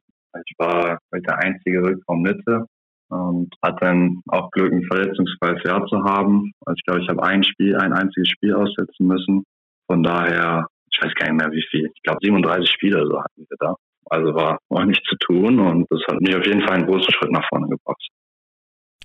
[0.47, 2.66] Ich war der einzige Rückraum Mitte
[3.11, 6.53] und hatte dann auch Glück, ein verletzungsfreies Jahr zu haben.
[6.65, 9.45] Also ich glaube, ich habe ein Spiel, ein einziges Spiel aussetzen müssen.
[9.87, 11.91] Von daher, ich weiß gar nicht mehr wie viel.
[11.95, 13.75] Ich glaube 37 Spiele so hatten wir da.
[14.07, 17.13] Also war, war nichts zu tun und das hat mich auf jeden Fall einen großen
[17.13, 18.09] Schritt nach vorne gebracht.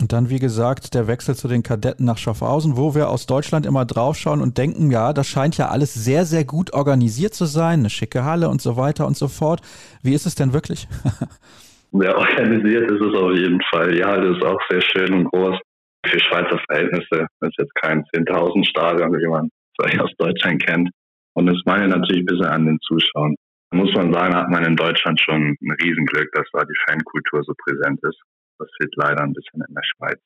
[0.01, 3.65] Und dann, wie gesagt, der Wechsel zu den Kadetten nach Schaffhausen, wo wir aus Deutschland
[3.65, 7.79] immer draufschauen und denken, ja, das scheint ja alles sehr, sehr gut organisiert zu sein,
[7.79, 9.61] eine schicke Halle und so weiter und so fort.
[10.03, 10.87] Wie ist es denn wirklich?
[11.91, 13.91] sehr organisiert ist es auf jeden Fall.
[13.91, 15.59] Die Halle ist auch sehr schön und groß.
[16.05, 20.89] Für Schweizer Verhältnisse Das ist jetzt kein 10.000 Stadion, wie man es aus Deutschland kennt.
[21.33, 23.35] Und es mangelt natürlich ein bisschen an den Zuschauern
[23.75, 27.53] muss man sagen, hat man in Deutschland schon ein Riesenglück, dass da die Fankultur so
[27.65, 28.19] präsent ist.
[28.57, 30.19] Das fehlt leider ein bisschen in der Schweiz.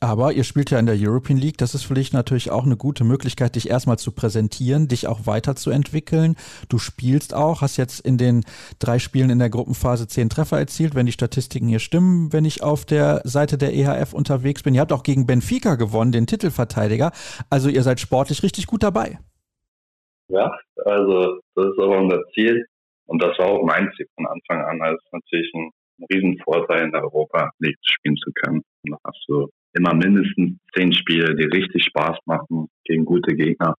[0.00, 1.56] Aber ihr spielt ja in der European League.
[1.56, 5.26] Das ist für dich natürlich auch eine gute Möglichkeit, dich erstmal zu präsentieren, dich auch
[5.26, 6.36] weiterzuentwickeln.
[6.68, 8.44] Du spielst auch, hast jetzt in den
[8.78, 12.62] drei Spielen in der Gruppenphase zehn Treffer erzielt, wenn die Statistiken hier stimmen, wenn ich
[12.62, 14.74] auf der Seite der EHF unterwegs bin.
[14.74, 17.12] Ihr habt auch gegen Benfica gewonnen, den Titelverteidiger.
[17.48, 19.18] Also ihr seid sportlich richtig gut dabei.
[20.28, 22.66] Ja, also das ist aber unser Ziel
[23.06, 24.82] und das war auch mein Ziel von Anfang an.
[24.82, 25.70] Also natürlich ein,
[26.00, 28.62] ein Riesenvorteil in der Europa League spielen zu können.
[28.84, 33.74] Und da hast du immer mindestens zehn Spiele, die richtig Spaß machen gegen gute Gegner.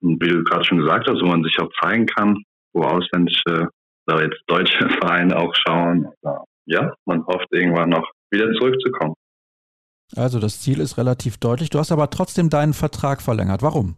[0.00, 2.42] Und wie du gerade schon gesagt hast, wo man sich auch zeigen kann,
[2.72, 3.68] wo ausländische
[4.06, 6.08] oder jetzt deutsche Vereine auch schauen.
[6.66, 9.14] Ja, man hofft irgendwann noch wieder zurückzukommen.
[10.16, 11.70] Also das Ziel ist relativ deutlich.
[11.70, 13.62] Du hast aber trotzdem deinen Vertrag verlängert.
[13.62, 13.96] Warum?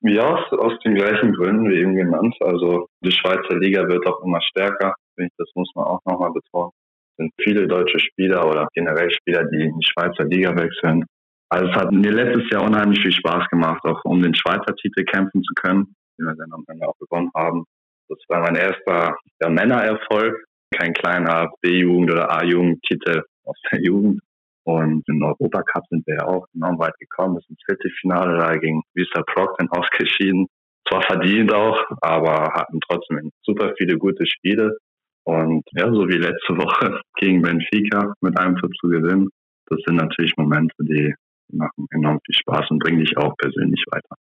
[0.00, 2.36] Ja, aus den gleichen Gründen wie eben genannt.
[2.40, 4.94] Also die Schweizer Liga wird auch immer stärker.
[5.16, 6.70] Das muss man auch nochmal betonen.
[7.18, 11.04] Sind viele deutsche Spieler oder generell Spieler, die in die Schweizer Liga wechseln.
[11.50, 15.04] Also es hat mir letztes Jahr unheimlich viel Spaß gemacht, auch um den Schweizer Titel
[15.04, 17.64] kämpfen zu können, den wir dann am Ende auch gewonnen haben.
[18.08, 24.20] Das war mein erster ja, Männererfolg, kein kleiner B-Jugend- oder A-Jugend-Titel aus der Jugend.
[24.64, 28.38] Und im Europacup sind wir ja auch enorm weit gekommen, bis ins Viertelfinale.
[28.38, 30.46] Da ging Vista Proc dann ausgeschieden.
[30.86, 34.76] Zwar verdient auch, aber hatten trotzdem super viele gute Spiele.
[35.24, 39.28] Und ja, so wie letzte Woche gegen Benfica mit einem Tor zu gewinnen,
[39.66, 41.14] das sind natürlich Momente, die
[41.52, 44.16] machen enorm viel Spaß und bringen dich auch persönlich weiter.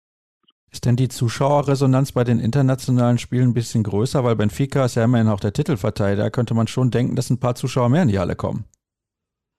[0.73, 4.25] Ist denn die Zuschauerresonanz bei den internationalen Spielen ein bisschen größer?
[4.25, 6.25] Weil Benfica ist ja immerhin auch der Titelverteidiger.
[6.25, 8.65] Da könnte man schon denken, dass ein paar Zuschauer mehr in die Halle kommen.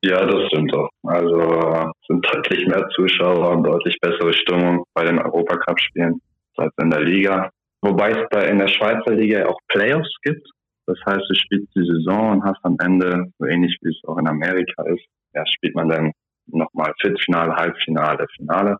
[0.03, 0.89] Ja, das stimmt doch.
[1.03, 6.19] Also sind deutlich mehr Zuschauer und deutlich bessere Stimmung bei den Europacup-Spielen
[6.57, 7.49] als in der Liga.
[7.81, 10.47] Wobei es bei in der Schweizer Liga auch Playoffs gibt.
[10.87, 14.17] Das heißt, du spielst die Saison und hast am Ende, so ähnlich wie es auch
[14.17, 16.11] in Amerika ist, ja, spielt man dann
[16.47, 18.77] nochmal Viertelfinale, Halbfinale, Finale.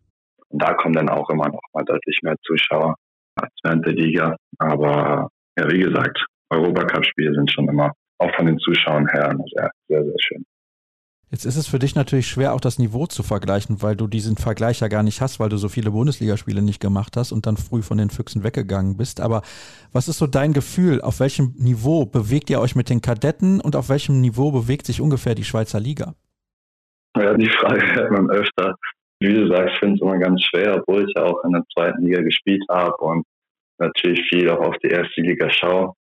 [0.49, 2.95] Und da kommen dann auch immer noch mal deutlich mehr Zuschauer
[3.35, 4.35] als während der Liga.
[4.59, 10.03] Aber ja, wie gesagt, Europacup-Spiele sind schon immer auch von den Zuschauern her sehr, sehr,
[10.03, 10.45] sehr schön.
[11.35, 14.37] Jetzt ist es für dich natürlich schwer, auch das Niveau zu vergleichen, weil du diesen
[14.37, 17.57] Vergleich ja gar nicht hast, weil du so viele Bundesligaspiele nicht gemacht hast und dann
[17.57, 19.19] früh von den Füchsen weggegangen bist.
[19.19, 19.41] Aber
[19.91, 21.01] was ist so dein Gefühl?
[21.01, 25.01] Auf welchem Niveau bewegt ihr euch mit den Kadetten und auf welchem Niveau bewegt sich
[25.01, 26.13] ungefähr die Schweizer Liga?
[27.17, 28.73] Ja, die Frage hört man öfter.
[29.19, 32.01] Wie du sagst, finde es immer ganz schwer, obwohl ich ja auch in der zweiten
[32.01, 33.25] Liga gespielt habe und
[33.77, 35.95] natürlich viel auch auf die erste Liga schaue.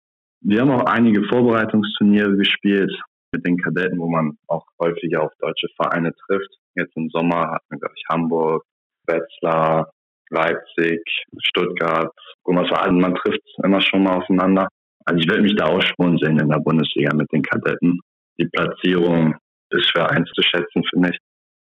[0.42, 2.92] Wir haben auch einige Vorbereitungsturniere gespielt,
[3.32, 6.50] mit den Kadetten, wo man auch häufiger auf deutsche Vereine trifft.
[6.74, 8.64] Jetzt im Sommer hatten wir, glaube ich, Hamburg,
[9.06, 9.90] Wetzlar,
[10.30, 11.02] Leipzig,
[11.42, 12.12] Stuttgart,
[12.44, 12.90] Gummersbach.
[12.90, 14.68] Man trifft immer schon mal aufeinander.
[15.04, 17.98] Also ich werde mich da ausspuren sehen in der Bundesliga mit den Kadetten.
[18.38, 19.34] Die Platzierung
[19.70, 21.18] ist schwer einzuschätzen, finde ich.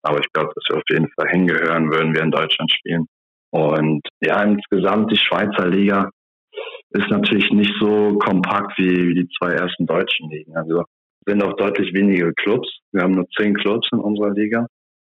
[0.03, 3.05] Aber ich glaube, dass wir auf jeden Fall hingehören, würden wir in Deutschland spielen.
[3.51, 6.09] Und ja, insgesamt die Schweizer Liga
[6.89, 10.55] ist natürlich nicht so kompakt wie die zwei ersten deutschen Ligen.
[10.55, 10.83] Also
[11.25, 12.69] sind auch deutlich weniger Clubs.
[12.91, 14.67] Wir haben nur zehn Clubs in unserer Liga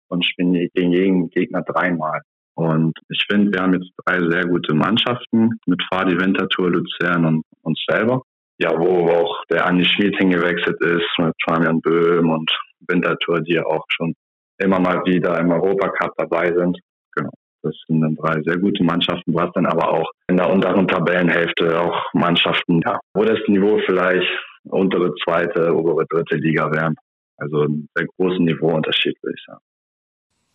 [0.10, 2.22] und spielen gegen jeden Gegner dreimal.
[2.56, 7.44] Und ich finde, wir haben jetzt drei sehr gute Mannschaften mit Fadi Winterthur, Luzern und
[7.62, 8.22] uns selber.
[8.62, 12.52] Ja, wo auch der Andi Schmid hingewechselt ist mit Fabian Böhm und
[12.90, 14.14] Winterthur, die ja auch schon
[14.58, 16.78] immer mal wieder im Europacup dabei sind.
[17.16, 17.30] Genau.
[17.62, 19.32] Das sind dann drei sehr gute Mannschaften.
[19.32, 23.80] Du hast dann aber auch in der unteren Tabellenhälfte auch Mannschaften, ja, wo das Niveau
[23.86, 24.28] vielleicht
[24.64, 26.96] untere, zweite, obere, dritte Liga wären.
[27.38, 29.62] Also ein sehr großen Niveauunterschied, würde ich sagen.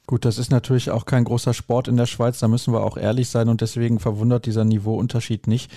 [0.06, 2.98] Gut, das ist natürlich auch kein großer Sport in der Schweiz, da müssen wir auch
[2.98, 5.72] ehrlich sein und deswegen verwundert dieser Niveauunterschied nicht.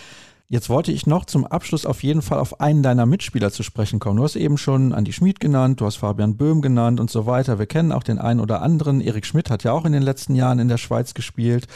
[0.49, 3.99] Jetzt wollte ich noch zum Abschluss auf jeden Fall auf einen deiner Mitspieler zu sprechen
[3.99, 4.15] kommen.
[4.15, 7.59] Du hast eben schon Andi Schmid genannt, du hast Fabian Böhm genannt und so weiter.
[7.59, 9.01] Wir kennen auch den einen oder anderen.
[9.01, 11.67] Erik Schmidt hat ja auch in den letzten Jahren in der Schweiz gespielt.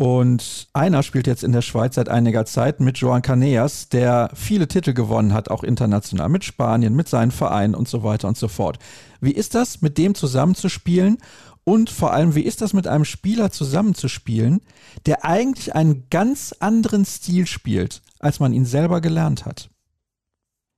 [0.00, 4.68] Und einer spielt jetzt in der Schweiz seit einiger Zeit mit Joan Caneas, der viele
[4.68, 8.46] Titel gewonnen hat, auch international mit Spanien, mit seinen Vereinen und so weiter und so
[8.46, 8.78] fort.
[9.20, 11.18] Wie ist das, mit dem zusammenzuspielen?
[11.64, 14.60] Und vor allem, wie ist das mit einem Spieler zusammenzuspielen,
[15.06, 19.68] der eigentlich einen ganz anderen Stil spielt, als man ihn selber gelernt hat?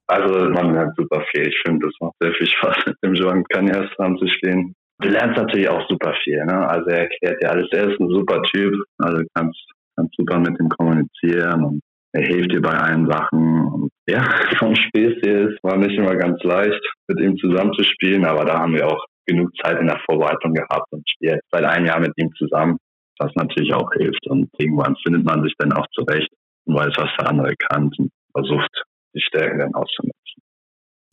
[0.06, 1.46] Also man lernt super viel.
[1.46, 5.68] Ich finde, es macht sehr viel Spaß, mit dem Joan Caneas zusammenzuspielen du lernst natürlich
[5.68, 6.44] auch super viel.
[6.44, 6.68] Ne?
[6.68, 7.68] Also er erklärt dir alles.
[7.72, 8.74] Er ist ein super Typ.
[8.98, 9.58] Also kannst,
[9.96, 11.80] kannst super mit ihm kommunizieren und
[12.12, 13.66] er hilft dir bei allen Sachen.
[13.66, 14.24] Und ja,
[14.58, 19.04] vom Spezies war nicht immer ganz leicht, mit ihm zusammenzuspielen, aber da haben wir auch
[19.26, 22.78] genug Zeit in der Vorbereitung gehabt und spielen jetzt seit einem Jahr mit ihm zusammen,
[23.18, 24.26] was natürlich auch hilft.
[24.26, 26.28] Und irgendwann findet man sich dann auch zurecht
[26.64, 28.70] und weiß, was der andere kann und versucht,
[29.14, 30.14] die Stärken dann auszunutzen.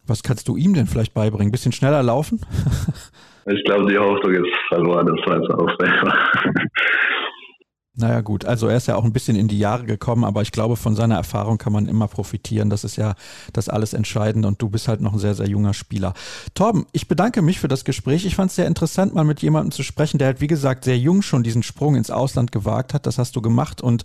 [0.07, 1.49] Was kannst du ihm denn vielleicht beibringen?
[1.49, 2.39] Ein bisschen schneller laufen?
[3.49, 6.13] ich glaube, die Hoffnung ist verloren, das weiß er auch selber.
[7.99, 10.51] Naja gut, also er ist ja auch ein bisschen in die Jahre gekommen, aber ich
[10.51, 12.69] glaube, von seiner Erfahrung kann man immer profitieren.
[12.69, 13.15] Das ist ja
[13.53, 16.13] das alles Entscheidende und du bist halt noch ein sehr, sehr junger Spieler.
[16.53, 18.23] Torben, ich bedanke mich für das Gespräch.
[18.27, 20.99] Ich fand es sehr interessant, mal mit jemandem zu sprechen, der halt, wie gesagt, sehr
[20.99, 23.07] jung schon diesen Sprung ins Ausland gewagt hat.
[23.07, 24.03] Das hast du gemacht und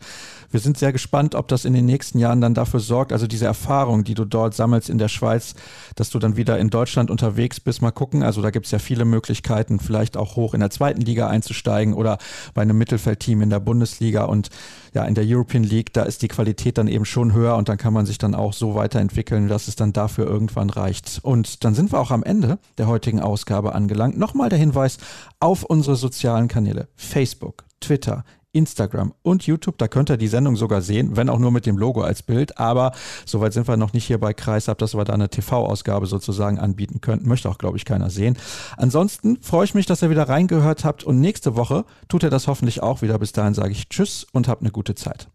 [0.53, 3.47] wir sind sehr gespannt, ob das in den nächsten Jahren dann dafür sorgt, also diese
[3.47, 5.55] Erfahrung, die du dort sammelst in der Schweiz,
[5.97, 7.83] dass du dann wieder in Deutschland unterwegs bist.
[7.83, 8.23] Mal gucken.
[8.23, 11.95] Also da gibt es ja viele Möglichkeiten, vielleicht auch hoch in der zweiten Liga einzusteigen
[11.95, 12.19] oder
[12.55, 14.51] bei einem Mittelfeldteam in der Bundesliga und
[14.95, 17.79] ja, in der European League, da ist die Qualität dann eben schon höher und dann
[17.79, 21.21] kann man sich dann auch so weiterentwickeln, dass es dann dafür irgendwann reicht.
[21.23, 24.19] Und dann sind wir auch am Ende der heutigen Ausgabe angelangt.
[24.19, 24.99] Nochmal der Hinweis
[25.41, 26.89] auf unsere sozialen Kanäle.
[26.97, 29.79] Facebook, Twitter, Instagram und YouTube.
[29.79, 32.59] Da könnt ihr die Sendung sogar sehen, wenn auch nur mit dem Logo als Bild.
[32.59, 32.93] Aber
[33.25, 37.01] soweit sind wir noch nicht hier bei Kreisab, dass wir da eine TV-Ausgabe sozusagen anbieten
[37.01, 37.29] könnten.
[37.29, 38.37] Möchte auch, glaube ich, keiner sehen.
[38.77, 42.47] Ansonsten freue ich mich, dass ihr wieder reingehört habt und nächste Woche tut ihr das
[42.47, 43.19] hoffentlich auch wieder.
[43.19, 45.29] Bis dahin sage ich Tschüss und habt eine gute Zeit.